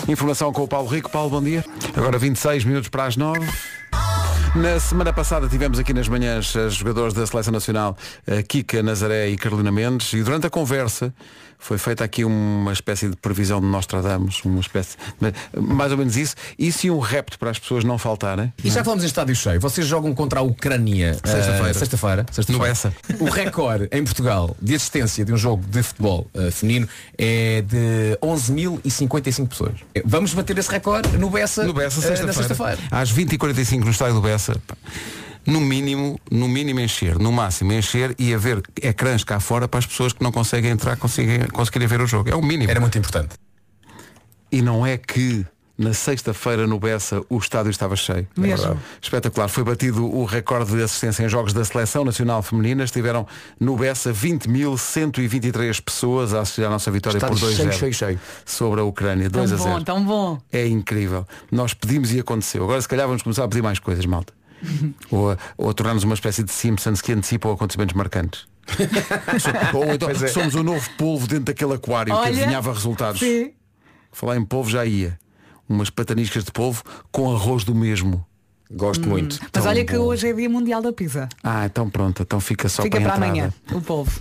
Informação 0.07 0.53
com 0.53 0.63
o 0.63 0.67
Paulo 0.67 0.87
Rico. 0.87 1.09
Paulo, 1.09 1.29
bom 1.29 1.43
dia. 1.43 1.65
Agora 1.95 2.17
26 2.17 2.63
minutos 2.63 2.89
para 2.89 3.05
as 3.05 3.17
9. 3.17 3.39
Na 4.55 4.79
semana 4.79 5.11
passada 5.11 5.47
tivemos 5.49 5.77
aqui 5.77 5.93
nas 5.93 6.07
manhãs 6.07 6.55
as 6.55 6.75
jogadores 6.75 7.13
da 7.13 7.27
Seleção 7.27 7.51
Nacional, 7.51 7.97
a 8.25 8.41
Kika 8.41 8.81
Nazaré 8.81 9.27
e 9.27 9.35
Carolina 9.35 9.71
Mendes, 9.71 10.13
e 10.13 10.23
durante 10.23 10.47
a 10.47 10.49
conversa 10.49 11.13
foi 11.59 11.77
feita 11.77 12.03
aqui 12.03 12.23
uma 12.23 12.71
espécie 12.71 13.09
de 13.09 13.15
previsão 13.15 13.59
de 13.59 13.67
Nostradamus, 13.67 14.41
uma 14.45 14.59
espécie, 14.61 14.95
mais 15.59 15.91
ou 15.91 15.97
menos 15.97 16.15
isso, 16.15 16.35
isso 16.57 16.87
e 16.87 16.91
um 16.91 16.99
repto 16.99 17.37
para 17.39 17.49
as 17.49 17.59
pessoas 17.59 17.83
não 17.83 17.97
faltarem. 17.97 18.53
E 18.63 18.69
já 18.69 18.79
que 18.79 18.85
falamos 18.85 19.03
em 19.03 19.07
estádio 19.07 19.35
cheio, 19.35 19.59
vocês 19.59 19.85
jogam 19.87 20.13
contra 20.13 20.39
a 20.39 20.43
Ucrânia 20.43 21.13
Sexta-feira. 21.15 21.69
eh, 21.69 21.73
sexta-feira, 21.73 22.25
sexta-feira. 22.31 22.57
No 22.57 22.59
Bessa. 22.59 22.93
O 23.19 23.29
recorde 23.29 23.87
em 23.91 24.03
Portugal 24.03 24.55
de 24.61 24.75
assistência 24.75 25.25
de 25.25 25.33
um 25.33 25.37
jogo 25.37 25.63
de 25.67 25.81
futebol 25.83 26.27
eh, 26.33 26.51
feminino 26.51 26.87
é 27.17 27.61
de 27.61 28.17
11.055 28.21 29.47
pessoas. 29.47 29.73
Eh, 29.95 30.03
Vamos 30.05 30.33
bater 30.33 30.57
esse 30.57 30.69
recorde 30.69 31.17
no 31.17 31.29
Bessa, 31.29 31.63
No 31.63 31.73
Bessa, 31.73 32.01
sexta-feira. 32.01 32.33
sexta-feira. 32.33 32.77
Às 32.91 33.11
20h45 33.11 33.83
no 33.83 33.91
estádio 33.91 34.15
do 34.15 34.21
Bessa. 34.21 34.55
No 35.47 35.61
mínimo, 35.61 36.19
no 36.29 36.47
mínimo 36.47 36.81
encher, 36.81 37.17
no 37.17 37.31
máximo 37.31 37.71
encher 37.71 38.13
e 38.19 38.33
haver 38.33 38.61
ecrãs 38.81 39.23
cá 39.23 39.39
fora 39.39 39.67
para 39.67 39.79
as 39.79 39.85
pessoas 39.85 40.11
que 40.11 40.21
não 40.21 40.31
conseguem 40.31 40.71
entrar 40.71 40.97
conseguirem, 40.97 41.47
conseguirem 41.47 41.87
ver 41.87 42.01
o 42.01 42.05
jogo. 42.05 42.29
É 42.29 42.35
o 42.35 42.41
mínimo. 42.43 42.69
Era 42.69 42.81
muito 42.81 42.97
importante. 42.97 43.35
E 44.51 44.61
não 44.61 44.85
é 44.85 44.97
que 44.97 45.45
na 45.77 45.93
sexta-feira 45.93 46.65
no 46.65 46.79
Bessa 46.79 47.21
o 47.29 47.37
estádio 47.37 47.69
estava 47.69 47.95
cheio. 47.95 48.27
Mesmo. 48.35 48.53
É 48.53 48.57
verdade. 48.57 48.79
Espetacular. 49.01 49.47
Foi 49.47 49.63
batido 49.63 50.05
o 50.05 50.25
recorde 50.25 50.75
de 50.75 50.81
assistência 50.81 51.23
em 51.23 51.29
jogos 51.29 51.53
da 51.53 51.63
Seleção 51.63 52.03
Nacional 52.03 52.41
Feminina. 52.41 52.83
Estiveram 52.83 53.27
no 53.59 53.77
Bessa 53.77 54.11
20.123 54.11 55.81
pessoas 55.81 56.33
a 56.33 56.41
assistir 56.41 56.65
à 56.65 56.69
nossa 56.69 56.89
vitória 56.91 57.17
Estádio 57.17 57.37
por 57.37 57.45
2 57.45 57.55
cheio, 57.55 57.73
cheio, 57.73 57.93
cheio. 57.93 58.19
sobre 58.45 58.81
a 58.81 58.83
Ucrânia. 58.83 59.29
2 59.29 59.49
Tão 59.49 59.55
a 59.55 59.61
bom, 59.61 59.73
0. 59.73 59.83
tão 59.83 60.03
bom. 60.03 60.41
É 60.51 60.67
incrível. 60.67 61.25
Nós 61.51 61.73
pedimos 61.73 62.11
e 62.11 62.19
aconteceu. 62.19 62.63
Agora 62.63 62.81
se 62.81 62.87
calhar 62.87 63.07
vamos 63.07 63.21
começar 63.21 63.43
a 63.43 63.47
pedir 63.47 63.61
mais 63.61 63.79
coisas, 63.79 64.05
malta. 64.05 64.33
ou 65.11 65.31
a, 65.31 65.37
ou 65.57 65.69
a 65.69 65.73
tornar-nos 65.73 66.03
uma 66.03 66.13
espécie 66.13 66.43
de 66.43 66.51
Simpsons 66.51 67.01
que 67.01 67.11
antecipam 67.11 67.53
acontecimentos 67.53 67.95
marcantes. 67.95 68.47
Ou 69.73 69.93
então 69.93 70.09
é. 70.09 70.27
somos 70.27 70.53
o 70.55 70.61
novo 70.61 70.89
polvo 70.97 71.25
dentro 71.25 71.45
daquele 71.45 71.73
aquário 71.73 72.13
que 72.13 72.19
Olha, 72.19 72.29
adivinhava 72.29 72.73
resultados. 72.73 73.19
Sim. 73.21 73.51
Falar 74.11 74.35
em 74.35 74.43
polvo 74.43 74.69
já 74.69 74.85
ia. 74.85 75.17
Umas 75.69 75.89
pataniscas 75.89 76.43
de 76.43 76.51
polvo 76.51 76.83
com 77.09 77.33
arroz 77.33 77.63
do 77.63 77.73
mesmo. 77.73 78.25
Gosto 78.69 79.07
muito. 79.07 79.37
Mas 79.41 79.51
Tão 79.51 79.65
olha 79.65 79.85
que 79.85 79.97
bom. 79.97 80.03
hoje 80.03 80.27
é 80.27 80.33
dia 80.33 80.49
mundial 80.49 80.81
da 80.81 80.91
pizza. 80.91 81.29
Ah, 81.41 81.65
então 81.65 81.89
pronto, 81.89 82.21
então 82.23 82.39
fica 82.41 82.67
só 82.67 82.83
Fica 82.83 82.99
para, 82.99 83.13
para 83.13 83.25
a 83.25 83.27
entrada. 83.29 83.39
amanhã, 83.39 83.53
o 83.71 83.81
povo. 83.81 84.11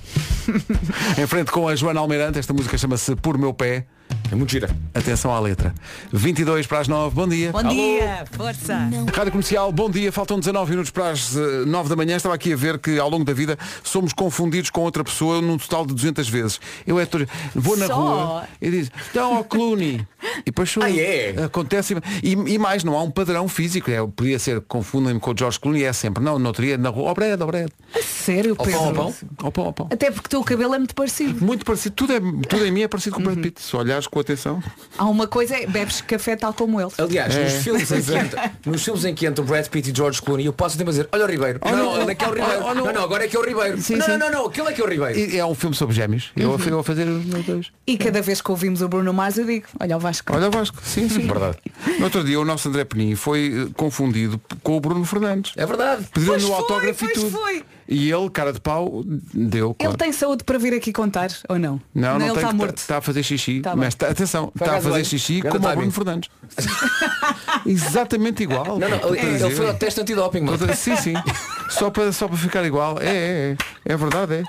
Em 1.20 1.26
frente 1.26 1.50
com 1.50 1.66
a 1.66 1.74
Joana 1.74 1.98
Almeirante, 1.98 2.38
esta 2.38 2.52
música 2.52 2.78
chama-se 2.78 3.16
Por 3.16 3.36
Meu 3.36 3.52
Pé. 3.52 3.86
É 4.30 4.34
muito 4.34 4.50
gira. 4.50 4.68
Atenção 4.94 5.32
à 5.32 5.38
letra. 5.38 5.74
22 6.12 6.66
para 6.66 6.80
as 6.80 6.88
9, 6.88 7.14
bom 7.14 7.28
dia. 7.28 7.52
Bom 7.52 7.62
dia, 7.62 8.24
força. 8.32 8.76
Rádio 9.14 9.30
Comercial, 9.30 9.70
bom 9.70 9.88
dia. 9.88 10.10
Faltam 10.10 10.38
19 10.38 10.70
minutos 10.70 10.90
para 10.90 11.10
as 11.10 11.36
eh, 11.36 11.64
9 11.66 11.88
da 11.88 11.96
manhã. 11.96 12.16
Estava 12.16 12.34
aqui 12.34 12.52
a 12.52 12.56
ver 12.56 12.78
que 12.78 12.98
ao 12.98 13.08
longo 13.08 13.24
da 13.24 13.32
vida 13.32 13.56
somos 13.84 14.12
confundidos 14.12 14.70
com 14.70 14.80
outra 14.80 15.04
pessoa 15.04 15.40
num 15.40 15.56
total 15.58 15.86
de 15.86 15.94
200 15.94 16.28
vezes. 16.28 16.60
Eu 16.86 16.98
é 16.98 17.06
vou 17.54 17.76
na 17.76 17.86
Só? 17.86 17.94
rua 17.94 18.48
e 18.60 18.70
diz, 18.70 18.90
então 19.10 19.36
ao 19.36 19.44
Clooney. 19.44 20.06
E 20.40 20.44
depois 20.46 20.74
Ah, 20.80 20.90
é? 20.90 21.34
acontece. 21.44 21.94
E, 22.22 22.32
e 22.32 22.58
mais, 22.58 22.84
não 22.84 22.96
há 22.96 23.02
um 23.02 23.10
padrão 23.10 23.48
físico. 23.48 23.90
É, 23.90 24.04
podia 24.06 24.38
ser, 24.38 24.60
confundem-me 24.62 25.20
com 25.20 25.30
o 25.32 25.34
George 25.36 25.58
Clooney, 25.58 25.84
é 25.84 25.92
sempre. 25.92 26.22
Não, 26.22 26.38
não 26.38 26.52
teria 26.52 26.76
na 26.78 26.88
rua, 26.88 27.08
ao 27.10 27.14
Brad, 27.14 27.40
ao 27.40 27.46
Brad. 27.46 27.68
Sério, 28.02 28.56
Pedro? 28.56 28.78
ao 28.78 28.92
pão? 28.94 29.14
Ao 29.42 29.52
pão, 29.52 29.64
ao 29.66 29.72
pão. 29.72 29.88
Até 29.90 30.10
porque 30.10 30.26
o 30.26 30.30
teu 30.30 30.44
cabelo 30.44 30.74
é 30.74 30.78
muito 30.78 30.94
parecido. 30.94 31.44
Muito 31.44 31.64
parecido, 31.64 31.94
tudo, 31.94 32.12
é, 32.12 32.20
tudo 32.48 32.66
em 32.66 32.70
mim 32.72 32.82
é 32.82 32.88
parecido 32.88 33.14
com 33.16 33.22
o 33.22 33.24
Uhum. 33.26 33.32
Brad 33.32 33.44
Pitt. 33.44 33.62
Se 33.62 33.76
olhares 33.76 34.06
com 34.06 34.20
atenção. 34.20 34.62
Há 34.98 35.04
uma 35.04 35.26
coisa, 35.26 35.56
é 35.56 35.66
bebes 35.66 36.00
café 36.00 36.36
tal 36.36 36.52
como 36.52 36.80
ele. 36.80 36.90
Aliás, 36.98 37.34
É. 37.34 37.44
nos, 37.44 37.52
filmes 37.62 37.90
em 37.92 38.02
que 38.02 38.14
é. 38.14 38.18
entra, 38.20 38.52
nos 38.66 38.84
filmes 38.84 39.04
em 39.04 39.14
que 39.14 39.26
entram 39.26 39.44
Brad 39.44 39.66
Pitt 39.68 39.90
e 39.90 39.94
George 39.96 40.20
Clooney, 40.22 40.46
eu 40.46 40.52
posso 40.52 40.76
sempre 40.76 40.90
dizer, 40.92 41.08
olha 41.12 41.24
o 41.24 41.28
Ribeiro. 41.28 41.58
Olha, 41.62 41.76
não, 41.76 42.06
não, 42.06 42.14
que 42.14 42.24
é 42.24 42.28
o 42.28 42.32
Ribeiro. 42.32 42.52
olha, 42.52 42.64
olha, 42.64 42.74
não, 42.82 42.92
não, 42.92 43.02
agora 43.02 43.24
é 43.24 43.28
que 43.28 43.36
é 43.36 43.40
o 43.40 43.44
Ribeiro. 43.44 43.80
Sim, 43.80 43.96
não, 43.96 44.06
sim. 44.06 44.12
não, 44.12 44.18
não, 44.18 44.30
não, 44.30 44.46
aquele 44.46 44.68
é 44.68 44.72
que 44.72 44.80
é 44.80 44.84
o 44.84 44.88
Ribeiro. 44.88 45.18
E 45.18 45.38
é 45.38 45.44
um 45.46 45.54
filme 45.54 45.74
sobre 45.76 45.94
gêmeos. 45.94 46.30
Eu, 46.36 46.50
Uhum. 46.50 46.58
eu 46.58 46.70
vou 46.70 46.82
fazer 46.82 47.06
os 47.08 47.24
meus 47.24 47.44
dois. 47.44 47.66
E 47.86 47.96
cada 47.98 48.20
vez 48.22 48.40
que 48.40 48.50
ouvimos 48.50 48.82
o 48.82 48.88
Bruno 48.88 49.12
Mars 49.12 49.38
eu 49.38 49.44
digo, 49.44 49.66
olha 49.78 49.96
o 49.96 50.00
Vasco. 50.00 50.15
Olha 50.30 50.48
o 50.48 50.50
Vasco, 50.50 50.78
sim, 50.82 51.08
sim. 51.08 51.26
Verdade. 51.26 51.58
No 51.98 52.04
outro 52.04 52.24
dia 52.24 52.38
o 52.40 52.44
nosso 52.44 52.68
André 52.68 52.84
Penin 52.84 53.14
foi 53.14 53.66
eh, 53.68 53.72
confundido 53.76 54.40
com 54.62 54.76
o 54.76 54.80
Bruno 54.80 55.04
Fernandes. 55.04 55.52
É 55.56 55.66
verdade. 55.66 56.06
Pediu-lhe 56.12 56.44
o 56.44 56.54
autógrafo 56.54 57.04
e 57.04 57.12
tudo. 57.12 57.30
foi. 57.30 57.64
E 57.88 58.10
ele, 58.10 58.28
cara 58.30 58.52
de 58.52 58.60
pau, 58.60 59.02
deu. 59.32 59.68
Ele 59.68 59.74
claro. 59.78 59.96
tem 59.96 60.12
saúde 60.12 60.42
para 60.44 60.58
vir 60.58 60.74
aqui 60.74 60.92
contar, 60.92 61.28
ou 61.48 61.58
não? 61.58 61.80
Não, 61.94 62.18
não, 62.18 62.26
ele 62.26 62.34
tem 62.34 62.34
está 62.36 62.48
que 62.48 62.54
morto. 62.54 62.78
Está 62.78 62.96
a 62.98 63.00
fazer 63.00 63.22
xixi. 63.22 63.60
Tá 63.60 63.76
mas 63.76 63.94
tá- 63.94 64.08
atenção, 64.08 64.52
está 64.54 64.76
a 64.76 64.80
fazer 64.80 65.04
xixi 65.04 65.40
Grande 65.40 65.58
como 65.58 65.72
o. 65.72 65.76
Bruno 65.76 65.92
Fernandes. 65.92 66.30
Exatamente 67.64 68.42
igual. 68.42 68.78
Não, 68.78 68.88
não, 68.88 69.14
ele, 69.14 69.44
ele 69.44 69.54
foi 69.54 69.68
ao 69.68 69.74
teste 69.74 70.00
antidoping, 70.00 70.40
mano. 70.40 70.58
Sim, 70.74 70.96
sim. 70.96 71.14
Só 71.68 71.90
para, 71.90 72.12
só 72.12 72.28
para 72.28 72.36
ficar 72.36 72.64
igual. 72.64 72.96
É, 73.00 73.08
é, 73.08 73.50
é. 73.50 73.56
É 73.88 73.96
verdade, 73.96 74.34
é. 74.34 74.42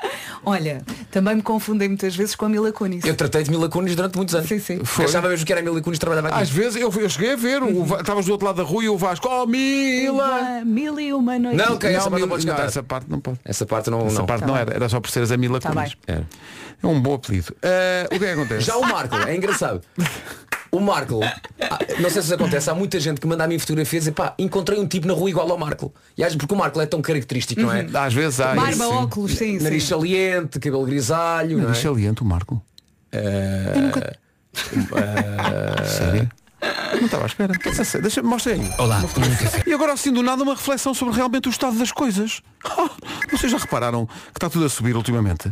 Olha, 0.43 0.81
também 1.11 1.35
me 1.35 1.41
confundem 1.43 1.87
muitas 1.87 2.15
vezes 2.15 2.35
com 2.35 2.45
a 2.45 2.49
Mila 2.49 2.71
Kunis. 2.71 3.03
Eu 3.05 3.15
tratei 3.15 3.43
de 3.43 3.51
Mila 3.51 3.69
Kunis 3.69 3.95
durante 3.95 4.15
muitos 4.15 4.33
anos. 4.33 4.47
Sim, 4.47 4.59
sim. 4.59 4.83
Foi. 4.83 5.05
Achava 5.05 5.29
mesmo 5.29 5.45
que 5.45 5.51
era 5.51 5.61
a 5.61 5.63
Mila 5.63 5.79
Kunis 5.79 5.99
trabalhava 5.99 6.29
aqui. 6.29 6.41
Às 6.41 6.49
vezes 6.49 6.75
eu, 6.75 6.91
eu 6.91 7.09
cheguei 7.09 7.33
a 7.33 7.35
ver, 7.35 7.61
estavas 7.99 8.25
do 8.25 8.31
outro 8.31 8.47
lado 8.47 8.55
da 8.55 8.63
rua 8.63 8.83
e 8.83 8.89
o 8.89 8.97
Vasco, 8.97 9.27
oh 9.29 9.45
Mila! 9.45 10.41
Uma 10.41 10.65
Mil 10.65 10.99
e 10.99 11.13
uma 11.13 11.37
noite. 11.37 11.57
Não, 11.57 11.75
essa 11.75 11.79
parte 11.79 12.09
não 12.09 12.11
Mila- 12.11 12.27
podes 12.27 12.45
não, 12.45 12.55
essa 12.55 12.83
parte 12.83 13.05
não 13.09 13.19
pode. 13.27 13.39
Essa 13.45 13.65
parte 13.65 13.89
não. 13.89 14.07
Essa 14.07 14.19
não. 14.19 14.25
parte 14.25 14.41
Tá 14.41 14.47
não 14.47 14.53
bem. 14.53 14.61
era, 14.61 14.73
era 14.75 14.89
só 14.89 14.99
por 14.99 15.09
seres 15.09 15.31
a 15.31 15.37
Mila 15.37 15.59
Tá. 15.59 15.71
Era. 16.05 16.25
É 16.81 16.87
um 16.87 16.99
bom 16.99 17.15
apelido. 17.15 17.55
Ah, 17.63 18.05
o 18.05 18.09
que 18.09 18.15
é 18.15 18.19
que 18.19 18.25
acontece? 18.39 18.61
Já 18.61 18.77
o 18.77 18.81
Marco, 18.81 19.15
é 19.15 19.35
engraçado. 19.35 19.81
O 20.69 20.79
Marco, 20.81 21.21
ah, 21.23 21.79
não 21.99 22.09
sei 22.09 22.21
se 22.21 22.27
isso 22.27 22.33
acontece, 22.35 22.69
há 22.69 22.75
muita 22.75 22.99
gente 22.99 23.21
que 23.21 23.25
manda 23.25 23.43
a 23.43 23.47
mim 23.47 23.57
fotografias 23.57 24.05
e 24.05 24.11
pá, 24.11 24.35
encontrei 24.37 24.77
um 24.77 24.85
tipo 24.85 25.07
na 25.07 25.13
rua 25.13 25.29
igual 25.29 25.49
ao 25.49 25.57
Marco. 25.57 25.93
E 26.17 26.23
acho 26.23 26.37
porque 26.37 26.53
o 26.53 26.57
Marco 26.57 26.79
é 26.81 26.85
tão 26.85 27.01
característico, 27.01 27.61
não 27.61 27.71
é? 27.71 27.87
Às 27.93 28.13
vezes 28.13 28.39
há. 28.41 28.53
Barba, 28.53 28.69
isso, 28.71 28.83
óculos, 28.93 29.31
sim, 29.37 29.59
Nariz 29.59 29.83
sim. 29.83 29.89
saliente, 29.89 30.59
cabelo 30.59 30.85
grisalho, 30.85 31.57
não 31.57 31.63
Nariz 31.65 31.79
é? 31.79 31.81
saliente, 31.81 32.21
o 32.21 32.25
Marco. 32.25 32.61
Eu 33.11 33.81
nunca... 33.81 34.19
Sério? 35.85 36.29
Não 36.61 37.05
estava 37.05 37.23
à 37.23 37.27
espera. 37.27 37.53
A 37.53 37.83
sério, 37.83 38.01
Deixa-me 38.01 38.27
mostra 38.27 38.53
aí. 38.53 38.69
Olá, 38.77 39.01
E 39.65 39.73
agora 39.73 39.93
assim 39.93 40.11
do 40.11 40.23
nada 40.23 40.43
uma 40.43 40.55
reflexão 40.55 40.93
sobre 40.93 41.13
realmente 41.13 41.47
o 41.47 41.51
estado 41.51 41.77
das 41.77 41.91
coisas. 41.91 42.41
Ah, 42.65 42.89
vocês 43.31 43.51
já 43.51 43.57
repararam 43.57 44.05
que 44.05 44.37
está 44.37 44.49
tudo 44.49 44.65
a 44.65 44.69
subir 44.69 44.95
ultimamente? 44.95 45.51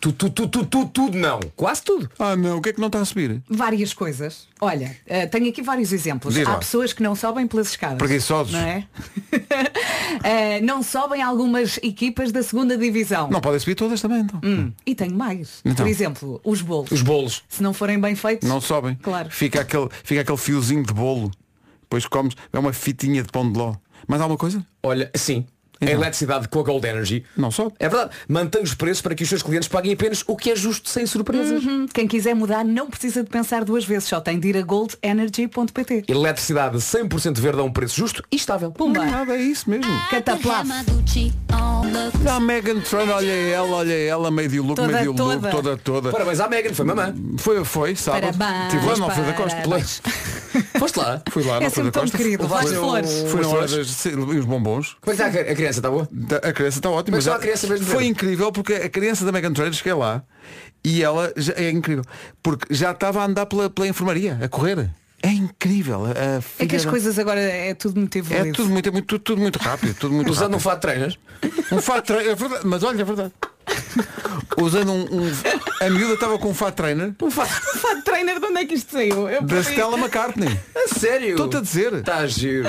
Tu, 0.00 0.12
tu, 0.12 0.30
tu, 0.30 0.48
tu, 0.48 0.64
tu, 0.66 0.86
tudo 0.86 1.16
não. 1.18 1.38
Quase 1.54 1.82
tudo. 1.82 2.10
Ah 2.18 2.34
não, 2.34 2.58
o 2.58 2.62
que 2.62 2.70
é 2.70 2.72
que 2.72 2.80
não 2.80 2.86
está 2.88 3.00
a 3.00 3.04
subir? 3.04 3.42
Várias 3.48 3.92
coisas. 3.92 4.48
Olha, 4.60 4.96
eh, 5.06 5.26
tenho 5.26 5.48
aqui 5.48 5.60
vários 5.62 5.92
exemplos. 5.92 6.34
Diz 6.34 6.46
Há 6.46 6.52
lá. 6.52 6.58
pessoas 6.58 6.92
que 6.92 7.02
não 7.02 7.14
sobem 7.14 7.46
pelas 7.46 7.68
escadas. 7.68 7.98
Preguiçosos. 7.98 8.52
Não 8.52 8.60
é? 8.60 8.86
Eh, 10.22 10.60
não 10.60 10.82
sobem 10.82 11.22
algumas 11.22 11.78
equipas 11.82 12.32
da 12.32 12.42
segunda 12.42 12.76
divisão. 12.76 13.28
Não 13.30 13.40
podem 13.40 13.58
subir 13.60 13.74
todas 13.74 14.00
também 14.00 14.20
então. 14.20 14.40
Hum, 14.42 14.72
E 14.86 14.94
tenho 14.94 15.14
mais. 15.14 15.60
Então. 15.64 15.84
Por 15.84 15.86
exemplo, 15.90 16.40
os 16.44 16.62
bolos. 16.62 16.90
Os 16.90 17.02
bolos. 17.02 17.44
Se 17.48 17.62
não 17.62 17.74
forem 17.74 18.00
bem 18.00 18.14
feitos. 18.14 18.48
Não 18.48 18.60
sobem. 18.60 18.94
Claro. 18.96 19.30
Fica 19.30 19.60
aquele, 19.60 19.88
fica 20.04 20.22
aquele 20.22 20.38
fiozinho 20.38 20.82
de 20.84 20.92
bolo. 20.92 21.30
Depois 21.82 22.06
comes, 22.06 22.34
é 22.52 22.58
uma 22.58 22.72
fitinha 22.72 23.22
de 23.22 23.30
pão 23.30 23.50
de 23.50 23.58
ló. 23.58 23.74
Mais 24.08 24.20
alguma 24.22 24.38
coisa? 24.38 24.64
Olha, 24.82 25.10
sim. 25.14 25.46
A 25.80 25.84
Então. 25.84 25.94
eletricidade 25.94 26.48
com 26.48 26.60
a 26.60 26.62
Gold 26.62 26.86
Energy. 26.86 27.24
Não 27.36 27.50
sobe. 27.50 27.74
É 27.78 27.88
verdade. 27.88 28.10
Mantém 28.28 28.62
os 28.62 28.74
preços 28.74 29.02
para 29.02 29.14
que 29.14 29.22
os 29.22 29.28
seus 29.28 29.42
clientes 29.42 29.68
paguem 29.68 29.92
apenas 29.92 30.24
o 30.26 30.36
que 30.36 30.50
é 30.50 30.56
justo, 30.56 30.88
sem 30.88 31.06
surpresas. 31.06 31.62
Uhum. 31.64 31.86
Quem 31.92 32.06
quiser 32.08 32.34
mudar 32.34 32.64
não 32.64 32.88
precisa 32.88 33.22
de 33.22 33.28
pensar 33.30 33.64
duas 33.64 33.84
vezes, 33.84 34.08
só 34.08 34.20
tem 34.20 34.38
de 34.38 34.48
ir 34.48 34.56
a 34.56 34.62
goldenergy.pt. 34.62 36.04
Eletricidade 36.08 36.78
100% 36.78 37.38
verde 37.38 37.60
a 37.60 37.62
um 37.64 37.72
preço 37.72 37.96
justo 37.96 38.22
e 38.30 38.36
estável. 38.36 38.70
Pumba! 38.72 39.04
Nada, 39.04 39.34
é 39.36 39.40
isso 39.42 39.68
mesmo. 39.68 39.90
Cataplaf. 40.10 40.66
A 42.28 42.40
Megan 42.40 42.80
Trainor, 42.80 43.16
olha 43.16 43.30
ela, 43.32 43.68
olha 43.76 43.92
ela, 43.92 44.30
meio 44.30 44.48
de 44.48 44.60
look, 44.60 44.76
Toda, 44.76 44.88
meio 44.92 45.14
de 45.14 45.20
look, 45.22 45.34
toda. 45.40 45.50
toda, 45.50 45.76
toda. 45.76 46.10
Parabéns 46.10 46.40
à 46.40 46.48
Megan, 46.48 46.74
foi 46.74 46.84
mamã. 46.84 47.14
Foi, 47.38 47.64
foi, 47.64 47.96
sábado. 47.96 48.36
Parabéns, 48.36 48.84
lá, 48.84 48.96
não 48.96 49.10
foi 49.10 49.24
da 49.24 49.32
Costa. 49.32 49.56
Foste 50.78 50.98
lá. 50.98 51.22
Fui 51.30 51.42
lá, 51.44 51.56
É 51.56 51.60
não 51.60 51.70
foi 51.70 51.70
da 51.70 51.70
sempre 51.70 51.90
tão 51.92 52.02
Costa. 52.02 52.16
querido. 52.16 52.42
Levaste 52.44 52.74
flores. 52.74 53.10
Foi 53.30 53.40
na 53.40 53.48
hora 53.48 53.66
das, 53.68 53.86
sim, 53.88 54.10
e 54.10 54.38
os 54.38 54.44
bombons. 54.44 54.96
Como 55.00 55.12
é 55.12 55.16
que 55.16 55.22
está 55.22 55.40
a 55.40 55.54
criança? 55.54 55.78
Está 55.80 55.90
boa? 55.90 56.08
Da- 56.10 56.36
A 56.38 56.52
criança 56.52 56.78
está 56.78 56.90
ótima. 56.90 57.16
Mas 57.16 57.28
a 57.28 57.38
criança 57.38 57.66
mesmo 57.66 57.86
foi 57.86 58.06
incrível 58.06 58.50
porque 58.52 58.74
a 58.74 58.88
criança 58.88 59.24
da 59.24 59.32
Megan 59.32 59.52
Trainor 59.52 59.74
cheguei 59.74 59.92
lá 59.94 60.22
e 60.84 61.02
ela 61.02 61.32
já, 61.36 61.52
é 61.56 61.70
incrível. 61.70 62.04
Porque 62.42 62.72
já 62.74 62.90
estava 62.92 63.20
a 63.22 63.26
andar 63.26 63.46
pela, 63.46 63.68
pela 63.70 63.88
enfermaria, 63.88 64.38
a 64.42 64.48
correr. 64.48 64.88
É 65.22 65.30
incrível. 65.30 66.04
A 66.06 66.62
É 66.62 66.66
que 66.66 66.76
as 66.76 66.84
coisas 66.84 67.18
agora 67.18 67.40
é 67.40 67.74
tudo 67.74 67.98
muito 67.98 68.14
É 68.16 68.18
evoluído. 68.20 68.54
tudo 68.56 68.68
muito, 68.70 68.88
é 68.88 68.92
muito, 68.92 69.06
tudo, 69.06 69.20
tudo 69.22 69.40
muito 69.40 69.58
rápido. 69.58 69.94
Tudo 69.98 70.14
muito 70.14 70.30
Usando 70.30 70.54
um 70.54 70.58
rápido. 70.58 70.62
fato 70.62 70.74
de 70.76 70.80
treinas. 70.82 71.18
Um 71.72 71.80
fato, 71.80 72.12
é 72.12 72.34
verdade, 72.34 72.66
mas 72.66 72.82
olha, 72.82 73.00
é 73.00 73.04
verdade. 73.04 73.32
Usando 74.56 74.92
um, 74.92 75.22
um- 75.22 75.32
A 75.80 75.90
miúda 75.90 76.14
estava 76.14 76.38
com 76.38 76.50
um 76.50 76.54
fat 76.54 76.72
trainer 76.74 77.12
Um 77.20 77.30
fato. 77.30 77.50
Fato 77.50 77.96
de 77.96 78.02
trainer, 78.02 78.38
de 78.40 78.46
onde 78.46 78.58
é 78.60 78.64
que 78.64 78.74
isto 78.74 78.92
saiu? 78.92 79.28
Eu 79.28 79.42
da. 79.42 79.60
Stella 79.62 79.96
McCartney. 79.98 80.58
A 80.74 80.94
sério? 80.98 81.30
Estou-te 81.30 81.56
a 81.56 81.60
dizer. 81.60 81.92
Está 81.94 82.26
giro. 82.26 82.68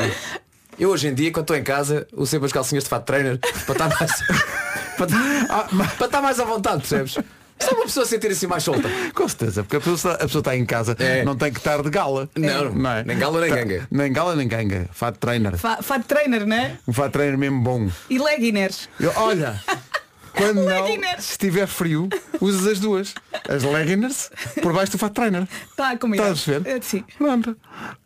Eu 0.79 0.89
hoje 0.89 1.07
em 1.07 1.13
dia, 1.13 1.31
quando 1.31 1.43
estou 1.45 1.55
em 1.57 1.63
casa, 1.63 2.05
uso 2.13 2.29
sempre 2.29 2.45
as 2.45 2.51
calcinhas 2.53 2.83
de 2.83 2.89
fato 2.89 3.05
trainer 3.05 3.39
para 3.39 3.73
estar 3.73 3.89
mais. 3.89 4.11
para, 4.97 5.07
Ah, 5.49 5.67
para 5.97 6.05
estar 6.05 6.21
mais 6.21 6.39
à 6.39 6.45
vontade, 6.45 6.79
percebes? 6.81 7.17
Só 7.59 7.71
uma 7.73 7.85
pessoa 7.85 8.05
sentir 8.05 8.27
assim 8.29 8.45
mais 8.45 8.61
solta. 8.63 8.87
Com 9.15 9.27
certeza, 9.27 9.63
porque 9.63 9.77
a 9.77 9.81
pessoa, 9.81 10.13
a 10.13 10.17
pessoa 10.19 10.41
está 10.41 10.55
em 10.55 10.63
casa, 10.63 10.95
É. 10.99 11.23
não 11.25 11.35
tem 11.35 11.51
que 11.51 11.57
estar 11.57 11.81
de 11.81 11.89
gala. 11.89 12.29
Não, 12.35 12.91
é? 12.91 13.03
nem 13.03 13.17
gala 13.17 13.41
nem 13.41 13.49
Tá- 13.49 13.55
ganga. 13.55 13.87
Nem 13.89 14.13
gala 14.13 14.35
nem 14.35 14.47
ganga. 14.47 14.87
Fat 14.91 15.17
trainer. 15.17 15.57
Fa- 15.57 15.81
Fato 15.81 16.01
de 16.03 16.07
trainer, 16.07 16.45
né? 16.45 16.77
Um 16.87 16.93
fat 16.93 17.09
trainer 17.11 17.35
mesmo 17.35 17.59
bom. 17.59 17.89
E 18.11 18.19
leggings. 18.19 18.87
Eu- 18.99 19.11
olha, 19.15 19.59
quando 20.37 20.63
não, 20.63 20.87
se 21.19 21.31
estiver 21.31 21.67
frio, 21.67 22.07
usas 22.39 22.65
as 22.67 22.79
duas. 22.79 23.13
As 23.49 23.63
leggings 23.63 24.29
por 24.61 24.73
baixo 24.73 24.91
do 24.93 24.97
fat 24.97 25.11
trainer. 25.13 25.47
Está 25.69 25.97
comigo. 25.97 26.21
Estás 26.23 26.39
a 26.41 26.45
perceber? 26.45 26.77
É, 26.77 26.81
Sim. 26.81 27.03
Pronto. 27.17 27.57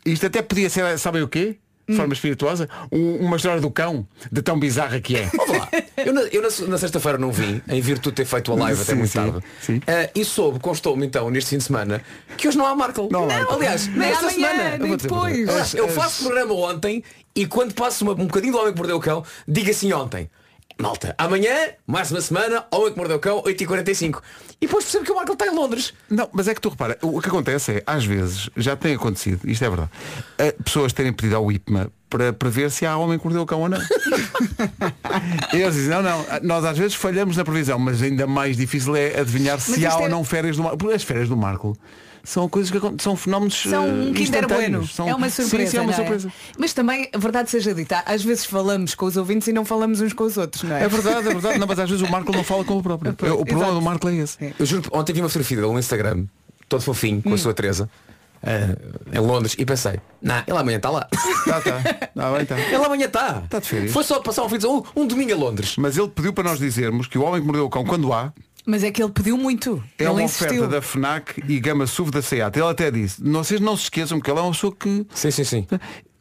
Isto 0.05 0.25
até 0.27 0.41
podia 0.41 0.69
ser, 0.69 0.97
sabem 0.97 1.21
o 1.21 1.27
quê? 1.27 1.57
De 1.89 1.97
forma 1.97 2.13
espirituosa, 2.13 2.69
um- 2.89 3.17
uma 3.17 3.35
história 3.35 3.59
do 3.59 3.69
cão, 3.69 4.07
de 4.31 4.41
tão 4.41 4.57
bizarra 4.57 5.01
que 5.01 5.17
é. 5.17 5.25
Vamos 5.35 5.57
lá. 5.57 5.69
Eu, 5.97 6.13
na, 6.13 6.21
eu 6.21 6.41
na- 6.41 6.67
na 6.67 6.77
sexta-feira 6.77 7.17
não 7.17 7.31
vim, 7.33 7.61
em 7.67 7.81
virtude 7.81 8.15
de 8.15 8.21
ter 8.21 8.25
feito 8.25 8.49
a 8.53 8.55
live 8.55 8.81
até 8.81 8.93
Sim, 8.93 8.97
muito 8.97 9.11
sim, 9.11 9.19
tarde. 9.19 9.45
sim. 9.61 9.81
Ah, 9.85 10.09
e 10.15 10.23
soube, 10.23 10.59
constou-me 10.59 11.05
então 11.05 11.29
neste 11.29 11.49
fim 11.49 11.57
de 11.57 11.65
semana, 11.65 12.01
que 12.37 12.47
hoje 12.47 12.57
não 12.57 12.65
há 12.65 12.73
Marco. 12.75 13.09
Não 13.11 13.25
há 13.25 13.27
Marco. 13.27 13.55
Aliás, 13.55 13.87
Nem 13.87 13.97
nesta 13.97 14.19
amanhã, 14.27 14.47
semana. 14.47 14.77
nem 14.77 14.95
depois. 14.95 15.73
eu 15.73 15.89
faço 15.89 16.23
programa 16.23 16.53
ontem 16.53 17.03
e 17.35 17.45
quando 17.45 17.73
passo 17.73 18.05
uma- 18.05 18.13
um 18.13 18.27
bocadinho 18.27 18.53
do 18.53 18.59
Homem 18.59 18.71
que 18.71 18.77
Mordeu 18.77 18.95
o 18.95 19.01
Cão, 19.01 19.25
digo 19.45 19.69
assim 19.69 19.91
ontem. 19.91 20.29
Malta, 20.81 21.15
amanhã, 21.17 21.53
mais 21.85 22.11
uma 22.11 22.21
semana, 22.21 22.65
Homem 22.71 22.91
que 22.91 22.97
Mordeu 22.97 23.17
o 23.17 23.19
Cão, 23.19 23.41
8h45. 23.43 24.21
E 24.59 24.65
depois 24.67 24.83
percebo 24.85 25.05
que 25.05 25.11
o 25.11 25.15
Marco 25.15 25.33
está 25.33 25.47
em 25.47 25.55
Londres. 25.55 25.93
Não, 26.09 26.29
mas 26.31 26.47
é 26.47 26.53
que 26.55 26.61
tu 26.61 26.69
repara, 26.69 26.97
o 27.01 27.21
que 27.21 27.27
acontece 27.29 27.71
é, 27.73 27.83
às 27.85 28.05
vezes, 28.05 28.49
já 28.55 28.75
tem 28.75 28.95
acontecido, 28.95 29.47
isto 29.49 29.63
é 29.63 29.69
verdade, 29.69 29.89
pessoas 30.63 30.93
terem 30.93 31.13
pedido 31.13 31.35
ao 31.35 31.51
IPMA 31.51 31.91
para, 32.09 32.33
para 32.33 32.49
ver 32.49 32.69
se 32.69 32.85
há 32.85 32.97
homem 32.97 33.17
que 33.17 33.23
mordeu 33.23 33.41
o 33.43 33.45
cão 33.45 33.61
ou 33.61 33.69
não. 33.69 33.79
e 35.53 35.57
eles 35.61 35.75
dizem, 35.75 35.89
não, 35.89 36.01
não, 36.03 36.25
nós 36.43 36.65
às 36.65 36.77
vezes 36.77 36.93
falhamos 36.95 37.37
na 37.37 37.43
previsão, 37.45 37.79
mas 37.79 38.01
ainda 38.01 38.27
mais 38.27 38.57
difícil 38.57 38.95
é 38.95 39.19
adivinhar 39.19 39.59
se 39.59 39.71
Mas 39.71 39.83
há 39.85 39.87
isto 39.89 39.99
ou 39.99 40.05
é- 40.05 40.09
não 40.09 40.23
férias 40.23 40.57
do 40.57 40.63
Marco. 40.63 40.89
As 40.91 41.03
férias 41.03 41.29
do 41.29 41.37
Marco 41.37 41.77
são 42.23 42.47
coisas 42.49 42.71
que 42.71 42.77
são 43.01 43.15
fenómenos 43.15 43.61
São 43.61 43.85
um 43.87 44.09
eh, 44.09 44.13
Kinder 44.13 44.47
Bueno. 44.47 44.87
São- 44.87 45.07
É 45.09 45.15
uma 45.15 45.29
Sim, 45.29 45.43
surpresa. 45.43 45.71
sim, 45.71 45.77
é 45.77 45.81
uma 45.81 45.93
surpresa. 45.93 46.31
Mas 46.57 46.73
também, 46.73 47.09
a 47.13 47.17
verdade 47.17 47.49
seja 47.49 47.73
dita, 47.73 48.03
às 48.05 48.23
vezes 48.23 48.45
falamos 48.45 48.93
com 48.95 49.05
os 49.05 49.17
ouvintes 49.17 49.47
e 49.47 49.53
não 49.53 49.65
falamos 49.65 50.01
uns 50.01 50.13
com 50.13 50.23
os 50.23 50.37
outros, 50.37 50.63
não 50.63 50.75
é? 50.75 50.83
É 50.83 50.87
verdade, 50.87 51.27
é 51.27 51.31
verdade. 51.33 51.59
Não, 51.59 51.67
mas 51.67 51.79
às 51.79 51.89
vezes 51.89 52.07
o 52.07 52.11
Marco 52.11 52.31
não 52.31 52.43
fala 52.43 52.63
com 52.63 52.77
o 52.77 52.83
próprio. 52.83 53.13
Pois, 53.17 53.31
o 53.31 53.37
problema 53.37 53.63
exato. 53.63 53.73
do 53.79 53.81
Marco 53.81 54.07
é 54.09 54.15
esse. 54.15 54.37
Eu 54.59 54.65
juro, 54.65 54.81
que 54.83 54.89
ontem 54.95 55.13
vi 55.13 55.21
uma 55.21 55.29
fotografia 55.29 55.57
dele 55.57 55.71
no 55.73 55.79
Instagram, 55.79 56.25
todo 56.69 56.81
fofinho, 56.81 57.21
com 57.21 57.33
a 57.33 57.37
sua 57.37 57.53
Teresa, 57.53 57.89
eh, 58.43 58.75
em 59.13 59.19
Londres, 59.19 59.55
e 59.57 59.65
pensei, 59.65 59.99
não, 60.21 60.41
ele 60.47 60.57
amanhã 60.57 60.77
está 60.77 60.89
lá. 60.89 61.07
Tá, 61.45 61.59
tá. 61.59 61.81
Tá 62.13 62.31
bem, 62.37 62.45
tá. 62.45 62.59
Ele 62.59 62.75
amanhã 62.75 63.05
está. 63.07 63.41
Tá 63.49 63.59
de 63.59 63.67
férias. 63.67 63.91
Foi 63.91 64.03
só 64.03 64.19
passar 64.19 64.43
um 64.43 64.49
fim 64.49 64.57
de 64.57 64.61
semana, 64.61 64.83
um, 64.95 65.01
um 65.01 65.07
domingo 65.07 65.33
a 65.33 65.35
Londres. 65.35 65.75
Mas 65.77 65.97
ele 65.97 66.07
pediu 66.07 66.31
para 66.31 66.43
nós 66.43 66.59
dizermos 66.59 67.07
que 67.07 67.17
o 67.17 67.23
homem 67.23 67.41
que 67.41 67.47
mordeu 67.47 67.65
o 67.65 67.69
cão, 67.69 67.83
quando 67.83 68.13
há, 68.13 68.31
Mas 68.65 68.83
é 68.83 68.91
que 68.91 69.01
ele 69.01 69.11
pediu 69.11 69.37
muito. 69.37 69.83
É 69.97 70.03
ele 70.03 70.11
uma 70.11 70.23
insistiu. 70.23 70.47
oferta 70.47 70.67
da 70.67 70.81
FNAC 70.81 71.43
e 71.47 71.59
Gama 71.59 71.87
SUV 71.87 72.11
da 72.11 72.21
SEAT. 72.21 72.57
Ele 72.57 72.67
até 72.67 72.91
disse, 72.91 73.21
vocês 73.23 73.59
não 73.59 73.75
se 73.75 73.83
esqueçam 73.83 74.19
que 74.19 74.29
ele 74.29 74.39
é 74.39 74.41
uma 74.41 74.51
pessoa 74.51 74.75
que. 74.75 75.05
Sim, 75.13 75.31
sim, 75.31 75.43
sim. 75.43 75.67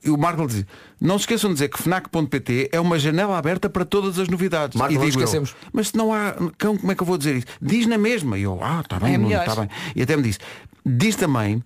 E 0.03 0.09
o 0.09 0.17
Marco 0.17 0.47
diz, 0.47 0.65
não 0.99 1.19
se 1.19 1.25
esqueçam 1.25 1.51
de 1.51 1.55
dizer 1.55 1.69
que 1.69 1.83
FNAC.pt 1.83 2.71
é 2.73 2.81
uma 2.81 2.99
janela 2.99 3.37
aberta 3.37 3.69
para 3.69 3.85
todas 3.85 4.19
as 4.19 4.29
novidades. 4.29 4.75
Marco, 4.79 4.95
e 4.95 4.97
não 4.97 5.05
digo 5.05 5.19
eu, 5.21 5.25
esquecemos. 5.25 5.55
mas 5.73 5.89
se 5.89 5.97
não 5.97 6.13
há 6.13 6.35
cão, 6.57 6.77
como 6.79 6.91
é 6.91 6.95
que 6.95 7.03
eu 7.03 7.07
vou 7.07 7.19
dizer 7.19 7.37
isso? 7.37 7.47
Diz 7.61 7.87
na 7.87 7.99
mesma. 7.99 8.39
E 8.39 8.43
eu, 8.43 8.59
ah, 8.63 8.81
está 8.83 8.99
bem, 8.99 9.15
É 9.35 9.41
está 9.41 9.55
bem. 9.57 9.69
E 9.95 10.03
até 10.03 10.17
me 10.17 10.23
disse, 10.23 10.39
diz 10.87 11.17
também 11.17 11.63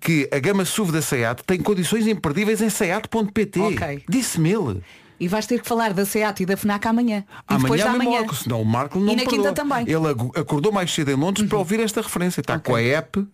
que 0.00 0.26
a 0.32 0.38
gama 0.38 0.64
SUV 0.64 0.92
da 0.92 1.02
SEAT 1.02 1.42
tem 1.44 1.60
condições 1.60 2.06
imperdíveis 2.06 2.62
em 2.62 2.70
SEAT.pt. 2.70 3.60
Ok. 3.60 4.04
Disse-me 4.08 4.52
ele. 4.52 4.82
E 5.18 5.28
vais 5.28 5.46
ter 5.46 5.60
que 5.60 5.66
falar 5.66 5.92
da 5.94 6.04
SEAT 6.04 6.40
e 6.42 6.46
da 6.46 6.56
FNAC 6.56 6.86
amanhã. 6.86 7.24
E 7.50 7.56
depois 7.56 7.80
Amanhã 7.80 7.84
da 7.84 7.92
mesmo 7.92 8.04
manhã. 8.10 8.20
logo, 8.20 8.34
senão 8.34 8.60
o 8.60 8.64
Marco 8.66 8.98
não 9.00 9.12
E 9.12 9.16
na 9.16 9.24
quinta 9.24 9.52
também. 9.52 9.80
Ele 9.88 10.08
acordou 10.38 10.70
mais 10.70 10.92
cedo 10.92 11.10
em 11.10 11.14
Londres 11.14 11.48
para 11.48 11.56
ouvir 11.58 11.80
esta 11.80 12.02
referência. 12.02 12.40
Está 12.40 12.58
com 12.58 12.74
a 12.74 12.80
app 12.82 13.26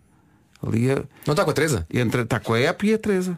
ali 0.65 0.91
a, 0.91 0.95
Não 1.27 1.33
está 1.33 1.43
com 1.43 1.51
a 1.51 1.53
Teresa? 1.53 1.85
Entre, 1.93 2.21
está 2.21 2.39
com 2.39 2.53
a 2.53 2.59
app 2.59 2.87
e 2.87 2.93
a 2.93 2.97
Teresa. 2.97 3.37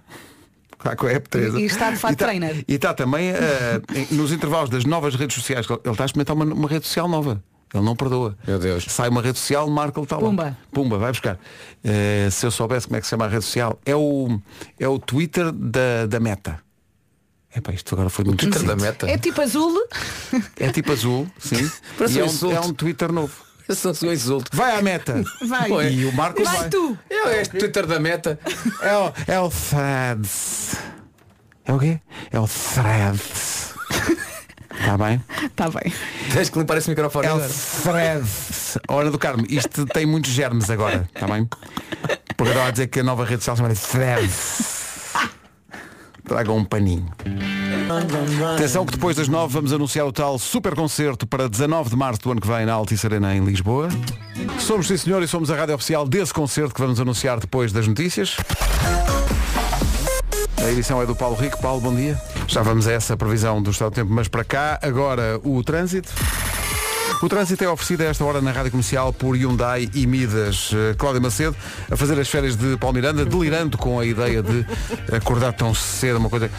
Está 0.77 0.95
com 0.95 1.07
a 1.07 1.11
app 1.11 1.27
Teresa. 1.29 1.59
E- 1.59 1.63
e 1.63 1.65
está 1.65 1.89
de 1.89 1.97
fato 1.97 2.11
E 2.11 2.13
está- 2.13 2.25
trainer. 2.25 2.63
E 2.67 2.73
está 2.75 2.93
também 2.93 3.29
em- 3.29 4.15
nos 4.15 4.31
intervalos 4.31 4.69
das 4.69 4.85
novas 4.85 5.15
redes 5.15 5.35
sociais. 5.35 5.65
Ele 5.67 5.79
está 5.91 6.03
a 6.03 6.05
experimentar 6.05 6.35
uma, 6.35 6.45
uma 6.45 6.67
rede 6.69 6.85
social 6.85 7.07
nova. 7.07 7.43
Ele 7.73 7.83
não 7.83 7.95
perdoa. 7.95 8.37
Meu 8.47 8.59
Deus. 8.59 8.85
Sai 8.87 9.09
uma 9.09 9.21
rede 9.23 9.39
social, 9.39 9.67
marca 9.69 9.99
ele 9.99 10.05
está 10.05 10.17
lá. 10.17 10.21
Pumba. 10.21 10.57
Pumba, 10.71 10.97
vai 10.99 11.11
buscar. 11.11 11.39
Eh, 11.83 12.29
se 12.31 12.45
eu 12.45 12.51
soubesse 12.51 12.85
como 12.85 12.97
é 12.97 13.01
que 13.01 13.07
se 13.07 13.09
chama 13.09 13.25
a 13.25 13.27
rede 13.27 13.43
social, 13.43 13.79
é 13.85 13.95
o, 13.95 14.39
é 14.79 14.87
o 14.87 14.99
Twitter 14.99 15.51
da, 15.51 16.05
da 16.07 16.19
Meta. 16.19 16.63
Epá, 17.55 17.71
isto 17.71 17.95
agora 17.95 18.09
foi 18.09 18.25
muito 18.25 18.39
Twitter 18.41 18.63
da. 18.63 18.75
Meta. 18.75 19.09
É 19.09 19.17
tipo 19.17 19.41
azul. 19.41 19.87
É 20.59 20.69
tipo 20.69 20.91
azul, 20.91 21.27
sim. 21.39 21.55
E 22.09 22.19
é 22.19 22.25
um 22.25 22.51
é 22.51 22.59
um 22.59 22.73
Twitter 22.73 23.11
novo. 23.11 23.33
Eu 23.67 23.75
sou 23.75 23.93
um 24.03 24.11
insulto. 24.13 24.55
Vai 24.55 24.77
à 24.77 24.81
meta. 24.81 25.23
Vai. 25.47 25.91
E 25.91 26.05
o 26.05 26.13
Marco 26.13 26.43
vai. 26.43 26.55
Vai 26.55 26.69
tu. 26.69 26.95
É 27.09 27.41
este 27.41 27.57
Twitter 27.57 27.87
da 27.87 27.99
Meta. 27.99 28.39
É 28.79 28.95
o, 28.95 29.13
é 29.25 29.39
o 29.39 29.49
Threads. 29.49 30.75
É 31.65 31.73
o 31.73 31.79
quê? 31.79 31.99
É 32.31 32.39
o 32.39 32.47
Threads. 32.47 33.73
Está 34.69 34.97
bem? 34.99 35.23
Está 35.45 35.71
Tá 35.71 35.79
bem. 35.79 35.91
Tens 36.31 36.49
que 36.49 36.59
limpar 36.59 36.77
esse 36.77 36.89
microfone 36.91 37.25
É 37.25 37.31
o 37.31 37.35
agora. 37.37 37.49
Threads. 37.49 38.77
Hora 38.87 39.09
do 39.09 39.17
Carmo. 39.17 39.45
Isto 39.49 39.87
tem 39.87 40.05
muitos 40.05 40.31
germes 40.31 40.69
agora. 40.69 41.09
Está 41.15 41.25
bem? 41.25 41.49
Porque 42.37 42.43
eu 42.43 42.47
estava 42.49 42.67
a 42.67 42.71
dizer 42.71 42.87
que 42.87 42.99
a 42.99 43.03
nova 43.03 43.25
rede 43.25 43.43
social 43.43 43.57
chama 43.57 43.73
Threads. 43.73 44.74
Tragam 46.25 46.57
um 46.57 46.65
paninho. 46.65 47.05
Atenção 48.55 48.85
que 48.85 48.93
depois 48.93 49.15
das 49.15 49.27
nove 49.27 49.53
vamos 49.53 49.71
anunciar 49.71 50.05
o 50.07 50.11
tal 50.11 50.39
super 50.39 50.75
concerto 50.75 51.27
para 51.27 51.47
19 51.47 51.91
de 51.91 51.95
março 51.95 52.21
do 52.21 52.31
ano 52.31 52.41
que 52.41 52.47
vem 52.47 52.65
na 52.65 52.73
Altice 52.73 53.05
Arena 53.05 53.35
em 53.35 53.43
Lisboa. 53.43 53.89
Somos 54.59 54.87
sim 54.87 54.97
senhor 54.97 55.21
e 55.21 55.27
somos 55.27 55.51
a 55.51 55.55
rádio 55.55 55.75
oficial 55.75 56.07
desse 56.07 56.33
concerto 56.33 56.73
que 56.73 56.81
vamos 56.81 56.99
anunciar 56.99 57.39
depois 57.39 57.71
das 57.71 57.87
notícias. 57.87 58.37
A 60.57 60.71
edição 60.71 60.99
é 61.01 61.05
do 61.05 61.15
Paulo 61.15 61.35
Rico. 61.35 61.61
Paulo, 61.61 61.79
bom 61.79 61.95
dia. 61.95 62.19
Já 62.47 62.63
vamos 62.63 62.87
a 62.87 62.91
essa 62.93 63.15
previsão 63.15 63.61
do 63.61 63.69
estado 63.69 63.91
do 63.91 63.95
tempo, 63.95 64.11
mas 64.11 64.27
para 64.27 64.43
cá, 64.43 64.79
agora 64.81 65.39
o 65.43 65.63
trânsito. 65.63 66.11
O 67.21 67.29
trânsito 67.29 67.63
é 67.63 67.69
oferecido 67.69 68.01
a 68.01 68.05
esta 68.05 68.23
hora 68.25 68.41
na 68.41 68.51
Rádio 68.51 68.71
Comercial 68.71 69.11
por 69.13 69.35
Hyundai 69.35 69.89
e 69.93 70.05
Midas. 70.05 70.71
Eh, 70.73 70.93
Cláudia 70.97 71.21
Macedo 71.21 71.55
a 71.89 71.95
fazer 71.95 72.19
as 72.19 72.27
férias 72.27 72.55
de 72.55 72.77
Paulo 72.77 72.95
Miranda, 72.95 73.25
delirando 73.25 73.77
com 73.77 73.99
a 73.99 74.05
ideia 74.05 74.43
de 74.43 74.65
acordar 75.11 75.53
tão 75.53 75.73
cedo, 75.73 76.17
uma 76.17 76.29
coisa... 76.29 76.51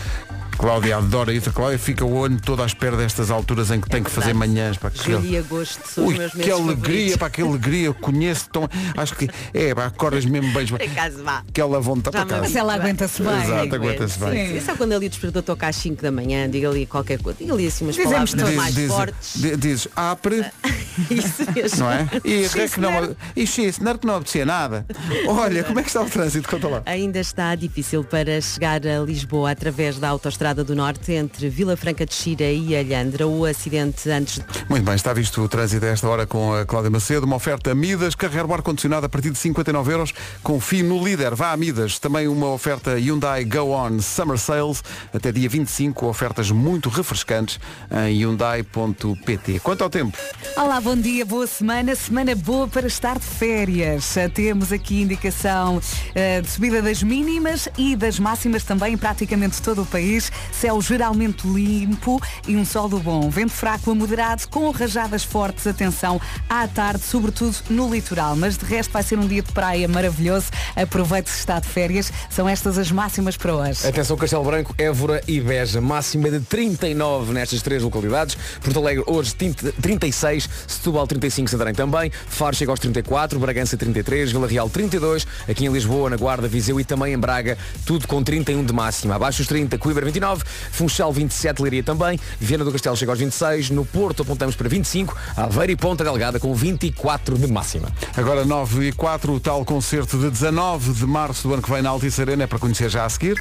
Cláudia 0.56 0.96
adora 0.96 1.32
isso. 1.32 1.50
A 1.50 1.52
Cláudia 1.52 1.78
fica 1.78 2.04
o 2.04 2.14
olho 2.14 2.40
todo 2.40 2.62
à 2.62 2.66
espera 2.66 2.96
destas 2.96 3.30
alturas 3.30 3.70
em 3.70 3.80
que 3.80 3.88
tem 3.88 4.02
que 4.02 4.10
fazer 4.10 4.34
manhãs. 4.34 4.76
Para 4.76 4.90
que... 4.90 5.04
Julho 5.04 5.24
e 5.26 5.36
agosto 5.36 5.86
são 5.88 6.04
os 6.06 6.12
Ui, 6.12 6.18
meus 6.18 6.32
que 6.32 6.50
alegria, 6.50 6.74
favoritos. 6.76 7.16
para 7.16 7.30
que 7.30 7.42
alegria, 7.42 7.92
conheço 7.94 8.48
tão. 8.50 8.68
Acho 8.96 9.14
que 9.14 9.28
é, 9.54 9.74
pá, 9.74 9.86
acordas 9.86 10.24
mesmo 10.24 10.52
bem. 10.52 10.66
Por 10.66 10.80
acaso 10.82 11.22
vá. 11.22 11.42
Aquela 11.48 11.80
vontade 11.80 12.16
para 12.16 12.26
casa. 12.26 12.40
Mas 12.42 12.56
ela 12.56 12.74
aguenta-se 12.74 13.22
bem. 13.22 13.42
Exato, 13.42 13.74
aguenta-se 13.74 14.18
bem. 14.18 14.60
Sim. 14.60 14.60
Sabe 14.66 14.78
quando 14.78 14.92
ali 14.92 15.06
o 15.06 15.08
despertador 15.10 15.42
toca 15.42 15.66
às 15.68 15.76
5 15.76 16.02
da 16.02 16.10
manhã, 16.10 16.48
diga 16.48 16.68
ali 16.70 16.86
qualquer 16.86 17.20
coisa, 17.20 17.38
diga 17.38 17.52
ali 17.52 17.66
assim 17.66 17.84
umas 17.84 17.96
Dizemos 17.96 18.32
palavras 18.34 18.34
todos. 18.34 18.54
mais 18.56 18.74
Diz- 18.74 18.88
fortes. 18.92 19.32
diz- 19.36 19.58
Dizes, 19.58 19.88
apre, 19.96 20.44
Isso 21.10 21.42
mesmo. 21.54 21.78
não 21.80 21.90
é? 21.92 22.08
E 22.24 22.48
Sim, 22.48 22.60
é 22.60 22.68
que 22.68 22.80
não, 22.80 23.16
e 23.34 23.46
sim, 23.46 23.70
que 23.72 24.06
não 24.06 24.14
obedecia 24.16 24.46
nada. 24.46 24.86
Olha, 25.26 25.64
como 25.64 25.78
é 25.80 25.82
que 25.82 25.88
está 25.88 26.02
o 26.02 26.08
trânsito? 26.08 26.48
Conta 26.48 26.68
lá. 26.68 26.82
Ainda 26.86 27.18
está 27.18 27.54
difícil 27.54 28.02
para 28.04 28.40
chegar 28.40 28.80
a 28.86 29.00
Lisboa 29.00 29.50
através 29.50 29.98
da 29.98 30.08
Autostrada 30.08 30.45
do 30.54 30.74
Norte 30.74 31.12
entre 31.12 31.48
Vila 31.48 31.76
Franca 31.76 32.06
de 32.06 32.14
Xira 32.14 32.50
e 32.50 32.76
Alhandra. 32.76 33.26
O 33.26 33.44
acidente 33.44 34.08
antes 34.10 34.40
Muito 34.68 34.84
bem, 34.84 34.94
está 34.94 35.12
visto 35.12 35.42
o 35.42 35.48
trânsito 35.48 35.84
a 35.84 35.88
esta 35.88 36.08
hora 36.08 36.26
com 36.26 36.54
a 36.54 36.64
Cláudia 36.64 36.90
Macedo. 36.90 37.26
Uma 37.26 37.36
oferta 37.36 37.74
Midas, 37.74 38.14
carregar 38.14 38.46
o 38.46 38.52
ar-condicionado 38.52 39.06
a 39.06 39.08
partir 39.08 39.30
de 39.30 39.38
59 39.38 39.92
euros. 39.92 40.14
Confie 40.42 40.82
no 40.82 41.02
líder, 41.02 41.34
vá 41.34 41.52
a 41.52 41.56
Midas. 41.56 41.98
Também 41.98 42.28
uma 42.28 42.48
oferta 42.48 42.98
Hyundai 42.98 43.44
Go 43.44 43.72
On 43.72 44.00
Summer 44.00 44.38
Sales. 44.38 44.82
Até 45.12 45.32
dia 45.32 45.48
25, 45.48 46.06
ofertas 46.06 46.50
muito 46.50 46.88
refrescantes 46.88 47.58
em 47.90 48.18
hyundai.pt. 48.20 49.60
Quanto 49.60 49.82
ao 49.82 49.90
tempo? 49.90 50.16
Olá, 50.56 50.80
bom 50.80 50.96
dia, 50.96 51.24
boa 51.24 51.46
semana, 51.46 51.94
semana 51.94 52.34
boa 52.34 52.68
para 52.68 52.86
estar 52.86 53.18
de 53.18 53.26
férias. 53.26 54.14
Temos 54.34 54.72
aqui 54.72 55.02
indicação 55.02 55.80
eh, 56.14 56.40
de 56.40 56.48
subida 56.48 56.80
das 56.80 57.02
mínimas 57.02 57.68
e 57.76 57.96
das 57.96 58.18
máximas 58.18 58.64
também 58.64 58.94
em 58.94 58.96
praticamente 58.96 59.60
todo 59.60 59.82
o 59.82 59.86
país. 59.86 60.30
Céu 60.52 60.80
geralmente 60.80 61.46
limpo 61.46 62.20
e 62.46 62.56
um 62.56 62.64
sol 62.64 62.88
do 62.88 62.98
bom. 62.98 63.28
Vento 63.30 63.52
fraco 63.52 63.90
a 63.90 63.94
moderado 63.94 64.46
com 64.48 64.70
rajadas 64.70 65.24
fortes, 65.24 65.66
atenção, 65.66 66.20
à 66.48 66.66
tarde, 66.66 67.02
sobretudo 67.02 67.56
no 67.70 67.92
litoral. 67.92 68.36
Mas 68.36 68.56
de 68.56 68.64
resto 68.64 68.92
vai 68.92 69.02
ser 69.02 69.18
um 69.18 69.26
dia 69.26 69.42
de 69.42 69.52
praia 69.52 69.86
maravilhoso. 69.88 70.46
Aproveite 70.74 71.30
se 71.30 71.38
está 71.38 71.58
de 71.60 71.68
férias. 71.68 72.12
São 72.30 72.48
estas 72.48 72.78
as 72.78 72.90
máximas 72.90 73.36
para 73.36 73.54
hoje. 73.54 73.86
Atenção 73.86 74.16
Castelo 74.16 74.44
Branco, 74.44 74.74
Évora 74.78 75.22
e 75.26 75.40
Beja. 75.40 75.80
Máxima 75.80 76.30
de 76.30 76.40
39 76.40 77.32
nestas 77.32 77.62
três 77.62 77.82
localidades. 77.82 78.36
Porto 78.60 78.78
Alegre 78.78 79.04
hoje 79.06 79.34
30 79.34 79.72
36, 79.80 80.48
Setúbal 80.66 81.06
35, 81.06 81.50
Santarém 81.50 81.74
também, 81.74 82.10
Faro 82.10 82.54
chega 82.54 82.70
aos 82.70 82.80
34, 82.80 83.38
Bragança 83.38 83.76
33, 83.76 84.32
Vila 84.32 84.46
Real 84.46 84.68
32, 84.68 85.26
aqui 85.48 85.64
em 85.64 85.72
Lisboa, 85.72 86.10
na 86.10 86.16
Guarda, 86.16 86.48
Viseu 86.48 86.80
e 86.80 86.84
também 86.84 87.14
em 87.14 87.18
Braga, 87.18 87.56
tudo 87.84 88.06
com 88.06 88.22
31 88.22 88.64
de 88.64 88.72
máxima. 88.72 89.14
Abaixo 89.14 89.38
dos 89.38 89.46
30, 89.46 89.78
Coimbra 89.78 90.04
29, 90.04 90.25
Funchal 90.34 91.12
27, 91.12 91.62
Leiria 91.62 91.82
também, 91.82 92.18
Viana 92.40 92.64
do 92.64 92.72
Castelo 92.72 92.96
chega 92.96 93.12
aos 93.12 93.18
26, 93.18 93.70
no 93.70 93.84
Porto 93.84 94.22
apontamos 94.22 94.56
para 94.56 94.68
25, 94.68 95.16
Aveiro 95.36 95.72
e 95.72 95.76
Ponta 95.76 96.02
Delgada 96.02 96.40
com 96.40 96.54
24 96.54 97.38
de 97.38 97.46
máxima. 97.46 97.88
Agora 98.16 98.44
9 98.44 98.88
e 98.88 98.92
4, 98.92 99.32
o 99.32 99.38
tal 99.38 99.64
concerto 99.64 100.18
de 100.18 100.30
19 100.30 100.92
de 100.92 101.06
março 101.06 101.46
do 101.46 101.54
ano 101.54 101.62
que 101.62 101.70
vem 101.70 101.82
na 101.82 101.90
Altice 101.90 102.20
Arena 102.20 102.44
é 102.44 102.46
para 102.46 102.58
conhecer 102.58 102.88
já 102.88 103.04
a 103.04 103.08
seguir. 103.08 103.40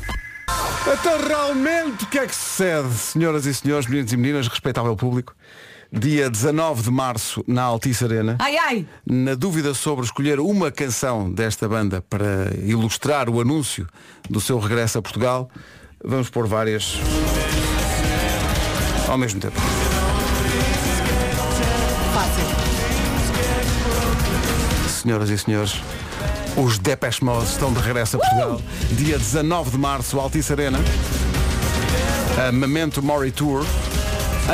Então 0.87 1.27
realmente 1.27 2.03
o 2.03 2.07
que 2.07 2.19
é 2.19 2.27
que 2.27 2.35
sucede, 2.35 2.93
senhoras 2.93 3.45
e 3.45 3.53
senhores, 3.53 3.87
meninos 3.87 4.13
e 4.13 4.17
meninas, 4.17 4.47
respeitável 4.47 4.95
público? 4.95 5.35
Dia 5.91 6.29
19 6.29 6.83
de 6.83 6.91
março 6.91 7.43
na 7.47 7.63
Altice 7.63 8.03
Arena. 8.03 8.35
Ai 8.39 8.57
ai! 8.57 8.87
Na 9.05 9.33
dúvida 9.33 9.73
sobre 9.73 10.03
escolher 10.03 10.39
uma 10.39 10.71
canção 10.71 11.31
desta 11.31 11.69
banda 11.69 12.01
para 12.01 12.53
ilustrar 12.61 13.29
o 13.29 13.39
anúncio 13.39 13.87
do 14.29 14.41
seu 14.41 14.59
regresso 14.59 14.97
a 14.97 15.01
Portugal, 15.01 15.49
vamos 16.05 16.29
pôr 16.29 16.47
várias 16.47 16.99
ao 19.07 19.17
mesmo 19.17 19.39
tempo. 19.39 19.59
Fácil. 22.13 22.43
Senhoras 24.89 25.29
e 25.29 25.37
senhores, 25.37 25.81
os 26.55 26.77
Depeche 26.77 27.23
Mode 27.23 27.45
estão 27.45 27.71
de 27.73 27.79
regresso 27.79 28.17
a 28.17 28.19
Portugal. 28.19 28.61
Dia 28.91 29.17
19 29.17 29.71
de 29.71 29.77
março, 29.77 30.19
Altice 30.19 30.51
Arena. 30.53 30.79
A 32.47 32.51
Memento 32.51 33.01
Mori 33.01 33.31
Tour. 33.31 33.65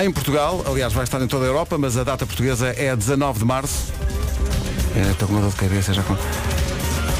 Em 0.02 0.12
Portugal, 0.12 0.64
aliás, 0.68 0.94
vai 0.94 1.04
estar 1.04 1.22
em 1.22 1.28
toda 1.28 1.46
a 1.46 1.48
Europa, 1.48 1.78
mas 1.78 1.98
a 1.98 2.04
data 2.04 2.26
portuguesa 2.26 2.74
é 2.78 2.96
19 2.96 3.40
de 3.40 3.46
março. 3.46 3.92
É, 4.96 5.12
Estou 5.12 5.28
com 5.28 5.34
uma 5.34 5.42
dor 5.42 5.52
de 5.52 5.58
cabeça 5.58 5.94
já 5.94 6.04
com. 6.04 6.16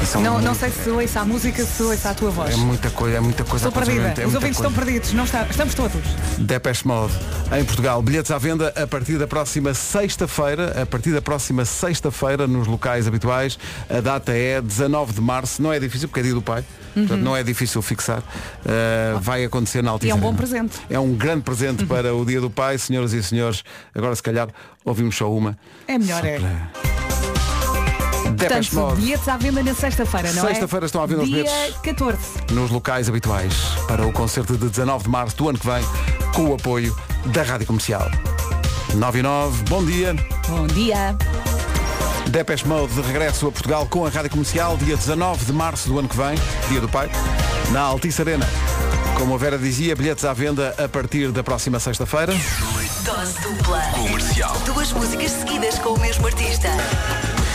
Isso 0.02 0.16
é 0.16 0.20
um- 0.20 0.22
Não, 0.22 0.40
não 0.40 0.54
sei 0.54 0.70
se 0.70 0.90
ouço 0.90 1.18
a 1.18 1.24
música, 1.24 1.64
se 1.64 1.82
ouço 1.82 2.08
a 2.08 2.14
tua 2.14 2.30
voz. 2.30 2.52
É 2.54 2.56
muita 2.56 2.90
coisa, 2.90 3.16
é 3.16 3.20
muita 3.20 3.44
coisa. 3.44 3.68
Estou 3.68 3.82
perdida. 3.82 4.08
é 4.20 4.26
Os 4.26 4.34
ouvintes 4.34 4.56
coisa. 4.58 4.68
estão 4.68 4.72
perdidos. 4.72 5.12
Não 5.12 5.24
está- 5.24 5.46
Estamos 5.48 5.74
todos. 5.74 6.00
Depeche 6.38 6.86
Mode 6.86 7.12
em 7.56 7.64
Portugal. 7.64 8.02
Bilhetes 8.02 8.30
à 8.30 8.38
venda 8.38 8.72
a 8.76 8.86
partir 8.86 9.16
da 9.18 9.26
próxima 9.26 9.72
sexta-feira. 9.74 10.82
A 10.82 10.86
partir 10.86 11.12
da 11.12 11.22
próxima 11.22 11.64
sexta-feira 11.64 12.46
nos 12.46 12.66
locais 12.66 13.06
habituais. 13.06 13.58
A 13.88 14.00
data 14.00 14.32
é 14.32 14.60
19 14.60 15.12
de 15.12 15.20
março. 15.20 15.62
Não 15.62 15.72
é 15.72 15.78
difícil 15.78 16.08
porque 16.08 16.20
é 16.20 16.24
dia 16.24 16.34
do 16.34 16.42
pai. 16.42 16.64
Portanto, 16.94 17.20
não 17.22 17.36
é 17.36 17.42
difícil 17.42 17.80
fixar. 17.80 18.18
Uh, 18.18 19.18
vai 19.20 19.44
acontecer 19.44 19.82
na 19.82 19.92
Altice 19.92 20.08
E 20.08 20.10
é 20.10 20.14
um 20.14 20.18
bom 20.18 20.34
presente. 20.34 20.78
É 20.90 20.98
um 20.98 21.14
grande 21.14 21.42
presente 21.42 21.86
para 21.86 22.14
o 22.14 22.24
dia 22.26 22.40
do 22.40 22.50
pai, 22.50 22.76
senhoras 22.76 23.12
e 23.12 23.22
senhores. 23.22 23.62
Agora 23.94 24.14
se 24.14 24.22
calhar 24.22 24.48
ouvimos 24.84 25.16
só 25.16 25.32
uma. 25.32 25.56
É 25.88 25.96
melhor, 25.96 26.24
é. 26.24 26.40
Depeche 28.32 28.70
Portanto, 28.70 28.74
Mode 28.74 29.00
bilhetes 29.00 29.28
à 29.28 29.36
venda 29.36 29.62
na 29.62 29.74
sexta-feira, 29.74 30.32
não 30.32 30.44
é? 30.44 30.48
Sexta-feira 30.48 30.86
estão 30.86 31.02
à 31.02 31.06
venda 31.06 31.22
os 31.22 31.28
Dia 31.28 31.44
bilhetes. 31.44 31.76
14. 31.82 32.18
nos 32.50 32.70
locais 32.70 33.08
habituais 33.08 33.54
para 33.86 34.06
o 34.06 34.12
concerto 34.12 34.56
de 34.56 34.68
19 34.68 35.04
de 35.04 35.10
março 35.10 35.36
do 35.36 35.48
ano 35.48 35.58
que 35.58 35.66
vem 35.66 35.82
com 36.34 36.50
o 36.50 36.54
apoio 36.54 36.96
da 37.26 37.42
Rádio 37.42 37.66
Comercial. 37.66 38.10
9 38.94 39.18
e 39.18 39.22
9, 39.22 39.64
bom 39.64 39.84
dia. 39.84 40.14
Bom 40.48 40.66
dia. 40.66 41.16
Depeche 42.28 42.66
Mode 42.66 42.94
de 42.94 43.02
regresso 43.02 43.48
a 43.48 43.52
Portugal 43.52 43.86
com 43.86 44.06
a 44.06 44.08
Rádio 44.08 44.30
Comercial, 44.30 44.76
dia 44.76 44.96
19 44.96 45.44
de 45.44 45.52
março 45.52 45.88
do 45.88 45.98
ano 45.98 46.08
que 46.08 46.16
vem, 46.16 46.34
dia 46.68 46.80
do 46.80 46.88
pai, 46.88 47.10
na 47.70 47.80
Altice 47.80 48.22
Arena. 48.22 48.46
Como 49.18 49.34
a 49.34 49.38
Vera 49.38 49.58
dizia, 49.58 49.94
bilhetes 49.94 50.24
à 50.24 50.32
venda 50.32 50.74
a 50.82 50.88
partir 50.88 51.30
da 51.30 51.42
próxima 51.42 51.78
sexta-feira. 51.78 52.32
Dose 53.04 53.34
dupla. 53.40 53.82
Comercial. 53.94 54.56
Duas 54.64 54.92
músicas 54.92 55.30
seguidas 55.32 55.78
com 55.78 55.90
o 55.90 56.00
mesmo 56.00 56.26
artista. 56.26 56.68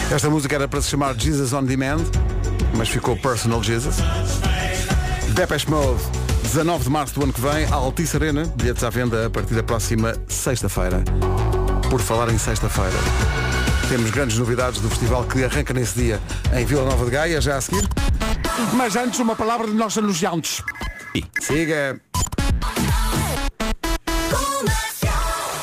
Esta 0.09 0.29
música 0.29 0.55
era 0.55 0.67
para 0.69 0.81
se 0.81 0.89
chamar 0.89 1.13
Jesus 1.19 1.51
on 1.51 1.63
Demand, 1.63 2.01
mas 2.75 2.87
ficou 2.87 3.17
Personal 3.17 3.61
Jesus. 3.61 3.97
Depeche 5.33 5.69
Mode, 5.69 6.01
19 6.43 6.85
de 6.85 6.89
março 6.89 7.13
do 7.13 7.23
ano 7.23 7.33
que 7.33 7.41
vem, 7.41 7.65
à 7.65 7.75
Altice 7.75 8.15
Arena, 8.15 8.45
bilhetes 8.55 8.83
à 8.85 8.89
venda 8.89 9.25
a 9.25 9.29
partir 9.29 9.53
da 9.53 9.63
próxima 9.63 10.15
sexta-feira. 10.27 11.03
Por 11.89 11.99
falar 11.99 12.29
em 12.29 12.37
sexta-feira, 12.37 12.97
temos 13.89 14.09
grandes 14.09 14.37
novidades 14.37 14.79
do 14.79 14.89
festival 14.89 15.25
que 15.25 15.43
arranca 15.43 15.73
nesse 15.73 15.99
dia 15.99 16.21
em 16.53 16.65
Vila 16.65 16.85
Nova 16.85 17.03
de 17.03 17.11
Gaia, 17.11 17.41
já 17.41 17.57
a 17.57 17.61
seguir. 17.61 17.87
Mas 18.73 18.95
antes, 18.95 19.19
uma 19.19 19.35
palavra 19.35 19.67
de 19.67 19.73
nossos 19.73 19.97
anunciantes. 19.97 20.63
Siga. 21.41 21.99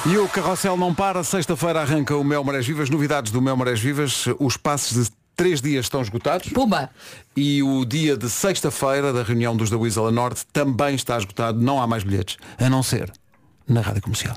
E 0.06 0.18
o 0.18 0.28
carrossel 0.28 0.76
não 0.76 0.94
para. 0.94 1.24
Sexta-feira 1.24 1.80
arranca 1.80 2.14
o 2.14 2.22
Mel 2.22 2.44
Marés 2.44 2.66
Vivas. 2.66 2.90
Novidades 2.90 3.32
do 3.32 3.40
Mel 3.40 3.56
Marés 3.56 3.80
Vivas. 3.80 4.26
Os 4.38 4.54
passos 4.54 5.06
de 5.06 5.10
três 5.34 5.62
dias 5.62 5.86
estão 5.86 6.02
esgotados. 6.02 6.50
Pumba! 6.50 6.90
E 7.34 7.62
o 7.62 7.86
dia 7.86 8.14
de 8.14 8.28
sexta-feira 8.28 9.14
da 9.14 9.22
reunião 9.22 9.56
dos 9.56 9.70
da 9.70 9.78
Weasel 9.78 10.06
a 10.08 10.12
Norte 10.12 10.44
também 10.52 10.94
está 10.94 11.16
esgotado. 11.16 11.58
Não 11.58 11.80
há 11.80 11.86
mais 11.86 12.04
bilhetes. 12.04 12.36
A 12.58 12.68
não 12.68 12.82
ser 12.82 13.10
na 13.66 13.80
rádio 13.80 14.02
comercial. 14.02 14.36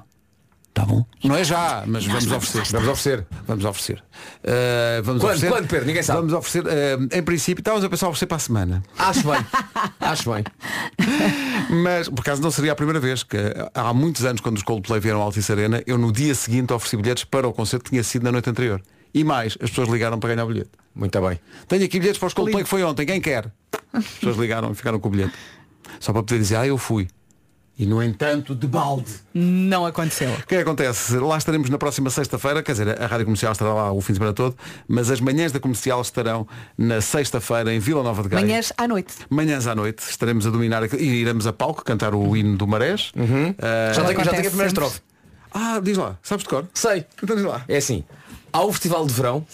Tá 0.77 0.85
bom? 0.85 1.03
Não 1.23 1.35
é 1.35 1.43
já, 1.43 1.83
mas 1.87 2.05
vamos 2.05 2.31
oferecer. 2.31 2.71
Vamos 2.71 2.87
oferecer. 2.87 3.25
Vamos 3.47 3.65
oferecer. 3.65 4.03
Uh, 4.43 5.01
vamos 5.01 5.23
Quando? 5.23 5.33
oferecer. 5.33 5.49
Quando, 5.49 5.67
Pedro? 5.67 5.85
Ninguém 5.87 6.03
sabe. 6.03 6.19
Vamos 6.19 6.33
oferecer. 6.33 6.65
uh, 6.67 7.09
em 7.11 7.23
princípio, 7.23 7.61
estávamos 7.61 7.83
a 7.83 7.89
pensar 7.89 8.07
oferecer 8.09 8.27
para 8.27 8.37
a 8.37 8.39
semana. 8.39 8.83
Acho 8.95 9.27
bem. 9.27 9.45
Acho 9.99 10.31
bem. 10.31 10.43
Mas, 11.83 12.07
por 12.07 12.19
acaso, 12.19 12.43
não 12.43 12.51
seria 12.51 12.73
a 12.73 12.75
primeira 12.75 12.99
vez 12.99 13.23
que 13.23 13.37
há 13.73 13.91
muitos 13.91 14.23
anos, 14.23 14.39
quando 14.39 14.57
os 14.57 14.61
Coldplay 14.61 14.99
vieram 14.99 15.19
ao 15.19 15.25
Altice 15.25 15.51
Arena, 15.51 15.81
eu 15.87 15.97
no 15.97 16.11
dia 16.11 16.35
seguinte 16.35 16.71
ofereci 16.71 16.95
bilhetes 16.95 17.23
para 17.23 17.47
o 17.47 17.53
concerto 17.53 17.85
que 17.85 17.89
tinha 17.89 18.03
sido 18.03 18.21
na 18.21 18.31
noite 18.31 18.47
anterior. 18.47 18.79
E 19.15 19.23
mais, 19.23 19.57
as 19.59 19.71
pessoas 19.71 19.89
ligaram 19.89 20.19
para 20.19 20.29
ganhar 20.35 20.45
o 20.45 20.47
bilhete. 20.47 20.69
Muito 20.93 21.19
bem. 21.19 21.39
Tenho 21.67 21.85
aqui 21.85 21.97
bilhetes 21.97 22.19
para 22.19 22.27
os 22.27 22.35
Coldplay 22.35 22.63
que 22.63 22.69
foi 22.69 22.83
ontem, 22.83 23.03
quem 23.03 23.19
quer? 23.19 23.51
As 23.91 24.05
pessoas 24.05 24.37
ligaram 24.37 24.71
e 24.71 24.75
ficaram 24.75 24.99
com 24.99 25.07
o 25.07 25.11
bilhete. 25.11 25.33
Só 25.99 26.13
para 26.13 26.21
poder 26.21 26.37
dizer, 26.37 26.57
ah, 26.57 26.67
eu 26.67 26.77
fui. 26.77 27.07
E 27.79 27.85
no 27.85 28.01
entanto, 28.01 28.55
de 28.55 28.65
balde. 28.65 29.11
Não 29.33 29.85
aconteceu. 29.85 30.31
O 30.31 30.47
que 30.47 30.55
é 30.55 30.57
que 30.57 30.63
acontece? 30.63 31.15
Lá 31.17 31.37
estaremos 31.37 31.69
na 31.69 31.77
próxima 31.77 32.09
sexta-feira, 32.09 32.63
quer 32.63 32.71
dizer, 32.71 32.99
a 32.99 33.05
Rádio 33.05 33.25
Comercial 33.25 33.51
estará 33.51 33.71
lá 33.73 33.91
o 33.91 34.01
fim 34.01 34.13
de 34.13 34.17
semana 34.17 34.33
todo, 34.33 34.55
mas 34.87 35.11
as 35.11 35.21
manhãs 35.21 35.51
da 35.51 35.59
comercial 35.59 36.01
estarão 36.01 36.47
na 36.75 37.01
sexta-feira 37.01 37.71
em 37.71 37.77
Vila 37.79 38.01
Nova 38.01 38.23
de 38.23 38.29
Gaia. 38.29 38.43
Manhãs 38.45 38.73
à 38.75 38.87
noite. 38.87 39.13
Manhãs 39.29 39.67
à 39.67 39.75
noite 39.75 39.99
estaremos 40.09 40.47
a 40.47 40.49
dominar 40.49 40.83
e 40.91 41.03
iremos 41.05 41.45
a 41.45 41.53
palco 41.53 41.83
cantar 41.83 42.15
o 42.15 42.35
hino 42.35 42.57
do 42.57 42.65
Marés. 42.67 43.11
Ah, 43.15 43.93
Já 43.93 44.03
tenho, 44.05 44.23
já 44.23 44.31
tenho 44.31 44.41
a 44.41 44.49
primeira 44.49 44.67
estrofe. 44.67 44.99
Ah, 45.53 45.79
diz 45.81 45.97
lá, 45.97 46.17
sabes 46.23 46.43
de 46.43 46.49
cor? 46.49 46.65
Sei. 46.73 47.05
Então 47.21 47.35
diz 47.35 47.45
lá. 47.45 47.63
É 47.67 47.77
assim. 47.77 48.03
Há 48.51 48.63
o 48.63 48.71
Festival 48.71 49.05
de 49.05 49.13
Verão, 49.13 49.45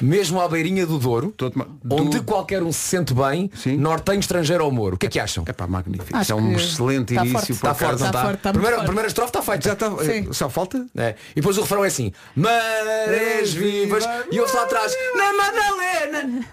mesmo 0.00 0.40
à 0.40 0.48
beirinha 0.48 0.86
do 0.86 0.98
Douro, 0.98 1.32
tomar- 1.32 1.68
onde 1.90 2.18
do- 2.18 2.24
qualquer 2.24 2.62
um 2.62 2.70
se 2.72 2.78
sente 2.80 3.14
bem, 3.14 3.50
Sim. 3.54 3.76
nortenho 3.76 4.20
estrangeiro 4.20 4.62
ao 4.64 4.70
Moro. 4.70 4.96
O 4.96 4.98
que 4.98 5.06
é 5.06 5.08
que 5.08 5.18
acham? 5.20 5.44
É 5.46 5.52
pá, 5.52 5.66
magnífico. 5.66 6.14
Acho 6.14 6.22
Isso 6.22 6.32
é 6.32 6.34
um 6.34 6.52
excelente 6.52 7.14
está 7.14 7.24
início. 7.24 7.38
forte. 7.38 7.52
Está 7.52 7.74
forte, 7.74 7.88
não 7.88 7.94
Está 7.94 8.06
está? 8.08 8.22
forte, 8.22 8.36
está 8.36 8.50
primeira, 8.52 8.76
forte. 8.76 8.86
primeira 8.86 9.08
estrofe 9.08 9.28
está 9.30 9.42
feita. 9.42 9.68
Já 9.68 9.72
está. 9.72 9.90
Sim. 10.04 10.32
Só 10.32 10.50
falta? 10.50 10.86
É. 10.96 11.14
E 11.32 11.36
depois 11.36 11.56
o 11.56 11.62
refrão 11.62 11.84
é 11.84 11.88
assim 11.88 12.12
Marés 12.34 13.52
vivas 13.54 14.04
E 14.30 14.40
ouve 14.40 14.54
lá 14.54 14.62
atrás 14.64 14.92
Na 15.16 15.32
Madalena 15.32 16.46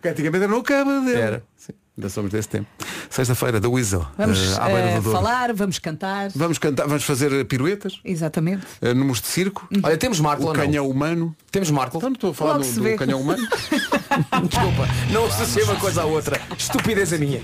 Que 0.00 0.08
antigamente 0.08 0.44
era 0.44 0.52
no 0.52 0.62
cabo 0.62 1.00
dele. 1.00 1.20
Era. 1.20 1.44
Sim, 1.56 1.72
ainda 2.02 2.08
somos 2.08 2.30
desse 2.30 2.48
tempo. 2.48 2.66
Sexta-feira, 3.08 3.60
da 3.60 3.68
Weasel. 3.68 4.04
Vamos 4.18 4.58
à 4.58 4.66
beira 4.66 4.96
do 4.96 5.02
Douro. 5.02 5.18
falar, 5.18 5.52
vamos 5.54 5.78
cantar. 5.78 6.30
Vamos 6.34 6.58
cantar, 6.58 6.86
vamos 6.86 7.04
fazer 7.04 7.44
piruetas, 7.44 8.00
Exatamente. 8.04 8.66
eh, 8.80 8.92
números 8.92 9.20
de 9.20 9.28
circo, 9.28 9.68
Olha, 9.82 9.96
temos 9.96 10.18
Marco 10.18 10.50
o 10.50 10.52
canhão 10.52 10.88
humano. 10.88 11.34
Temos 11.50 11.70
Marco 11.70 11.98
Então 11.98 12.08
não 12.10 12.14
estou 12.14 12.30
a 12.30 12.34
falar 12.34 12.52
Logo 12.54 12.64
do, 12.64 12.72
se 12.72 12.96
canhão 12.96 13.20
humano. 13.20 13.46
Desculpa 14.48 14.88
Não 15.10 15.26
associei 15.26 15.64
uma 15.64 15.76
coisa 15.76 16.02
à 16.02 16.04
outra 16.04 16.40
Estupidez 16.56 17.12
a 17.12 17.18
minha 17.18 17.40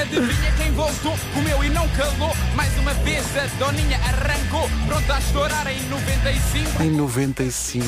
Adivinha 0.00 0.52
quem 0.56 0.72
voltou, 0.72 1.14
comeu 1.34 1.64
e 1.64 1.70
não 1.70 1.88
calou. 1.90 2.34
Mais 2.54 2.76
uma 2.78 2.94
vez 2.94 3.24
a 3.36 3.46
doninha 3.58 3.98
arrancou. 3.98 4.68
Pronta 4.86 5.14
a 5.14 5.18
estourar 5.18 5.66
em 5.66 5.82
95. 5.88 6.82
em 6.82 6.90
95. 6.90 7.84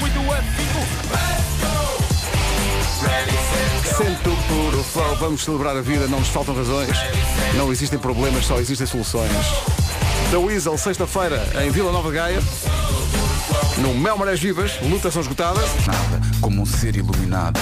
Muito 0.00 0.32
afinco. 0.32 1.31
Sento 3.96 4.30
puro 4.48 4.82
flow, 4.82 5.16
vamos 5.16 5.44
celebrar 5.44 5.76
a 5.76 5.80
vida, 5.80 6.06
não 6.06 6.20
nos 6.20 6.28
faltam 6.28 6.54
razões. 6.54 6.96
Não 7.56 7.70
existem 7.72 7.98
problemas, 7.98 8.46
só 8.46 8.58
existem 8.58 8.86
soluções. 8.86 9.30
Da 10.30 10.38
Weasel, 10.38 10.78
sexta-feira, 10.78 11.42
em 11.62 11.70
Vila 11.70 11.92
Nova 11.92 12.10
de 12.10 12.16
Gaia. 12.16 12.42
No 13.78 13.94
Mel 13.94 14.16
Marés 14.16 14.40
Vivas, 14.40 14.72
lutas 14.82 15.12
são 15.12 15.22
esgotadas. 15.22 15.64
Nada 15.86 16.20
como 16.42 16.62
um 16.62 16.66
ser 16.66 16.96
iluminado. 16.96 17.60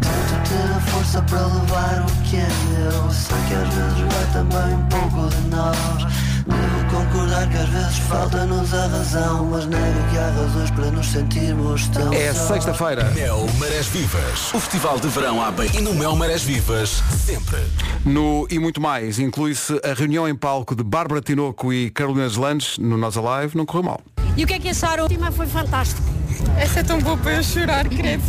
ter 0.00 0.76
a 0.76 0.80
força 0.90 1.22
para 1.22 1.46
levar 1.46 2.06
o 2.06 2.22
que 2.28 2.36
é 2.36 2.48
meu 2.68 3.10
Sei 3.10 3.36
que 3.48 3.54
às 3.54 3.74
vezes 3.74 4.12
vai 4.12 4.32
também 4.32 4.74
um 4.74 4.86
pouco 4.88 5.28
de 5.28 5.48
nós 5.48 6.31
Devo 7.12 7.24
concordar 7.24 7.48
que 7.48 7.56
às 7.56 7.68
vezes 7.68 7.98
falta-nos 7.98 8.74
a 8.74 8.86
razão 8.86 9.44
Mas 9.46 9.66
nego 9.66 10.10
que 10.10 10.18
há 10.18 10.30
razões 10.30 10.70
para 10.70 10.90
nos 10.90 11.06
sentirmos 11.06 11.88
tão 11.88 12.12
É 12.12 12.32
sexta-feira. 12.32 13.10
Mel 13.10 13.46
Marés 13.58 13.86
Vivas. 13.88 14.52
O 14.54 14.60
festival 14.60 14.98
de 14.98 15.08
verão 15.08 15.42
à 15.42 15.50
beira 15.50 15.76
e 15.76 15.80
no 15.80 15.94
Mel 15.94 16.16
Marés 16.16 16.42
Vivas. 16.42 17.02
Sempre. 17.24 17.58
No 18.04 18.46
E 18.50 18.58
Muito 18.58 18.80
Mais, 18.80 19.18
inclui-se 19.18 19.78
a 19.84 19.92
reunião 19.94 20.26
em 20.28 20.34
palco 20.34 20.74
de 20.74 20.82
Bárbara 20.82 21.20
Tinoco 21.20 21.72
e 21.72 21.90
Carolina 21.90 22.26
Deslandes 22.26 22.78
no 22.78 22.96
Nós 22.96 23.16
Alive, 23.16 23.56
não 23.56 23.66
correu 23.66 23.84
mal. 23.84 24.00
E 24.36 24.44
o 24.44 24.46
que 24.46 24.54
é 24.54 24.58
que 24.58 24.68
acharam? 24.70 25.00
A 25.00 25.04
última 25.04 25.30
foi 25.30 25.46
fantástico. 25.46 26.02
Essa 26.56 26.80
é 26.80 26.82
tão 26.82 26.98
boa 26.98 27.16
para 27.16 27.34
eu 27.34 27.42
chorar, 27.42 27.86
credo. 27.88 28.22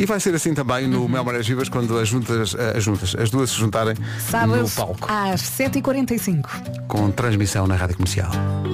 E 0.00 0.06
vai 0.06 0.18
ser 0.18 0.34
assim 0.34 0.54
também 0.54 0.88
no 0.88 1.06
Mel 1.06 1.22
Marés 1.22 1.46
Vivas 1.46 1.68
quando 1.68 1.98
as 1.98 2.08
juntas, 2.08 2.54
eh, 2.58 2.78
as 2.78 2.82
juntas, 2.82 3.14
as 3.16 3.28
duas 3.28 3.50
se 3.50 3.56
juntarem 3.56 3.94
Sábado 4.30 4.62
no 4.62 4.70
palco. 4.70 5.06
às 5.06 5.42
7h45. 5.42 6.48
Com 6.88 7.10
transmissão 7.10 7.66
na 7.66 7.76
Rádio 7.76 7.96
Comercial. 7.96 8.30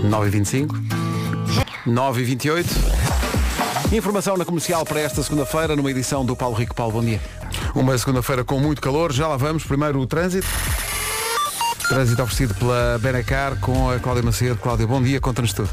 9h25. 0.09 0.68
9h28. 1.85 2.64
Informação 3.93 4.37
na 4.37 4.45
comercial 4.45 4.85
para 4.85 5.01
esta 5.01 5.20
segunda-feira, 5.20 5.74
numa 5.74 5.91
edição 5.91 6.24
do 6.24 6.37
Paulo 6.37 6.55
Rico. 6.55 6.77
Paulo, 6.77 6.93
bom 6.93 7.03
dia. 7.05 7.20
Uma 7.74 7.99
segunda-feira 7.99 8.45
com 8.45 8.61
muito 8.61 8.81
calor, 8.81 9.12
já 9.12 9.27
lá 9.27 9.37
vamos. 9.37 9.64
Primeiro 9.64 9.99
o 9.99 10.07
trânsito. 10.07 10.47
Trânsito 11.89 12.20
oferecido 12.20 12.53
pela 12.57 12.99
Benacar 12.99 13.61
com 13.61 13.89
a 13.89 14.01
Cláudia 14.01 14.24
Macedo. 14.24 14.57
Cláudia, 14.57 14.87
bom 14.89 15.01
dia, 15.01 15.20
conta-nos 15.20 15.53
tudo. 15.53 15.70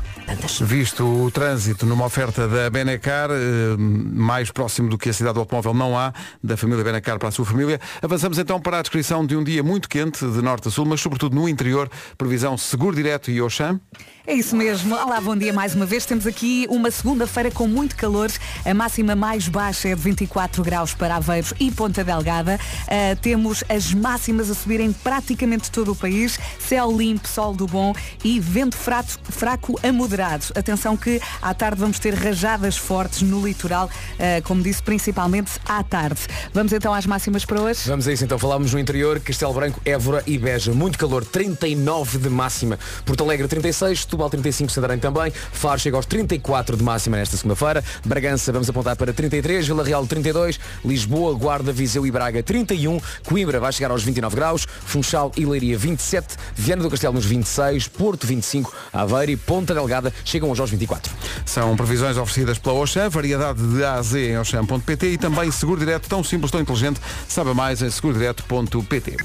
Visto 0.61 1.03
o 1.03 1.31
trânsito 1.31 1.87
numa 1.87 2.05
oferta 2.05 2.47
da 2.47 2.69
Benacar, 2.69 3.31
eh, 3.31 3.75
mais 3.77 4.51
próximo 4.51 4.89
do 4.89 4.97
que 4.97 5.09
a 5.09 5.13
cidade 5.13 5.33
do 5.33 5.39
automóvel 5.39 5.73
não 5.73 5.97
há, 5.97 6.13
da 6.43 6.55
família 6.55 6.83
Benacar 6.83 7.17
para 7.17 7.29
a 7.29 7.31
sua 7.31 7.45
família, 7.45 7.81
avançamos 7.99 8.37
então 8.37 8.59
para 8.61 8.77
a 8.77 8.81
descrição 8.83 9.25
de 9.25 9.35
um 9.35 9.43
dia 9.43 9.63
muito 9.63 9.89
quente, 9.89 10.19
de 10.23 10.41
norte 10.41 10.67
a 10.67 10.71
sul, 10.71 10.85
mas 10.85 11.01
sobretudo 11.01 11.35
no 11.35 11.49
interior, 11.49 11.89
previsão 12.15 12.57
Seguro 12.57 12.95
Direto 12.95 13.31
e 13.31 13.41
Oxam. 13.41 13.79
É 14.25 14.33
isso 14.33 14.55
mesmo. 14.55 14.95
Olá, 14.95 15.19
bom 15.19 15.35
dia 15.35 15.51
mais 15.51 15.75
uma 15.75 15.85
vez. 15.85 16.05
Temos 16.05 16.25
aqui 16.25 16.65
uma 16.69 16.89
segunda-feira 16.89 17.51
com 17.51 17.67
muito 17.67 17.97
calor. 17.97 18.31
A 18.65 18.73
máxima 18.73 19.17
mais 19.17 19.49
baixa 19.49 19.89
é 19.89 19.95
de 19.95 20.01
24 20.01 20.63
graus 20.63 20.93
para 20.93 21.17
Aveiros 21.17 21.53
e 21.59 21.69
Ponta 21.69 22.05
Delgada. 22.05 22.57
Uh, 22.83 23.19
temos 23.19 23.65
as 23.67 23.93
máximas 23.93 24.49
a 24.49 24.53
subirem 24.53 24.93
praticamente 24.93 25.69
todo 25.69 25.91
o 25.91 25.95
país. 26.03 26.37
Céu 26.59 26.91
limpo, 26.91 27.27
sol 27.27 27.53
do 27.53 27.65
bom 27.65 27.95
e 28.23 28.39
vento 28.39 28.75
fraco, 28.75 29.09
fraco 29.23 29.79
a 29.81 29.91
moderado. 29.91 30.45
Atenção 30.53 30.97
que 30.97 31.21
à 31.41 31.53
tarde 31.53 31.79
vamos 31.79 31.97
ter 31.97 32.13
rajadas 32.13 32.77
fortes 32.77 33.21
no 33.21 33.45
litoral, 33.45 33.87
uh, 33.87 34.43
como 34.43 34.61
disse, 34.61 34.83
principalmente 34.83 35.51
à 35.65 35.81
tarde. 35.81 36.19
Vamos 36.53 36.73
então 36.73 36.93
às 36.93 37.05
máximas 37.05 37.45
para 37.45 37.61
hoje. 37.61 37.81
Vamos 37.87 38.07
a 38.07 38.11
isso 38.11 38.25
então. 38.25 38.37
Falámos 38.37 38.73
no 38.73 38.79
interior, 38.79 39.19
Castelo 39.21 39.53
Branco, 39.53 39.79
Évora 39.85 40.21
e 40.27 40.37
Beja. 40.37 40.73
Muito 40.73 40.97
calor, 40.97 41.23
39 41.23 42.17
de 42.17 42.29
máxima. 42.29 42.77
Porto 43.05 43.23
Alegre 43.23 43.47
36, 43.47 44.01
Setúbal 44.01 44.29
35, 44.29 44.71
Santarém 44.71 44.99
também. 44.99 45.31
Faro 45.31 45.79
chega 45.79 45.95
aos 45.95 46.05
34 46.05 46.75
de 46.75 46.83
máxima 46.83 47.15
nesta 47.15 47.37
segunda-feira. 47.37 47.83
Bragança 48.05 48.51
vamos 48.51 48.69
apontar 48.69 48.97
para 48.97 49.13
33, 49.13 49.65
Vila 49.67 49.83
Real 49.83 50.05
32, 50.05 50.59
Lisboa, 50.83 51.33
Guarda, 51.33 51.71
Viseu 51.71 52.05
e 52.05 52.11
Braga 52.11 52.43
31, 52.43 52.99
Coimbra 53.23 53.59
vai 53.59 53.71
chegar 53.71 53.91
aos 53.91 54.03
29 54.03 54.35
graus, 54.35 54.67
Funchal 54.85 55.31
e 55.37 55.45
Leiria 55.45 55.77
27, 55.97 56.35
Viana 56.55 56.81
do 56.83 56.89
Castelo 56.89 57.13
nos 57.13 57.25
26, 57.25 57.87
Porto 57.87 58.25
25, 58.25 58.73
Aveiro 58.91 59.31
e 59.31 59.37
Ponta 59.37 59.73
Delgada 59.73 60.11
chegam 60.25 60.49
hoje 60.49 60.61
aos 60.61 60.69
24. 60.71 61.11
São 61.45 61.75
previsões 61.75 62.17
oferecidas 62.17 62.57
pela 62.57 62.75
Oxam, 62.75 63.09
variedade 63.09 63.61
de 63.61 63.83
A 63.83 63.95
a 63.95 64.01
Z 64.01 64.31
em 64.31 64.37
Oxam.pt 64.39 65.07
e 65.07 65.17
também 65.17 65.51
seguro 65.51 65.79
direto 65.79 66.09
tão 66.09 66.23
simples, 66.23 66.51
tão 66.51 66.59
inteligente. 66.61 66.99
Saiba 67.27 67.53
mais 67.53 67.81
em 67.81 67.89
segurodireto.pt. 67.89 69.17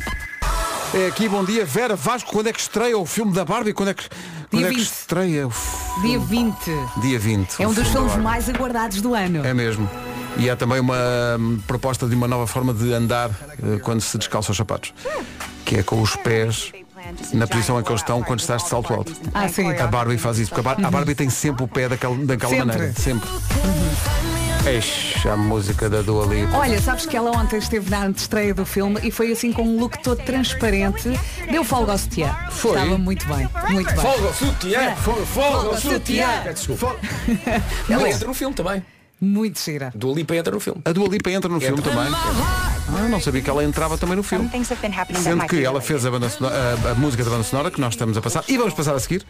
É 0.94 1.06
aqui, 1.06 1.28
bom 1.28 1.44
dia. 1.44 1.64
Vera 1.64 1.96
Vasco, 1.96 2.30
quando 2.32 2.46
é 2.48 2.52
que 2.52 2.60
estreia 2.60 2.96
o 2.96 3.04
filme 3.04 3.32
da 3.32 3.44
Barbie? 3.44 3.72
Quando 3.72 3.88
é 3.90 3.94
que, 3.94 4.04
quando 4.50 4.64
é 4.66 4.68
que 4.70 4.76
20. 4.76 4.84
estreia? 4.86 5.46
o 5.46 5.50
f- 5.50 6.00
Dia 6.02 6.18
20. 6.18 6.54
Dia 7.02 7.18
20. 7.18 7.62
É 7.62 7.68
um 7.68 7.72
dos 7.74 7.88
filme 7.88 8.08
filmes 8.08 8.24
mais 8.24 8.48
aguardados 8.48 9.00
do 9.02 9.14
ano. 9.14 9.44
É 9.44 9.52
mesmo. 9.52 9.88
E 10.38 10.48
há 10.48 10.56
também 10.56 10.80
uma 10.80 10.96
hum, 11.38 11.58
proposta 11.66 12.06
de 12.06 12.14
uma 12.14 12.28
nova 12.28 12.46
forma 12.46 12.72
de 12.72 12.92
andar 12.92 13.30
eh, 13.62 13.78
quando 13.82 14.00
se 14.00 14.16
descalça 14.16 14.50
os 14.52 14.56
sapatos. 14.56 14.92
Que 15.68 15.76
é 15.76 15.82
com 15.82 16.00
os 16.00 16.16
pés 16.16 16.72
na 17.34 17.46
posição 17.46 17.78
em 17.78 17.82
que 17.82 17.90
eles 17.90 18.00
estão 18.00 18.22
quando 18.22 18.40
estás 18.40 18.62
de 18.62 18.68
salto 18.70 18.92
alto. 18.94 19.12
Ah, 19.34 19.48
sim. 19.48 19.70
A 19.70 19.86
Barbie 19.86 20.16
faz 20.16 20.38
isso, 20.38 20.50
porque 20.50 20.66
a, 20.66 20.74
Bar- 20.74 20.84
a 20.86 20.90
Barbie 20.90 21.14
tem 21.14 21.28
sempre 21.28 21.62
o 21.62 21.68
pé 21.68 21.88
daquela, 21.90 22.16
daquela 22.16 22.50
Sempre. 22.52 22.66
maneira. 22.66 22.92
Sempre. 22.94 23.28
Eixe, 24.66 25.28
a 25.28 25.36
música 25.36 25.88
da 25.90 26.02
Dua 26.02 26.26
Lipa. 26.26 26.56
Olha, 26.56 26.80
sabes 26.80 27.06
que 27.06 27.16
ela 27.16 27.30
ontem 27.30 27.58
esteve 27.58 27.88
na 27.90 28.08
estreia 28.10 28.52
do 28.54 28.64
filme 28.66 28.98
e 29.02 29.10
foi 29.10 29.30
assim 29.32 29.52
com 29.52 29.62
um 29.62 29.78
look 29.78 29.98
todo 30.02 30.22
transparente. 30.22 31.08
Deu 31.50 31.62
folga 31.64 31.92
ao 31.92 31.98
sutiã. 31.98 32.34
Foi? 32.50 32.72
Estava 32.78 32.98
muito 32.98 33.26
bem. 33.26 33.48
Muito 33.70 33.86
bem. 33.94 33.96
Folga 33.96 34.26
ao 34.26 34.34
sutiã! 34.34 34.96
Folga, 34.96 35.26
folga 35.26 35.68
ao 35.68 35.76
sutiã. 35.76 36.28
Desculpa. 36.52 36.96
Ela 37.88 38.08
entra 38.10 38.26
no 38.26 38.34
filme 38.34 38.54
também. 38.54 38.82
Muito 39.20 39.58
gira. 39.60 39.90
Do 39.94 40.14
Lipa 40.14 40.36
entra 40.36 40.52
no 40.54 40.60
filme. 40.60 40.80
A 40.84 40.92
Dua 40.92 41.08
Lipa 41.08 41.30
entra 41.30 41.50
no 41.50 41.60
filme 41.60 41.82
também. 41.82 42.06
Ah, 42.14 43.08
não 43.10 43.20
sabia 43.20 43.42
que 43.42 43.50
ela 43.50 43.64
entrava 43.64 43.98
também 43.98 44.16
no 44.16 44.22
filme. 44.22 44.48
Sendo 45.22 45.46
que 45.46 45.62
ela 45.64 45.80
fez 45.80 46.06
a, 46.06 46.10
banda 46.10 46.28
sonora- 46.28 46.54
a- 46.86 46.90
a 46.92 46.94
música 46.94 47.24
da 47.24 47.30
banda 47.30 47.42
sonora 47.42 47.70
que 47.70 47.80
nós 47.80 47.94
estamos 47.94 48.16
a 48.16 48.20
passar 48.22 48.44
e 48.48 48.56
vamos 48.56 48.74
passar 48.74 48.94
a 48.94 49.00
seguir. 49.00 49.24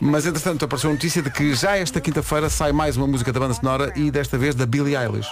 Mas 0.00 0.26
entretanto 0.26 0.64
apareceu 0.64 0.90
a 0.90 0.92
notícia 0.92 1.22
de 1.22 1.30
que 1.30 1.54
já 1.54 1.76
esta 1.76 2.00
quinta-feira 2.00 2.50
sai 2.50 2.72
mais 2.72 2.96
uma 2.96 3.06
música 3.06 3.32
da 3.32 3.38
banda 3.40 3.54
sonora 3.54 3.92
e 3.96 4.10
desta 4.10 4.36
vez 4.36 4.54
da 4.54 4.66
Billie 4.66 4.96
Eilish. 4.96 5.28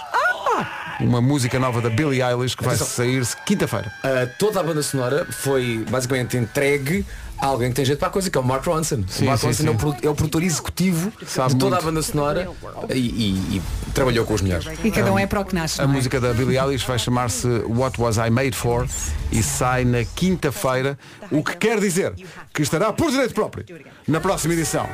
Uma 0.99 1.21
música 1.21 1.59
nova 1.59 1.79
da 1.81 1.89
Billie 1.89 2.21
Eilish 2.23 2.55
que 2.55 2.63
vai 2.63 2.73
Atenção. 2.75 2.95
sair 2.95 3.23
quinta-feira. 3.45 3.91
Uh, 4.03 4.27
toda 4.39 4.59
a 4.59 4.63
banda 4.63 4.81
sonora 4.81 5.27
foi 5.29 5.85
basicamente 5.89 6.35
entregue 6.37 7.05
alguém 7.39 7.69
que 7.69 7.75
tem 7.75 7.85
jeito 7.85 7.99
para 7.99 8.07
a 8.07 8.11
coisa, 8.11 8.29
que 8.29 8.37
é 8.37 8.41
o 8.41 8.43
Mark 8.43 8.65
Ronson. 8.65 9.03
Sim, 9.07 9.25
o 9.25 9.27
Mark 9.27 9.39
sim, 9.39 9.47
Ronson 9.47 9.63
sim. 9.63 9.67
É, 9.69 9.71
o, 9.71 10.07
é 10.07 10.09
o 10.09 10.15
produtor 10.15 10.43
executivo 10.43 11.11
Sabe 11.25 11.53
de 11.53 11.59
toda 11.59 11.71
muito. 11.75 11.83
a 11.83 11.85
banda 11.85 12.01
sonora 12.01 12.49
e, 12.89 12.97
e- 12.99 13.57
e 13.57 13.61
trabalhou 13.93 14.25
com 14.25 14.33
os 14.33 14.41
melhores. 14.41 14.67
E 14.83 14.91
cada 14.91 15.11
um 15.11 15.19
é 15.19 15.25
para 15.27 15.39
o 15.39 15.45
que 15.45 15.53
nasce. 15.55 15.81
A 15.81 15.85
não 15.85 15.93
é? 15.93 15.95
música 15.97 16.19
da 16.19 16.33
Billie 16.33 16.57
Eilish 16.59 16.85
vai 16.87 16.97
chamar-se 16.99 17.47
What 17.67 17.99
Was 18.01 18.17
I 18.17 18.29
Made 18.29 18.55
For 18.55 18.87
e 19.31 19.41
sai 19.43 19.85
na 19.85 20.03
quinta-feira, 20.03 20.97
o 21.31 21.43
que 21.43 21.55
quer 21.57 21.79
dizer 21.79 22.13
que 22.53 22.61
estará 22.61 22.91
por 22.93 23.09
direito 23.11 23.33
próprio 23.33 23.65
na 24.07 24.19
próxima 24.19 24.53
edição 24.53 24.87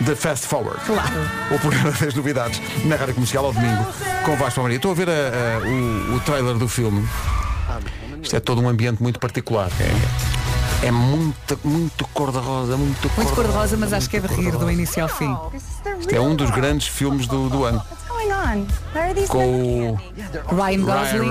de 0.00 0.14
Fast 0.16 0.46
Forward. 0.46 0.80
Claro. 0.86 1.12
O 1.54 1.58
programa 1.58 1.90
das 1.92 2.14
novidades 2.14 2.60
na 2.86 2.96
Rádio 2.96 3.14
Comercial 3.14 3.44
ao 3.44 3.52
domingo 3.52 3.84
com 4.24 4.36
Vasco 4.36 4.54
Palmeiras. 4.56 4.76
Estou 4.76 4.92
a 4.92 4.94
ver 4.94 5.08
a- 5.10 5.12
a- 5.12 5.68
o, 5.68 6.16
o 6.16 6.20
trailer 6.20 6.54
do 6.56 6.68
filme. 6.68 7.06
Isto 8.22 8.36
é 8.36 8.40
todo 8.40 8.60
um 8.60 8.68
ambiente 8.68 9.02
muito 9.02 9.18
particular. 9.18 9.70
É, 9.80 10.29
é 10.82 10.90
muito, 10.90 11.58
muito 11.64 12.06
cor-de-rosa, 12.14 12.76
muito, 12.76 13.00
Muito 13.00 13.14
cor-de-rosa. 13.14 13.34
cor-de-rosa, 13.34 13.76
mas 13.76 13.92
acho 13.92 14.08
que 14.08 14.16
é 14.16 14.20
de 14.20 14.28
rir 14.34 14.52
do 14.52 14.70
início 14.70 15.02
ao 15.02 15.08
fim. 15.08 15.36
Isto 16.00 16.14
é 16.14 16.20
um 16.20 16.34
dos 16.34 16.50
grandes 16.50 16.86
filmes 16.88 17.26
do, 17.26 17.48
do 17.48 17.64
ano. 17.64 17.82
Com 19.28 19.92
o 19.92 20.56
Ryan 20.56 20.82
Gosling, 20.82 21.30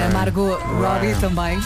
a 0.00 0.12
Margot 0.12 0.54
Robbie 0.56 1.14
também. 1.20 1.60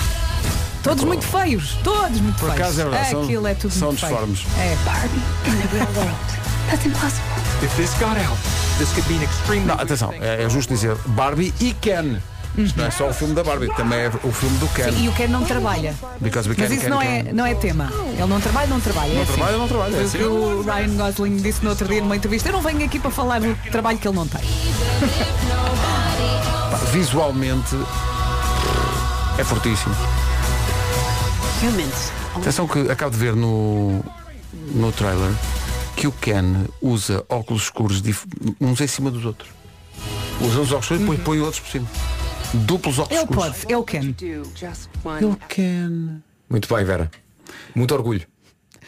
Todos 0.82 1.04
muito 1.04 1.26
feios. 1.26 1.76
Todos 1.82 2.20
muito 2.20 2.38
Por 2.38 2.50
feios. 2.50 2.60
acaso 2.62 2.80
é 2.80 2.84
verdade, 2.84 3.10
são- 3.10 3.22
Aquilo 3.24 3.46
é 3.48 3.54
tudo 3.54 3.72
são 3.74 3.88
muito 3.88 4.00
feio. 4.06 4.26
disformes. 4.26 4.46
É. 4.58 4.76
That's 6.70 6.86
impossible. 6.86 7.22
If 7.62 7.74
this 7.76 7.90
got 7.98 8.16
out, 8.18 8.38
this 8.78 8.90
could 8.92 9.08
be 9.08 9.14
an 9.18 9.24
extreme. 9.24 9.64
Não, 9.66 9.74
atenção, 9.74 10.12
é, 10.12 10.44
é 10.44 10.48
justo 10.48 10.72
dizer 10.72 10.96
Barbie 11.06 11.52
e 11.60 11.72
Ken. 11.74 12.20
Isto 12.56 12.78
não 12.78 12.86
é 12.86 12.90
só 12.90 13.08
o 13.08 13.12
filme 13.12 13.34
da 13.34 13.44
Barbie, 13.44 13.68
também 13.76 13.98
é 13.98 14.08
o 14.22 14.32
filme 14.32 14.56
do 14.58 14.68
Ken. 14.68 14.90
Sim, 14.90 15.04
e 15.04 15.08
o 15.08 15.12
Ken 15.12 15.28
não 15.28 15.44
trabalha. 15.44 15.94
Because 16.20 16.48
we 16.48 16.54
Mas 16.58 16.68
can, 16.68 16.74
isso 16.74 16.84
can, 16.84 16.90
não 16.90 16.98
can. 16.98 17.04
é, 17.04 17.32
não 17.32 17.46
é 17.46 17.54
tema. 17.54 17.92
Ele 18.16 18.26
não 18.26 18.40
trabalha, 18.40 18.66
não 18.66 18.80
trabalha. 18.80 19.12
Não 19.12 19.20
é 19.20 19.22
assim. 19.22 19.32
trabalha, 19.32 19.58
não 19.58 19.68
trabalha, 19.68 19.96
é 19.96 20.02
assim. 20.02 20.18
que 20.18 20.24
o 20.24 20.62
Ryan 20.62 20.96
Gosling 20.96 21.36
disse 21.36 21.62
no 21.62 21.70
outro 21.70 21.86
dia 21.86 22.00
numa 22.00 22.16
entrevista. 22.16 22.48
Eu 22.48 22.54
não 22.54 22.62
venho 22.62 22.84
aqui 22.84 22.98
para 22.98 23.10
falar 23.10 23.40
do 23.40 23.54
trabalho 23.70 23.98
que 23.98 24.08
ele 24.08 24.16
não 24.16 24.26
tem. 24.26 24.40
Pá, 26.70 26.76
Visualmente 26.92 27.76
é 29.38 29.44
fortíssimo. 29.44 29.94
Atenção 32.36 32.66
que 32.66 32.90
acabo 32.90 33.10
de 33.10 33.18
ver 33.18 33.34
no, 33.34 34.02
no 34.74 34.92
trailer 34.92 35.32
que 35.96 36.06
o 36.06 36.12
Ken 36.12 36.64
usa 36.82 37.24
óculos 37.28 37.64
escuros 37.64 38.02
uns 38.60 38.80
em 38.80 38.86
cima 38.86 39.10
dos 39.10 39.24
outros. 39.24 39.48
Usa 40.40 40.60
uns 40.60 40.72
óculos 40.72 40.84
escuros 40.84 40.96
e 40.96 40.98
depois 41.00 41.20
põe 41.20 41.40
outros 41.40 41.60
por 41.60 41.70
cima. 41.70 41.86
Duplos 42.64 42.98
óculos 42.98 43.20
Ele 43.20 43.28
escuros. 43.30 43.64
pode. 43.64 45.24
Ele 45.24 45.36
Ken. 45.48 46.20
Muito 46.48 46.74
bem, 46.74 46.84
Vera. 46.84 47.10
Muito 47.74 47.92
orgulho. 47.94 48.22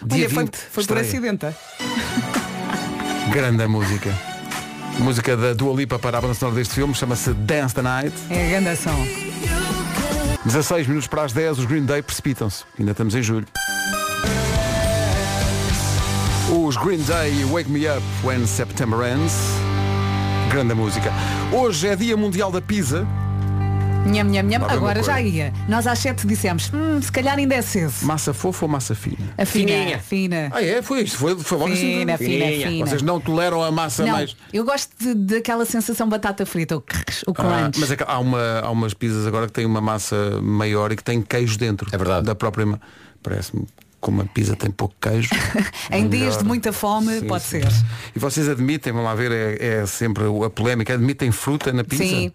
Dia 0.05 0.27
Olha, 0.27 0.31
foi, 0.31 0.45
20, 0.45 0.57
foi 0.57 0.71
por 0.73 0.81
estreia. 0.81 1.03
acidente. 1.07 1.47
Grande 3.33 3.63
a 3.63 3.69
música. 3.69 4.13
Música 5.01 5.37
da 5.37 5.53
Dua 5.55 5.75
Lipa 5.75 5.99
para 5.99 6.19
a 6.19 6.21
banda 6.21 6.35
sonora 6.35 6.57
deste 6.57 6.75
filme 6.75 6.95
chama-se 6.95 7.33
Dance 7.33 7.75
the 7.75 7.83
Night. 7.83 8.13
É 8.31 8.47
a 8.47 8.51
grande 8.51 8.69
ação. 8.69 8.97
16 10.45 10.87
minutos 10.87 11.09
para 11.09 11.25
as 11.25 11.33
10, 11.33 11.59
os 11.59 11.65
Green 11.67 11.85
Day 11.85 12.01
precipitam-se. 12.03 12.65
Ainda 12.79 12.93
estamos 12.93 13.15
em 13.15 13.23
julho. 13.23 13.47
Os 16.51 16.77
Green 16.77 17.03
Day 17.03 17.45
Wake 17.45 17.71
Me 17.71 17.87
Up 17.89 18.03
When 18.25 18.47
September 18.47 19.01
Ends. 19.01 19.35
Grande 20.51 20.75
música. 20.75 21.13
Hoje 21.53 21.89
é 21.89 21.97
Dia 21.97 22.17
Mundial 22.17 22.51
da 22.51 22.61
Pizza. 22.63 23.07
Nham, 24.09 24.25
nham, 24.25 24.43
nham. 24.43 24.65
Agora 24.69 25.03
já 25.03 25.21
ia. 25.21 25.53
Nós 25.69 25.87
às 25.87 25.99
7 25.99 26.27
dissemos, 26.27 26.71
hum, 26.73 27.01
se 27.03 27.13
calhar 27.13 27.37
ainda 27.37 27.55
é 27.55 27.63
cedo. 27.63 27.93
Massa 28.03 28.33
fofa 28.33 28.65
ou 28.65 28.71
massa 28.71 28.95
fina? 28.95 29.17
A 29.37 29.45
fina, 29.45 29.69
Fininha. 29.73 29.99
fina. 29.99 30.49
Ah 30.53 30.63
é? 30.63 30.81
Foi 30.83 31.03
isto? 31.03 31.19
Foi, 31.19 31.39
foi 31.39 31.59
logo 31.59 31.77
Fina, 31.77 32.15
assim? 32.15 32.25
fina, 32.25 32.47
fina. 32.69 32.87
Vocês 32.87 33.03
não 33.03 33.21
toleram 33.21 33.63
a 33.63 33.71
massa 33.71 34.05
Não, 34.05 34.13
mais. 34.13 34.35
eu 34.53 34.65
gosto 34.65 34.91
de- 34.99 35.15
daquela 35.15 35.65
sensação 35.67 36.09
batata 36.09 36.47
frita, 36.47 36.77
o, 36.77 36.81
crrr, 36.81 37.05
o 37.27 37.31
Ah, 37.33 37.35
crunch. 37.35 37.79
mas 37.81 37.91
é 37.91 37.97
que 37.97 38.05
há, 38.07 38.19
uma, 38.19 38.61
há 38.61 38.71
umas 38.71 38.95
pizzas 38.95 39.27
agora 39.27 39.47
que 39.47 39.53
têm 39.53 39.67
uma 39.67 39.81
massa 39.81 40.41
maior 40.41 40.91
e 40.91 40.97
que 40.97 41.05
têm 41.05 41.21
queijo 41.21 41.59
dentro. 41.59 41.89
É 41.93 41.99
verdade. 41.99 42.25
Da 42.27 42.35
própria. 42.35 42.65
ma- 42.65 42.81
Parece-me 43.23 43.67
como 44.01 44.23
a 44.23 44.25
pizza 44.25 44.55
tem 44.55 44.71
pouco 44.71 44.95
queijo. 45.01 45.29
Em 45.91 46.09
dias 46.09 46.23
melhor. 46.23 46.39
de 46.39 46.45
muita 46.45 46.73
fome, 46.73 47.19
Sim, 47.19 47.27
pode 47.27 47.43
sim. 47.43 47.61
ser. 47.61 47.69
E 48.15 48.19
vocês 48.19 48.49
admitem, 48.49 48.93
vamos 48.93 49.07
lá 49.09 49.15
ver, 49.15 49.33
é, 49.33 49.81
é 49.83 49.87
sempre 49.87 50.23
a 50.47 50.49
polémica, 50.51 50.95
admitem 50.95 51.33
fruta 51.33 51.73
na 51.73 51.83
pizza? 51.83 52.05
Sim. 52.05 52.33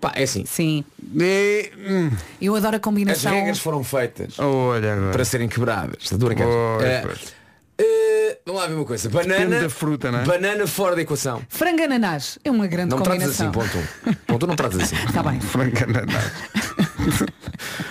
Pá, 0.00 0.12
é 0.14 0.22
assim. 0.22 0.44
Sim. 0.46 0.84
É, 1.20 1.70
hum. 1.88 2.10
Eu 2.40 2.54
adoro 2.56 2.74
a 2.74 2.76
As 2.76 2.82
combinação. 2.82 3.32
regras 3.32 3.58
foram 3.58 3.82
feitas 3.82 4.38
Olha 4.38 4.92
agora. 4.94 5.12
para 5.12 5.24
serem 5.24 5.48
quebradas. 5.48 5.96
Estou 6.02 6.16
a 6.16 6.24
brincar. 6.26 6.46
Pois, 6.46 7.00
pois. 7.02 7.34
eh, 7.78 8.38
vamos 8.46 8.60
lá 8.62 8.68
ver 8.68 8.74
uma 8.74 8.84
coisa. 8.84 9.08
Banana, 9.08 9.60
da 9.60 9.70
fruta, 9.70 10.10
não 10.12 10.20
é? 10.20 10.24
banana 10.24 10.66
fora 10.66 10.94
da 10.96 11.02
equação. 11.02 11.42
Frango 11.48 11.82
ananás 11.82 12.38
é 12.44 12.50
uma 12.50 12.66
grande 12.66 12.90
Não 12.90 12.98
me 12.98 13.04
tratas 13.04 13.30
assim, 13.30 13.50
combinação. 13.50 13.80
ponto 13.80 14.10
um. 14.10 14.14
Ponto 14.26 14.44
um, 14.44 14.48
não 14.48 14.56
tratas 14.56 14.80
assim. 14.80 14.96
Está 14.96 15.22
bem. 15.24 15.40
Frango 15.40 15.76
ananás. 15.84 16.32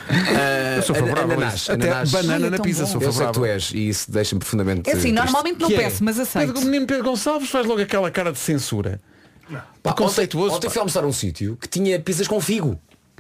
Eh, 0.10 0.76
Eu 0.78 0.84
sou 0.84 0.96
favorável 0.96 1.32
a 1.32 1.34
ananás, 1.36 1.54
isso. 1.62 1.72
Até 1.72 1.88
ananás. 1.90 2.12
banana 2.12 2.34
Ai, 2.36 2.44
é 2.48 2.50
na 2.50 2.58
tão 2.58 2.64
pizza 2.66 2.82
bom. 2.84 2.88
sou 2.92 3.02
Eu 3.02 3.12
sei 3.12 3.12
que 3.12 3.18
favorável. 3.34 3.42
tu 3.42 3.46
és 3.46 3.72
e 3.74 3.90
isso 3.90 4.12
deixa-me 4.12 4.40
profundamente 4.40 4.90
É 4.90 4.94
assim, 4.94 5.02
triste. 5.02 5.16
normalmente 5.16 5.60
não 5.60 5.68
Que 5.68 5.76
é? 5.76 5.78
peço, 5.80 6.04
mas 6.04 6.20
aceito. 6.20 6.48
Pedro, 6.48 6.62
o 6.62 6.66
menino 6.66 6.86
Pedro 6.88 7.04
Gonçalves 7.04 7.50
faz 7.50 7.66
logo 7.66 7.82
aquela 7.82 8.10
cara 8.12 8.32
de 8.32 8.40
censura. 8.40 9.00
Pá, 9.50 9.66
Preconceituoso, 9.93 10.48
Ontem, 10.48 10.56
ontem 10.58 10.68
pá. 10.68 10.72
fui 10.74 10.80
almoçar 10.80 11.04
a 11.04 11.08
um 11.08 11.14
sítio 11.14 11.58
que 11.60 11.68
tinha 11.68 12.00
pizzas 12.00 12.28
com 12.28 12.39
figo. 12.41 12.80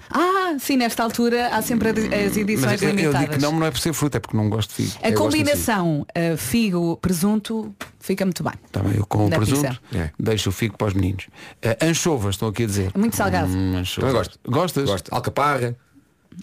Ah, 0.09 0.55
sim, 0.59 0.77
nesta 0.77 1.03
altura 1.03 1.47
há 1.49 1.61
sempre 1.61 1.89
as 1.89 2.37
edições 2.37 2.61
Mas 2.71 2.81
eu, 2.81 2.89
eu 2.89 2.95
limitadas. 2.95 3.19
digo 3.21 3.33
que 3.33 3.41
não, 3.41 3.51
não 3.59 3.65
é 3.67 3.71
por 3.71 3.79
ser 3.79 3.91
fruta, 3.91 4.17
é 4.17 4.19
porque 4.21 4.37
não 4.37 4.49
gosto 4.49 4.69
de 4.69 4.75
figo. 4.75 4.91
A 5.03 5.09
Eu 5.09 5.13
gosto 5.17 5.31
de 5.31 5.37
combinação 5.37 6.01
uh, 6.01 6.37
figo-presunto 6.37 7.75
fica 7.99 8.23
muito 8.25 8.41
bem. 8.43 8.53
Tá 8.71 8.79
bem, 8.81 8.95
eu 8.95 9.05
com 9.05 9.25
o 9.25 9.29
presunto. 9.29 9.79
É. 9.93 10.11
deixo 10.17 10.49
o 10.49 10.51
figo 10.53 10.77
para 10.77 10.87
os 10.87 10.93
meninos. 10.93 11.25
Uh, 11.25 11.85
anchovas, 11.85 12.35
estão 12.35 12.47
aqui 12.47 12.63
a 12.63 12.67
dizer. 12.67 12.91
É 12.93 12.97
muito 12.97 13.15
salgado. 13.17 13.51
Hum, 13.51 13.75
anchovas. 13.77 13.95
Também 13.95 14.13
gosto. 14.13 14.39
Gostas? 14.49 14.85
Gosto. 14.89 15.13
Alcaparra. 15.13 15.75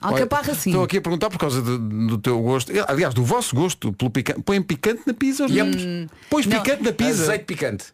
Alcaparra 0.03 0.55
sim. 0.55 0.71
Estou 0.71 0.85
aqui 0.85 0.99
a 0.99 1.01
perguntar 1.01 1.31
por 1.31 1.39
causa 1.39 1.63
de- 1.63 1.79
do 1.79 2.19
teu 2.19 2.39
gosto. 2.43 2.71
Aliás, 2.89 3.15
do 3.15 3.25
vosso 3.25 3.55
gosto 3.55 3.93
pelo 3.93 4.11
picante. 4.11 4.43
Põem 4.43 4.61
picante 4.61 5.03
na 5.07 5.15
pizza? 5.15 5.47
Yep. 5.49 6.11
Pões 6.29 6.45
Não. 6.47 6.61
picante 6.61 6.83
na 6.83 6.93
pizza? 6.93 7.23
Azeite 7.23 7.45
picante. 7.45 7.94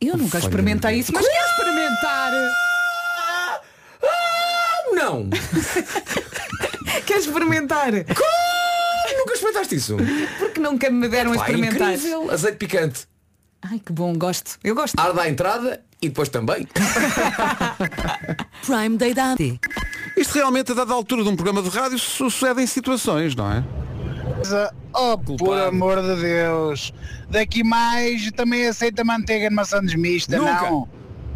Eu 0.00 0.16
nunca 0.16 0.32
Falha 0.38 0.44
experimentei 0.44 0.98
isso, 0.98 1.12
mas 1.12 1.26
quero 1.26 1.46
experimentar. 1.50 2.32
Não! 4.92 5.28
Quero 7.06 7.20
experimentar. 7.20 7.92
Nunca 7.92 9.32
experimentaste 9.34 9.74
isso? 9.76 9.96
Porque 10.38 10.60
nunca 10.60 10.90
me 10.90 11.08
deram 11.08 11.32
a 11.32 11.36
Pá, 11.36 11.40
experimentar. 11.42 11.92
incrível. 11.92 12.30
Azeite 12.30 12.56
picante. 12.56 13.06
Ai, 13.62 13.78
que 13.84 13.92
bom, 13.92 14.16
gosto. 14.16 14.58
Eu 14.64 14.74
gosto. 14.74 14.98
Arda 14.98 15.22
à 15.22 15.28
entrada 15.28 15.82
e 16.00 16.08
depois 16.08 16.28
também. 16.28 16.66
Prime 18.64 18.96
Day 18.96 19.14
da. 19.14 19.34
Isto 20.16 20.34
realmente, 20.34 20.72
a 20.72 20.74
dada 20.74 20.92
altura 20.94 21.22
de 21.22 21.28
um 21.28 21.36
programa 21.36 21.62
de 21.62 21.68
rádio, 21.68 21.98
sucedem 21.98 22.66
situações, 22.66 23.34
não 23.34 23.52
é? 23.52 23.62
Oh, 24.94 25.18
por 25.18 25.58
amor 25.58 26.00
de 26.02 26.20
Deus. 26.20 26.92
Daqui 27.30 27.62
mais 27.64 28.30
também 28.32 28.66
aceita 28.66 29.04
manteiga 29.04 29.50
numa 29.50 29.64
sandes 29.64 29.94
mista, 29.94 30.36
Nunca. 30.36 30.62
não? 30.70 30.88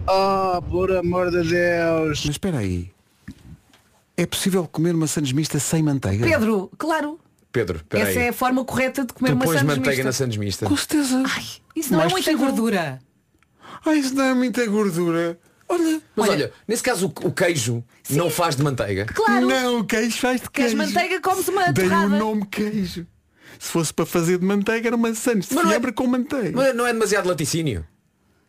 Oh, 0.08 0.62
por 0.62 0.90
amor 0.96 1.30
de 1.30 1.42
Deus. 1.42 2.20
Mas 2.24 2.30
espera 2.30 2.58
aí. 2.58 2.90
É 4.16 4.26
possível 4.26 4.66
comer 4.66 4.94
uma 4.94 5.06
sandes 5.06 5.32
mista 5.32 5.58
sem 5.58 5.82
manteiga? 5.82 6.26
Pedro, 6.26 6.70
claro. 6.76 7.18
Pedro, 7.52 7.76
espera 7.78 8.08
Essa 8.08 8.20
é 8.20 8.28
a 8.28 8.32
forma 8.32 8.64
correta 8.64 9.04
de 9.04 9.12
comer 9.12 9.30
Tu 9.30 9.34
uma 9.34 9.44
pões 9.44 9.58
sandes 9.60 9.76
manteiga 9.76 9.90
mista. 9.90 10.04
na 10.04 10.12
sandes 10.12 10.36
mista. 10.38 10.66
Com 10.66 10.76
certeza. 10.76 11.22
Ai, 11.26 11.44
isso 11.74 11.90
não 11.92 11.98
Mais 12.00 12.10
é 12.10 12.14
muita 12.14 12.30
possível. 12.30 12.46
gordura. 12.46 12.98
Ai, 13.86 13.98
isso 13.98 14.14
não 14.14 14.24
é 14.24 14.34
muita 14.34 14.66
gordura. 14.66 15.38
Olha. 15.70 16.00
Mas 16.16 16.28
Olha- 16.28 16.32
olha, 16.46 16.52
nesse 16.66 16.82
caso 16.82 17.06
o, 17.06 17.28
o 17.28 17.32
queijo 17.32 17.82
não 18.10 18.28
faz 18.28 18.56
de 18.56 18.62
manteiga. 18.62 19.06
Claro. 19.06 19.46
Não, 19.46 19.78
o 19.80 19.84
queijo 19.84 20.16
faz 20.18 20.40
de 20.40 20.50
Queres 20.50 20.74
queijo. 20.74 20.92
manteiga, 20.92 21.20
comes 21.20 21.46
uma 21.48 21.72
Dei 21.72 21.86
o 21.86 21.88
torrada. 21.88 22.08
nome 22.18 22.46
queijo. 22.46 23.06
Se 23.58 23.68
fosse 23.70 23.92
para 23.94 24.06
fazer 24.06 24.38
de 24.38 24.44
manteiga, 24.44 24.88
era 24.88 24.96
uma 24.96 25.14
sandes 25.14 25.48
de 25.48 25.54
Mas 25.54 25.64
não 25.64 25.70
é- 25.70 25.74
fiambre 25.74 25.92
com 25.92 26.06
manteiga. 26.06 26.50
Não 26.52 26.62
é, 26.62 26.72
não 26.72 26.86
é 26.86 26.92
demasiado 26.92 27.28
laticínio. 27.28 27.86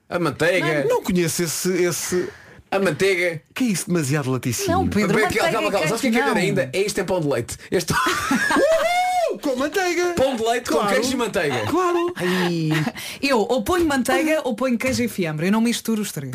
A 0.10 0.18
manteiga. 0.20 0.86
Não 0.90 1.02
conheço 1.04 1.44
esse, 1.44 1.70
esse... 1.84 2.30
A 2.70 2.80
manteiga. 2.80 3.42
Que 3.54 3.66
é 3.66 3.68
isso 3.68 3.88
demasiado 3.88 4.32
laticínio? 4.32 4.72
Não, 4.72 4.88
Pedro, 4.88 5.10
Calma, 5.10 5.22
manteiga 5.24 5.52
calma, 5.52 5.72
calma. 5.72 5.88
Sabes 5.88 6.00
o 6.00 6.02
que 6.02 6.08
é 6.08 6.12
que 6.12 6.18
é 6.20 6.26
não. 6.26 6.36
ainda? 6.36 6.70
É 6.74 6.82
isto 6.86 7.00
em 7.02 7.06
pão 7.06 7.20
de 7.20 7.28
leite. 7.28 7.58
Este 7.70 7.94
Com 9.42 9.56
manteiga. 9.56 10.14
pão 10.16 10.36
de 10.36 10.44
leite 10.44 10.70
com 10.70 10.76
Claro. 10.78 10.94
queijo 10.94 11.12
e 11.14 11.16
manteiga. 11.16 11.66
Claro. 11.68 12.14
Eu 13.22 13.40
ou 13.40 13.64
ponho 13.64 13.86
manteiga 13.86 14.42
ou 14.46 14.56
ponho 14.56 14.78
queijo 14.78 15.04
e 15.04 15.08
fiambre. 15.08 15.48
Eu 15.48 15.52
não 15.52 15.62
misturo 15.62 16.02
os 16.02 16.12
três. 16.12 16.34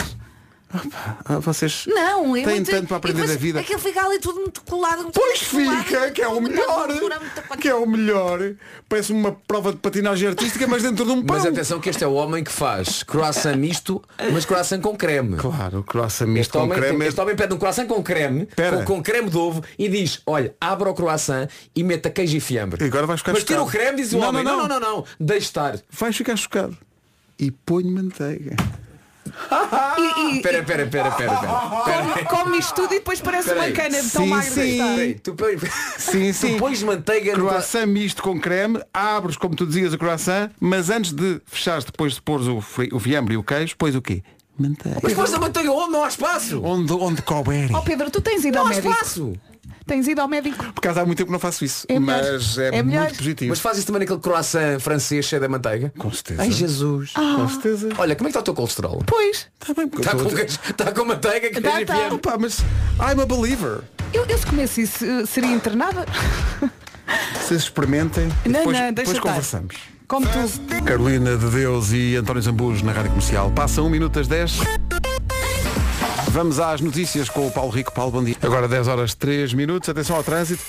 Ah, 1.25 1.39
vocês 1.39 1.85
Não, 1.87 2.23
têm 2.35 2.45
muito... 2.45 2.71
tanto 2.71 2.87
para 2.89 2.97
aprender 2.99 3.27
da 3.27 3.35
vida. 3.37 3.61
Aquilo 3.61 3.79
fica 3.79 4.05
ali 4.05 4.19
tudo 4.19 4.41
muito 4.41 4.63
colado. 4.63 5.03
muito 5.03 5.13
Pois 5.19 5.43
colado, 5.49 5.85
fica, 5.85 6.11
que 6.11 6.23
é 6.23 6.29
o 6.29 6.41
melhor. 6.41 6.89
Que 7.61 7.69
é 7.69 7.75
o 7.75 7.87
melhor. 7.87 8.55
Parece 8.89 9.13
uma 9.13 9.33
prova 9.33 9.73
de 9.73 9.79
patinagem 9.79 10.29
artística, 10.29 10.67
mas 10.67 10.83
dentro 10.83 11.05
de 11.05 11.11
um 11.11 11.23
pão. 11.25 11.37
Mas 11.37 11.47
atenção 11.47 11.81
que 11.81 11.89
este 11.91 12.05
é 12.05 12.07
o 12.07 12.13
homem 12.15 12.45
que 12.45 12.53
faz 12.53 13.03
croissant 13.03 13.57
misto, 13.57 14.03
mas 14.33 14.45
croissant 14.45 14.81
com 14.81 14.97
creme. 14.97 15.37
Claro, 15.37 15.83
croissant 15.83 16.27
misto 16.29 16.41
Este 16.41 16.53
com 16.53 16.59
homem, 16.65 16.79
creme. 16.79 17.05
este 17.07 17.21
homem 17.21 17.35
pede 17.37 17.55
um 17.55 17.59
croissant 17.59 17.87
com 17.87 18.03
creme, 18.03 18.47
Pera. 18.47 18.79
com, 18.85 18.97
com 18.97 19.03
creme 19.03 19.29
de 19.31 19.37
ovo 19.37 19.63
e 19.79 19.89
diz, 19.89 20.21
olha, 20.27 20.55
abra 20.61 20.91
o 20.91 20.95
croissant 20.95 21.49
e 21.75 21.83
meta 21.83 22.09
queijo 22.11 22.37
e 22.37 22.41
fiambre. 22.41 22.85
E 22.85 22.87
agora 22.89 23.07
vais 23.07 23.21
ficar 23.21 23.33
Mas 23.33 23.45
tira 23.45 23.61
o 23.63 23.67
chocado. 23.67 23.85
creme, 23.85 24.03
diz 24.03 24.13
o 24.13 24.19
Não, 24.19 24.29
homem. 24.29 24.45
não, 24.45 24.57
Não, 24.59 24.69
não. 24.69 24.69
não, 24.69 24.81
não, 24.81 24.97
não. 24.99 25.05
Deixe 25.19 25.47
estar. 25.47 25.79
Vais 25.91 26.17
ficar 26.17 26.37
chocado. 26.37 26.77
E 27.39 27.51
ponho 27.51 27.91
manteiga. 27.91 28.55
E, 29.99 30.21
e, 30.21 30.37
espera, 30.37 30.59
espera, 30.59 30.83
espera, 30.85 31.09
espera. 31.09 31.37
come, 31.37 32.25
come 32.25 32.59
isto 32.59 32.75
tudo 32.75 32.93
e 32.95 32.99
depois 32.99 33.21
parece 33.21 33.53
uma 33.53 33.71
cana 33.71 34.01
de 34.03 34.11
tão 34.11 34.23
Sim, 34.25 34.29
magra 34.29 34.45
que 34.51 34.55
sim. 34.55 35.13
está. 35.13 35.21
Tu, 35.23 35.37
Sim, 35.99 36.33
sim. 36.33 36.53
tu 36.55 36.59
pões 36.59 36.83
manteiga 36.83 37.37
no 37.37 37.47
Croissant 37.47 37.87
misto 37.87 38.23
com 38.23 38.41
creme, 38.41 38.81
abres, 38.93 39.37
como 39.37 39.55
tu 39.55 39.67
dizias, 39.67 39.93
o 39.93 39.99
croissant, 39.99 40.51
mas 40.61 40.91
antes 40.91 41.13
de 41.13 41.41
fechares, 41.47 41.85
depois 41.85 42.15
de 42.15 42.23
pôres 42.23 42.47
o, 42.47 42.61
fri- 42.61 42.91
o 42.93 42.99
fiambre 42.99 43.35
e 43.35 43.37
o 43.37 43.43
queijo, 43.43 43.77
pões 43.77 43.95
o 43.95 44.03
quê? 44.03 44.23
Manteiga. 44.59 45.01
Mas 45.03 45.13
pões 45.13 45.35
a 45.35 45.39
manteiga 45.39 45.71
onde? 45.71 45.93
Não 45.93 46.05
há 46.05 46.09
espaço. 46.09 46.63
Onde, 46.63 46.93
onde 46.93 47.23
couber. 47.23 47.71
Oh 47.75 47.83
Pedro, 47.83 48.11
tu 48.11 48.21
tens 48.21 48.45
ido 48.45 48.55
Não 48.55 48.63
ao 48.63 48.67
há 48.67 48.71
médico. 48.71 48.91
espaço. 48.93 49.35
Tens 49.87 50.09
ido 50.09 50.21
ao 50.21 50.29
médico. 50.29 50.65
Por 50.73 50.79
acaso 50.81 51.01
há 51.01 51.05
muito 51.07 51.19
tempo 51.19 51.29
que 51.29 51.33
não 51.33 51.39
faço 51.39 51.65
isso. 51.65 51.87
É 51.89 51.99
mas 51.99 52.59
é, 52.59 52.79
É 52.79 52.83
melhor. 52.83 53.05
muito 53.05 53.19
positivo. 53.19 53.51
Mas 53.51 53.61
faz 53.61 53.79
isso 53.79 53.87
também 53.87 54.01
naquele 54.01 54.19
croissant 54.21 54.81
francês 54.81 55.25
cheio 55.25 55.41
de 55.41 55.49
manteiga? 55.49 55.93
Com 55.97 56.11
certeza. 56.13 56.43
Ai 56.43 56.51
Jesus. 56.51 57.13
Com 57.13 57.49
certeza. 57.49 57.89
Olha, 57.99 58.17
como 58.17 58.29
é 58.29 58.33
que 58.33 58.39
está 58.39 58.41
o 58.41 58.43
teu 58.43 58.55
colesterol? 58.55 59.03
Pois. 59.07 59.47
Está 59.61 59.75
bem, 59.75 59.89
porque 59.89 60.05
Está 60.07 60.13
com, 60.17 60.23
estou 60.25 60.33
a 60.39 60.41
queijo- 60.45 60.59
está 60.71 60.93
com 60.93 61.05
manteiga, 61.05 61.51
queijo 61.51 61.63
Tá, 61.63 61.85
tá. 62.09 62.15
Opa, 62.15 62.37
mas 62.39 62.59
I'm 63.01 63.21
a 63.23 63.27
believer. 63.27 63.81
Eu, 64.13 64.25
eu 64.27 64.39
se 64.39 64.47
comesse 64.47 64.83
isso, 64.83 65.05
eh, 65.05 65.25
seria 65.27 65.51
internada? 65.53 66.05
Vocês 67.41 67.63
experimentem 67.63 68.29
e 68.45 68.49
Não, 68.49 68.59
depois, 68.61 68.79
não, 68.79 68.93
deixa 68.93 69.13
depois 69.13 69.19
conversamos. 69.21 69.77
Como 70.09 70.27
tu. 70.27 70.83
Carolina 70.85 71.37
de 71.37 71.47
Deus 71.51 71.93
e 71.93 72.17
António 72.17 72.41
Zambujo 72.43 72.85
na 72.85 72.93
Rádio 72.93 73.11
Comercial. 73.11 73.51
Passa 73.51 73.83
1 73.83 73.91
minuto 73.91 74.19
às 74.21 74.29
10. 74.29 74.59
Vamos 76.37 76.61
às 76.61 76.83
notícias 76.83 77.31
com 77.31 77.47
o 77.47 77.51
Paulo 77.51 77.71
Rico. 77.71 77.91
Paulo, 77.91 78.13
bom 78.13 78.23
dia. 78.23 78.37
Agora 78.43 78.69
10 78.69 78.89
horas 78.89 79.15
3 79.15 79.55
minutos. 79.55 79.89
Atenção 79.89 80.17
ao 80.17 80.23
trânsito. 80.23 80.63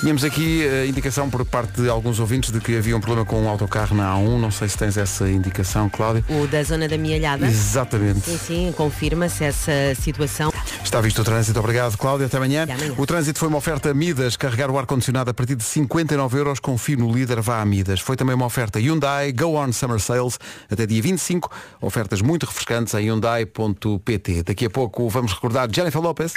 Tínhamos 0.00 0.24
aqui 0.24 0.66
a 0.68 0.86
indicação 0.86 1.30
por 1.30 1.44
parte 1.44 1.80
de 1.80 1.88
alguns 1.88 2.18
ouvintes 2.18 2.50
de 2.50 2.60
que 2.60 2.76
havia 2.76 2.96
um 2.96 3.00
problema 3.00 3.24
com 3.24 3.40
um 3.42 3.48
autocarro 3.48 3.96
na 3.96 4.14
A1. 4.14 4.38
Não 4.38 4.50
sei 4.50 4.68
se 4.68 4.76
tens 4.76 4.96
essa 4.96 5.28
indicação, 5.30 5.88
Cláudia. 5.88 6.24
O 6.28 6.46
da 6.46 6.62
zona 6.62 6.88
da 6.88 6.98
Mialhada. 6.98 7.46
Exatamente. 7.46 8.20
Sim, 8.20 8.38
sim, 8.38 8.74
confirma-se 8.76 9.44
essa 9.44 9.72
situação. 9.98 10.52
Está 10.82 11.00
visto 11.00 11.22
o 11.22 11.24
trânsito. 11.24 11.58
Obrigado, 11.58 11.96
Cláudia. 11.96 12.26
Até 12.26 12.36
amanhã. 12.36 12.64
Até 12.64 12.74
amanhã. 12.74 12.94
O 12.98 13.06
trânsito 13.06 13.38
foi 13.38 13.48
uma 13.48 13.58
oferta 13.58 13.94
Midas. 13.94 14.36
Carregar 14.36 14.70
o 14.70 14.78
ar-condicionado 14.78 15.30
a 15.30 15.34
partir 15.34 15.54
de 15.54 15.64
59 15.64 16.38
euros. 16.38 16.60
Confie 16.60 16.96
no 16.96 17.10
líder, 17.10 17.40
vá 17.40 17.60
a 17.60 17.64
Midas. 17.64 18.00
Foi 18.00 18.16
também 18.16 18.34
uma 18.34 18.46
oferta 18.46 18.80
Hyundai 18.80 19.32
Go 19.32 19.56
On 19.56 19.72
Summer 19.72 20.00
Sales 20.00 20.38
até 20.70 20.86
dia 20.86 21.00
25. 21.00 21.50
Ofertas 21.80 22.20
muito 22.20 22.44
refrescantes 22.44 22.92
em 22.94 23.08
Hyundai.pt. 23.08 24.42
Daqui 24.42 24.66
a 24.66 24.70
pouco 24.70 25.08
vamos 25.08 25.32
recordar 25.32 25.68
Jennifer 25.72 26.00
Lopez. 26.02 26.34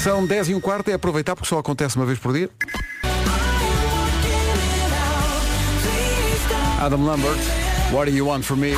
São 0.00 0.26
10 0.26 0.50
e 0.50 0.54
um 0.54 0.60
quarto. 0.60 0.88
É 0.90 0.94
aproveitar 0.94 1.34
porque 1.34 1.48
só 1.48 1.58
acontece 1.58 1.96
uma 1.96 2.06
vez 2.06 2.18
por 2.18 2.32
dia. 2.32 2.48
Adam 6.80 7.04
Lambert. 7.04 7.38
What 7.92 8.10
do 8.10 8.16
you 8.16 8.26
want 8.26 8.44
from 8.44 8.56
me? 8.56 8.72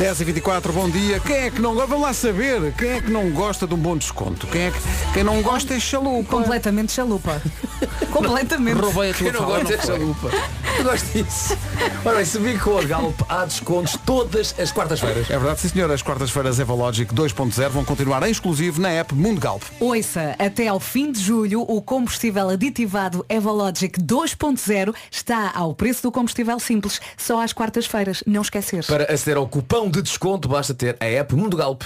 10 0.00 0.18
e 0.22 0.24
24 0.24 0.72
bom 0.72 0.88
dia. 0.88 1.20
Quem 1.20 1.36
é 1.36 1.50
que 1.50 1.60
não 1.60 1.74
gosta? 1.74 1.86
Vamos 1.88 2.06
lá 2.06 2.14
saber. 2.14 2.72
Quem 2.72 2.88
é 2.88 3.00
que 3.02 3.10
não 3.10 3.30
gosta 3.32 3.66
de 3.66 3.74
um 3.74 3.76
bom 3.76 3.98
desconto? 3.98 4.46
Quem, 4.46 4.62
é 4.62 4.70
que, 4.70 4.78
quem 5.12 5.22
não 5.22 5.42
gosta 5.42 5.74
é 5.74 5.78
chalupa. 5.78 6.38
Completamente 6.38 6.90
chalupa. 6.92 7.42
Completamente. 8.10 8.80
Roubei 8.80 9.10
a 9.10 9.14
tua 9.14 9.26
Eu 9.26 9.32
não 9.34 9.40
fala, 9.40 9.58
gosto 9.58 9.70
não 9.70 9.76
dessa 9.76 9.92
foi? 9.92 9.98
lupa. 9.98 10.30
Eu 10.78 10.84
gosto 10.84 11.04
disso. 11.12 11.58
Ora 12.02 12.16
bem, 12.16 12.24
se 12.24 12.38
vir 12.38 12.58
com 12.58 12.78
a 12.78 12.82
Galp 12.82 13.20
há 13.28 13.44
descontos 13.44 13.98
todas 14.06 14.54
as 14.58 14.72
quartas-feiras. 14.72 15.28
É 15.28 15.36
verdade, 15.36 15.60
sim 15.60 15.68
senhor. 15.68 15.90
As 15.90 16.00
quartas-feiras 16.00 16.58
Evologic 16.58 17.14
2.0 17.14 17.68
vão 17.68 17.84
continuar 17.84 18.22
em 18.26 18.30
exclusivo 18.30 18.80
na 18.80 18.88
app 18.88 19.14
Mundo 19.14 19.38
Galp. 19.38 19.62
Ouça, 19.78 20.34
até 20.38 20.68
ao 20.68 20.80
fim 20.80 21.12
de 21.12 21.20
julho, 21.20 21.60
o 21.60 21.82
combustível 21.82 22.48
aditivado 22.48 23.24
Evologic 23.28 24.00
2.0 24.00 24.94
está 25.10 25.52
ao 25.54 25.74
preço 25.74 26.02
do 26.04 26.10
combustível 26.10 26.58
simples, 26.58 27.02
só 27.18 27.42
às 27.42 27.52
quartas-feiras. 27.52 28.24
Não 28.26 28.40
esquecer. 28.40 28.82
Para 28.86 29.12
aceder 29.12 29.36
ao 29.36 29.46
cupão 29.46 29.89
de 29.90 30.02
desconto 30.02 30.48
basta 30.48 30.74
ter 30.74 30.96
a 31.00 31.20
app 31.20 31.34
Mundo 31.34 31.56
Galp. 31.56 31.82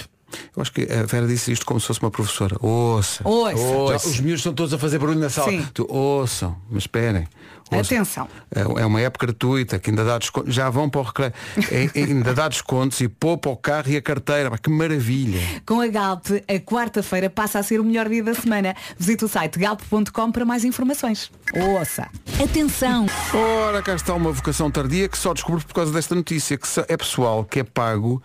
Eu 0.55 0.61
acho 0.61 0.71
que 0.71 0.83
a 0.83 1.03
Vera 1.03 1.27
disse 1.27 1.51
isto 1.51 1.65
como 1.65 1.79
se 1.79 1.87
fosse 1.87 1.99
uma 2.01 2.11
professora. 2.11 2.55
Ouça. 2.59 3.27
Ouça. 3.27 4.03
Já 4.03 4.09
os 4.09 4.19
miúdos 4.19 4.39
estão 4.39 4.53
todos 4.53 4.73
a 4.73 4.77
fazer 4.77 4.99
barulho 4.99 5.19
na 5.19 5.29
sala. 5.29 5.49
Sim. 5.51 5.67
Tu, 5.73 5.85
ouçam, 5.89 6.55
mas 6.69 6.83
esperem. 6.83 7.27
Ouçam. 7.71 7.79
Atenção. 7.97 8.27
É 8.53 8.81
é 8.81 8.85
uma 8.85 9.01
época 9.01 9.25
gratuita 9.25 9.79
que 9.79 9.89
ainda 9.89 10.03
dá 10.05 10.19
descontos. 10.19 10.53
Já 10.53 10.69
vão 10.69 10.87
para 10.87 11.01
o 11.01 11.03
recreio. 11.03 11.33
É- 11.71 11.85
é- 11.99 12.03
ainda 12.03 12.33
dá 12.33 12.47
descontos 12.47 13.01
e 13.01 13.07
poupa 13.07 13.49
o 13.49 13.57
carro 13.57 13.89
e 13.89 13.97
a 13.97 14.01
carteira. 14.01 14.55
Que 14.57 14.69
maravilha. 14.69 15.39
Com 15.65 15.81
a 15.81 15.87
Galp, 15.87 16.27
a 16.47 16.59
quarta-feira 16.59 17.27
passa 17.29 17.57
a 17.57 17.63
ser 17.63 17.79
o 17.79 17.83
melhor 17.83 18.07
dia 18.07 18.23
da 18.23 18.35
semana. 18.35 18.75
Visite 18.99 19.25
o 19.25 19.27
site 19.27 19.57
galp.com 19.57 20.31
para 20.31 20.45
mais 20.45 20.63
informações. 20.63 21.31
Ouça. 21.79 22.07
Atenção. 22.43 23.07
Ora, 23.33 23.81
cá 23.81 23.95
está 23.95 24.13
uma 24.13 24.31
vocação 24.31 24.69
tardia 24.69 25.07
que 25.09 25.17
só 25.17 25.33
descobri 25.33 25.63
por 25.63 25.73
causa 25.73 25.91
desta 25.91 26.13
notícia, 26.13 26.57
que 26.57 26.67
é 26.87 26.95
pessoal 26.97 27.43
que 27.43 27.59
é 27.59 27.63
pago 27.63 28.21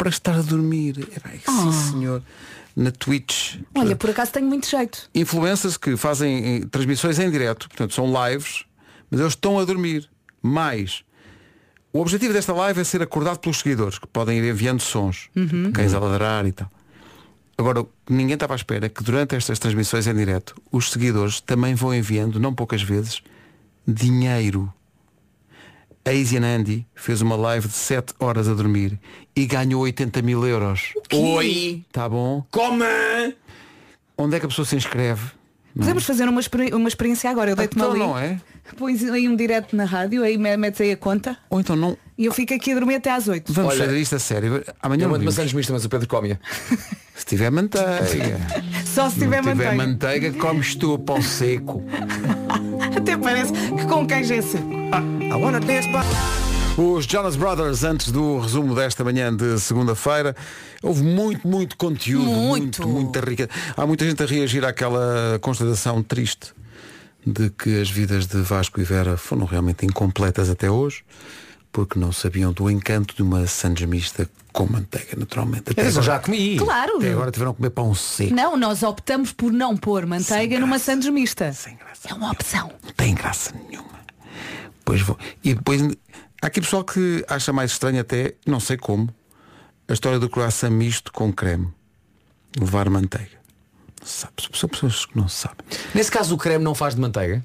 para 0.00 0.08
estar 0.08 0.34
a 0.34 0.40
dormir. 0.42 1.06
Pá, 1.44 1.52
sim, 1.52 1.72
senhor. 1.92 2.22
Na 2.74 2.90
Twitch. 2.90 3.56
Olha, 3.74 3.94
por 3.94 4.08
acaso 4.10 4.32
tenho 4.32 4.46
muito 4.46 4.66
jeito. 4.68 5.10
influencers 5.14 5.76
que 5.76 5.96
fazem 5.96 6.62
eh, 6.62 6.66
transmissões 6.70 7.18
em 7.18 7.30
direto, 7.30 7.68
portanto 7.68 7.92
são 7.94 8.06
lives, 8.06 8.64
mas 9.10 9.20
eles 9.20 9.32
estão 9.34 9.58
a 9.58 9.64
dormir. 9.64 10.08
Mais. 10.42 11.02
O 11.92 12.00
objetivo 12.00 12.32
desta 12.32 12.52
live 12.54 12.80
é 12.80 12.84
ser 12.84 13.02
acordado 13.02 13.38
pelos 13.40 13.58
seguidores, 13.58 13.98
que 13.98 14.06
podem 14.06 14.38
ir 14.38 14.48
enviando 14.48 14.80
sons, 14.80 15.28
Uhum. 15.36 15.70
cães 15.72 15.92
a 15.92 15.98
ladrar 15.98 16.46
e 16.46 16.52
tal. 16.52 16.70
Agora, 17.58 17.84
ninguém 18.08 18.34
estava 18.34 18.54
à 18.54 18.56
espera 18.56 18.86
é 18.86 18.88
que 18.88 19.02
durante 19.02 19.34
estas 19.36 19.58
transmissões 19.58 20.06
em 20.06 20.14
direto, 20.14 20.54
os 20.72 20.90
seguidores 20.90 21.40
também 21.42 21.74
vão 21.74 21.92
enviando, 21.94 22.40
não 22.40 22.54
poucas 22.54 22.82
vezes, 22.82 23.20
dinheiro. 23.86 24.72
A 26.10 26.56
Andy 26.56 26.84
fez 26.92 27.20
uma 27.22 27.36
live 27.36 27.68
de 27.68 27.74
7 27.74 28.14
horas 28.18 28.48
a 28.48 28.54
dormir 28.54 28.98
e 29.36 29.46
ganhou 29.46 29.82
80 29.82 30.20
mil 30.22 30.44
euros. 30.44 30.92
Oi! 31.12 31.84
Tá 31.92 32.08
bom? 32.08 32.44
Como? 32.50 32.82
Onde 34.18 34.34
é 34.34 34.40
que 34.40 34.46
a 34.46 34.48
pessoa 34.48 34.66
se 34.66 34.74
inscreve? 34.74 35.30
Podemos 35.80 36.04
fazer 36.04 36.28
uma, 36.28 36.40
experi- 36.40 36.72
uma 36.74 36.88
experiência 36.88 37.30
agora. 37.30 37.50
Eu 37.50 37.56
deito-me 37.56 37.82
Então 37.82 37.90
ali. 37.92 38.00
não 38.00 38.18
é? 38.18 38.38
Pões 38.76 39.02
aí 39.04 39.28
um 39.28 39.34
direto 39.34 39.74
na 39.74 39.84
rádio, 39.84 40.22
aí 40.22 40.38
me- 40.38 40.56
metes 40.56 40.80
aí 40.80 40.92
a 40.92 40.96
conta. 40.96 41.36
Ou 41.50 41.58
então 41.60 41.74
não. 41.74 41.96
E 42.16 42.26
eu 42.26 42.32
fico 42.32 42.52
aqui 42.54 42.70
a 42.72 42.74
dormir 42.74 42.96
até 42.96 43.10
às 43.10 43.26
8. 43.26 43.52
Vamos 43.52 43.72
Olha, 43.74 43.84
fazer 43.86 43.98
isto 43.98 44.14
a 44.14 44.18
sério. 44.18 44.62
Amanhã 44.82 45.04
Eu 45.06 45.08
mando 45.10 45.24
maçãs 45.24 45.52
mistas, 45.52 45.72
mas 45.74 45.84
o 45.84 45.88
Pedro 45.88 46.06
come 46.06 46.38
Se 47.16 47.24
tiver 47.26 47.50
manteiga. 47.50 48.38
Só 48.84 49.08
se 49.10 49.18
tiver 49.18 49.42
Se 49.42 49.48
tiver 49.50 49.74
manteiga. 49.74 49.74
manteiga, 49.74 50.32
comes 50.34 50.74
tu 50.76 50.94
o 50.94 50.98
pão 50.98 51.20
seco. 51.22 51.82
Até 52.96 53.16
parece 53.16 53.52
que 53.52 53.86
com 53.86 54.06
queijo 54.06 54.34
é 54.34 54.42
seco. 54.42 54.68
Os 56.76 57.04
Jonas 57.04 57.36
Brothers, 57.36 57.84
antes 57.84 58.10
do 58.10 58.38
resumo 58.38 58.74
desta 58.74 59.04
manhã 59.04 59.34
de 59.34 59.58
segunda-feira, 59.60 60.34
houve 60.82 61.02
muito, 61.02 61.46
muito 61.46 61.76
conteúdo, 61.76 62.24
muito, 62.30 62.88
muita 62.88 63.20
rica. 63.20 63.48
Há 63.76 63.86
muita 63.86 64.06
gente 64.06 64.22
a 64.22 64.26
reagir 64.26 64.64
àquela 64.64 65.38
constatação 65.40 66.02
triste 66.02 66.52
de 67.26 67.50
que 67.50 67.80
as 67.80 67.90
vidas 67.90 68.26
de 68.26 68.40
Vasco 68.40 68.80
e 68.80 68.84
Vera 68.84 69.16
foram 69.18 69.44
realmente 69.44 69.84
incompletas 69.84 70.48
até 70.48 70.70
hoje, 70.70 71.02
porque 71.70 71.98
não 71.98 72.12
sabiam 72.12 72.50
do 72.50 72.70
encanto 72.70 73.14
de 73.14 73.22
uma 73.22 73.46
sandes 73.46 73.86
mista 73.86 74.28
com 74.50 74.64
manteiga, 74.66 75.16
naturalmente. 75.18 75.70
Até 75.72 75.86
agora- 75.86 76.02
já 76.02 76.18
comi. 76.18 76.56
Claro. 76.56 76.96
Até 76.96 77.12
agora 77.12 77.30
tiveram 77.30 77.52
que 77.52 77.58
comer 77.58 77.70
pão 77.70 77.94
seco. 77.94 78.34
Não, 78.34 78.56
nós 78.56 78.82
optamos 78.82 79.32
por 79.32 79.52
não 79.52 79.76
pôr 79.76 80.06
manteiga 80.06 80.58
numa 80.58 80.78
sandes 80.78 81.08
mista. 81.10 81.52
É 82.08 82.14
uma 82.14 82.30
opção. 82.30 82.72
Não 82.82 82.92
tem 82.96 83.14
graça 83.14 83.52
nenhuma. 83.68 83.90
Pois 84.82 85.02
vou. 85.02 85.18
E 85.44 85.54
depois 85.54 85.82
há 86.40 86.46
aqui 86.46 86.60
pessoal 86.60 86.84
que 86.84 87.24
acha 87.28 87.52
mais 87.52 87.72
estranho 87.72 88.00
até, 88.00 88.34
não 88.46 88.60
sei 88.60 88.76
como, 88.76 89.08
a 89.88 89.92
história 89.92 90.18
do 90.18 90.28
croissant 90.28 90.70
misto 90.70 91.12
com 91.12 91.32
creme. 91.32 91.68
Levar 92.58 92.88
manteiga. 92.90 93.38
Sabe, 94.02 94.32
são 94.54 94.68
pessoas 94.68 95.04
que 95.06 95.16
não 95.16 95.28
sabem. 95.28 95.64
Nesse 95.94 96.10
caso 96.10 96.34
o 96.34 96.38
creme 96.38 96.64
não 96.64 96.74
faz 96.74 96.94
de 96.94 97.00
manteiga? 97.00 97.44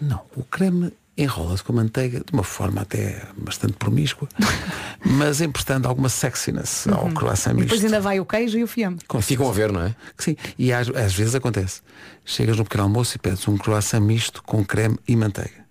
Não, 0.00 0.20
o 0.36 0.42
creme 0.42 0.92
enrola-se 1.16 1.62
com 1.62 1.72
a 1.72 1.76
manteiga 1.76 2.18
de 2.18 2.32
uma 2.32 2.42
forma 2.42 2.80
até 2.82 3.22
bastante 3.36 3.74
promíscua, 3.74 4.28
mas 5.06 5.40
emprestando 5.40 5.86
alguma 5.86 6.08
sexiness 6.08 6.88
ao 6.88 7.08
croissant 7.12 7.52
E 7.52 7.54
misto. 7.54 7.66
depois 7.68 7.84
ainda 7.84 8.00
vai 8.00 8.18
o 8.18 8.26
queijo 8.26 8.58
e 8.58 8.64
o 8.64 8.66
fiambre. 8.66 9.06
Ficam 9.22 9.48
a 9.48 9.52
ver, 9.52 9.70
não 9.70 9.80
é? 9.82 9.94
Sim, 10.18 10.36
e 10.58 10.72
às, 10.72 10.88
às 10.88 11.14
vezes 11.14 11.34
acontece. 11.36 11.82
Chegas 12.24 12.56
no 12.56 12.64
pequeno 12.64 12.82
almoço 12.82 13.14
e 13.16 13.18
pedes 13.20 13.46
um 13.46 13.56
croissant 13.56 14.00
misto 14.00 14.42
com 14.42 14.64
creme 14.64 14.98
e 15.06 15.14
manteiga. 15.14 15.63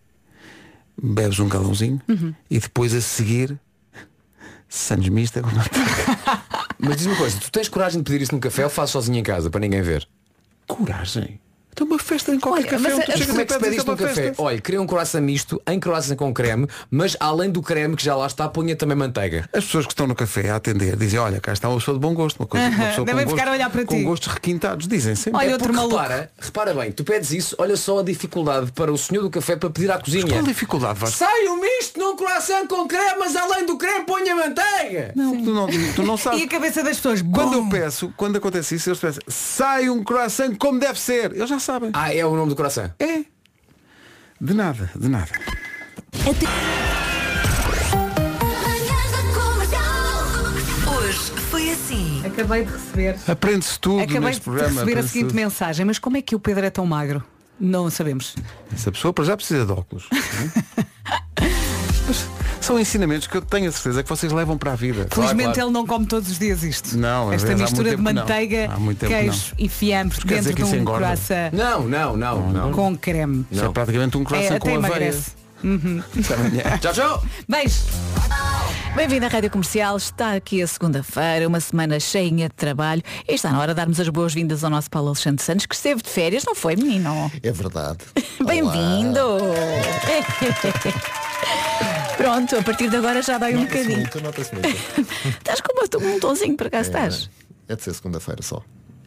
Bebes 1.01 1.39
um 1.39 1.47
galãozinho 1.49 2.01
Uhum. 2.07 2.33
e 2.49 2.59
depois 2.59 2.93
a 2.93 3.01
seguir 3.01 3.59
sandes 4.69 5.09
mista 5.09 5.41
com. 5.41 5.49
Mas 6.79 6.97
diz 6.97 7.05
uma 7.05 7.15
coisa, 7.15 7.39
tu 7.39 7.51
tens 7.51 7.69
coragem 7.69 8.01
de 8.01 8.03
pedir 8.09 8.23
isso 8.23 8.33
num 8.33 8.39
café 8.39 8.63
ou 8.63 8.69
fazes 8.69 8.91
sozinho 8.91 9.17
em 9.17 9.23
casa 9.23 9.49
para 9.49 9.59
ninguém 9.61 9.81
ver? 9.81 10.07
Coragem? 10.67 11.39
Então 11.73 11.87
uma 11.87 11.97
festa 11.99 12.31
em 12.33 12.39
qualquer 12.39 12.61
Olha, 12.61 12.69
café. 12.69 12.83
mas 12.83 12.93
onde 12.93 13.01
a- 13.01 13.05
tu 13.05 13.11
Mas 13.19 13.27
como 13.27 13.41
é 13.41 13.45
que 13.45 13.53
se 13.53 13.59
pede 13.59 13.75
isto 13.75 13.85
num 13.87 13.91
a 13.91 13.95
uma 13.95 14.07
café? 14.07 14.21
festa? 14.23 14.41
Olha, 14.43 14.61
queria 14.61 14.81
um 14.81 14.85
croissant 14.87 15.21
misto, 15.21 15.61
em 15.67 15.79
croissant 15.79 16.15
com 16.15 16.33
creme, 16.33 16.67
mas 16.91 17.17
além 17.19 17.49
do 17.49 17.61
creme 17.61 17.95
que 17.95 18.03
já 18.05 18.15
lá 18.15 18.27
está, 18.27 18.47
ponha 18.47 18.75
também 18.75 18.95
manteiga. 18.95 19.49
As 19.51 19.65
pessoas 19.65 19.85
que 19.87 19.91
estão 19.93 20.05
no 20.07 20.13
café 20.15 20.49
a 20.51 20.55
atender 20.57 20.95
dizem, 20.95 21.19
olha, 21.19 21.41
cá 21.41 21.51
está 21.51 21.67
uma 21.67 21.77
pessoa 21.79 21.95
de 21.95 22.01
bom 22.01 22.13
gosto, 22.13 22.39
uma, 22.39 22.45
coisa, 22.47 22.67
uma 22.67 22.75
Aham, 22.75 22.87
pessoa 22.89 23.05
devem 23.05 23.23
com, 23.25 23.31
ficar 23.31 23.43
gosto, 23.45 23.49
a 23.53 23.55
olhar 23.57 23.69
para 23.71 23.85
com 23.85 23.95
ti. 23.95 24.03
gostos 24.03 24.33
requintados. 24.33 24.87
Dizem 24.87 25.15
sempre. 25.15 25.39
Olha, 25.39 25.49
É 25.49 25.51
outro 25.53 25.67
porque 25.67 25.75
maluco. 25.79 25.95
repara, 26.01 26.31
repara 26.39 26.73
bem, 26.75 26.91
tu 26.91 27.03
pedes 27.03 27.31
isso, 27.31 27.55
olha 27.57 27.75
só 27.75 27.99
a 27.99 28.03
dificuldade 28.03 28.71
para 28.71 28.91
o 28.91 28.97
senhor 28.97 29.21
do 29.23 29.29
café 29.31 29.55
para 29.55 29.69
pedir 29.69 29.91
à 29.91 29.97
cozinha. 29.97 30.27
Qual 30.27 30.43
dificuldade 30.43 30.99
vais? 30.99 31.15
Sai 31.15 31.47
o 31.47 31.59
misto 31.59 31.99
num 31.99 32.15
croissant 32.15 32.67
com 32.67 32.87
creme, 32.87 33.15
mas 33.19 33.35
além 33.35 33.65
do 33.65 33.77
creme 33.77 34.05
ponha 34.05 34.35
manteiga. 34.35 35.11
Não, 35.15 35.31
tu 35.43 35.51
não, 35.53 35.67
tu 35.95 36.03
não 36.03 36.17
sabes. 36.17 36.39
E 36.39 36.43
a 36.43 36.47
cabeça 36.47 36.83
das 36.83 36.97
pessoas. 36.97 37.21
Quando 37.21 37.53
eu 37.53 37.67
peço, 37.69 38.13
quando 38.15 38.35
acontece 38.37 38.75
isso, 38.75 38.89
eles 38.89 38.99
pensam, 38.99 39.23
sai 39.27 39.89
um 39.89 40.03
croissant 40.03 40.55
como 40.57 40.79
deve 40.79 40.99
ser. 40.99 41.31
Eles 41.35 41.49
já 41.49 41.59
sabem. 41.63 41.89
Ah, 41.93 42.13
é 42.13 42.25
o 42.25 42.35
nome 42.35 42.49
do 42.49 42.55
croissant. 42.55 42.91
É. 42.99 43.23
De 44.39 44.53
nada, 44.53 44.89
de 44.95 45.07
nada. 45.07 45.31
Hoje 50.87 51.19
foi 51.49 51.69
assim. 51.71 52.21
Acabei 52.25 52.65
de 52.65 52.71
receber. 52.71 53.15
Aprende-se 53.27 53.79
tudo 53.79 54.01
Acabei 54.01 54.19
neste 54.21 54.39
de 54.39 54.43
programa. 54.43 54.69
receber 54.69 54.81
a 54.81 54.93
aprende-se 54.93 55.13
seguinte 55.13 55.27
tudo. 55.29 55.35
mensagem. 55.35 55.85
Mas 55.85 55.99
como 55.99 56.17
é 56.17 56.21
que 56.21 56.35
o 56.35 56.39
Pedro 56.39 56.65
é 56.65 56.69
tão 56.69 56.85
magro? 56.85 57.23
Não 57.59 57.89
sabemos. 57.89 58.35
Essa 58.73 58.91
pessoa 58.91 59.13
para 59.13 59.23
já 59.25 59.37
precisa 59.37 59.65
de 59.65 59.71
óculos. 59.71 60.07
não 60.11 60.19
é? 60.19 60.85
São 62.63 62.79
ensinamentos 62.79 63.27
que 63.27 63.35
eu 63.35 63.41
tenho 63.41 63.67
a 63.67 63.71
certeza 63.73 64.03
que 64.03 64.09
vocês 64.09 64.31
levam 64.31 64.57
para 64.57 64.71
a 64.71 64.75
vida. 64.75 65.05
Felizmente 65.11 65.59
ele 65.59 65.69
não 65.69 65.85
come 65.85 66.05
todos 66.05 66.29
os 66.31 66.39
dias 66.39 66.63
isto. 66.63 66.97
Não, 66.97 67.31
Esta 67.33 67.53
mistura 67.55 67.89
de 67.91 67.97
não. 67.97 68.03
manteiga, 68.13 68.69
queijo 69.05 69.53
e 69.59 69.67
fiambre 69.67 70.17
dentro 70.25 70.53
que 70.55 70.63
de 70.63 70.77
um 70.79 70.85
croissant 70.85 71.51
Não, 71.51 71.81
não, 71.87 72.15
não, 72.15 72.51
não. 72.51 72.71
com 72.71 72.95
creme. 72.97 73.45
Isso 73.51 73.65
é 73.65 73.69
praticamente 73.69 74.17
um 74.17 74.23
croissant 74.23 74.55
É, 74.55 74.59
com 74.59 74.69
aveia. 74.69 74.79
emagrece. 74.87 75.31
Uhum. 75.61 76.01
Tchau, 76.81 76.93
tchau. 76.93 77.23
Beijo. 77.49 77.81
Bem-vindo 78.95 79.25
à 79.25 79.29
Rádio 79.29 79.49
Comercial, 79.49 79.97
está 79.97 80.33
aqui 80.33 80.61
a 80.61 80.67
segunda-feira, 80.67 81.47
uma 81.47 81.59
semana 81.59 81.99
cheinha 81.99 82.47
de 82.47 82.55
trabalho 82.55 83.01
e 83.27 83.33
está 83.33 83.51
na 83.51 83.59
hora 83.59 83.73
de 83.73 83.77
darmos 83.77 83.99
as 83.99 84.07
boas-vindas 84.07 84.63
ao 84.63 84.69
nosso 84.69 84.89
Paulo 84.89 85.09
Alexandre 85.09 85.43
Santos, 85.43 85.65
que 85.65 85.75
esteve 85.75 86.01
de 86.01 86.09
férias, 86.09 86.43
não 86.45 86.55
foi, 86.55 86.75
menino? 86.75 87.29
É 87.41 87.51
verdade. 87.51 87.99
Bem-vindo! 88.45 89.19
Pronto, 92.17 92.55
a 92.57 92.63
partir 92.63 92.89
de 92.89 92.95
agora 92.97 93.21
já 93.21 93.37
vai 93.37 93.55
um 93.55 93.63
bocadinho. 93.65 93.97
muito, 93.99 94.21
nota-se 94.21 94.53
muito. 94.53 94.67
Estás 95.39 95.59
com 95.61 95.73
um 96.07 96.19
tonzinho 96.19 96.55
para 96.55 96.69
cá, 96.69 96.81
estás? 96.81 97.29
É 97.67 97.75
de 97.75 97.81
ser 97.83 97.93
segunda-feira 97.93 98.41
só. 98.41 98.61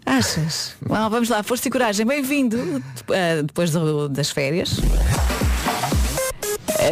Achas? 0.05 0.75
Bom, 0.87 1.09
vamos 1.11 1.29
lá, 1.29 1.43
força 1.43 1.67
e 1.69 1.71
coragem, 1.71 2.05
bem-vindo 2.07 2.83
eh, 3.11 3.43
depois 3.43 3.71
do- 3.71 4.09
das 4.09 4.31
férias. 4.31 4.79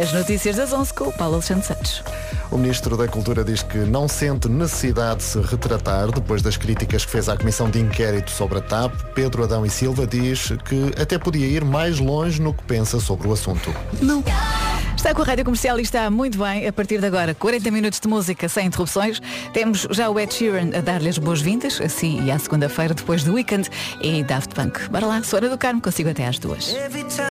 As 0.01 0.11
notícias 0.13 0.55
das 0.57 0.73
11 0.73 0.93
com 0.93 1.05
o 1.05 1.13
Paulo 1.13 1.35
Alexandre 1.35 1.65
Santos. 1.65 2.03
O 2.51 2.57
Ministro 2.57 2.95
da 2.97 3.07
Cultura 3.07 3.43
diz 3.43 3.63
que 3.63 3.77
não 3.77 4.07
sente 4.07 4.47
necessidade 4.49 5.17
de 5.17 5.23
se 5.23 5.39
retratar 5.41 6.11
depois 6.11 6.41
das 6.41 6.57
críticas 6.57 7.05
que 7.05 7.11
fez 7.11 7.29
à 7.29 7.37
Comissão 7.37 7.69
de 7.69 7.79
Inquérito 7.79 8.29
sobre 8.31 8.59
a 8.59 8.61
TAP. 8.61 8.93
Pedro 9.13 9.43
Adão 9.43 9.65
e 9.65 9.69
Silva 9.69 10.05
diz 10.05 10.49
que 10.65 10.91
até 11.01 11.17
podia 11.17 11.45
ir 11.47 11.63
mais 11.63 11.99
longe 11.99 12.41
no 12.41 12.53
que 12.53 12.63
pensa 12.63 12.99
sobre 12.99 13.27
o 13.27 13.33
assunto. 13.33 13.73
Não. 14.01 14.23
Está 15.05 15.13
com 15.13 15.21
a 15.21 15.25
Rádio 15.25 15.45
Comercial 15.45 15.77
e 15.77 15.83
está 15.83 16.09
muito 16.09 16.35
bem. 16.39 16.67
A 16.67 16.73
partir 16.73 16.99
de 16.99 17.05
agora, 17.05 17.35
40 17.35 17.69
minutos 17.69 17.99
de 17.99 18.07
música 18.07 18.49
sem 18.49 18.65
interrupções. 18.65 19.21
Temos 19.53 19.85
já 19.91 20.09
o 20.09 20.19
Ed 20.19 20.33
Sheeran 20.33 20.75
a 20.75 20.81
dar-lhe 20.81 21.07
as 21.07 21.19
boas-vindas, 21.19 21.79
assim 21.79 22.25
e 22.25 22.31
à 22.31 22.39
segunda-feira, 22.39 22.91
depois 22.91 23.23
do 23.23 23.35
weekend, 23.35 23.69
e 24.01 24.23
Daft 24.23 24.55
Punk. 24.55 24.89
Bora 24.89 25.05
lá, 25.05 25.21
Soara 25.21 25.47
do 25.47 25.59
Carmo, 25.59 25.79
consigo 25.79 26.09
até 26.09 26.25
às 26.25 26.39
duas. 26.39 26.73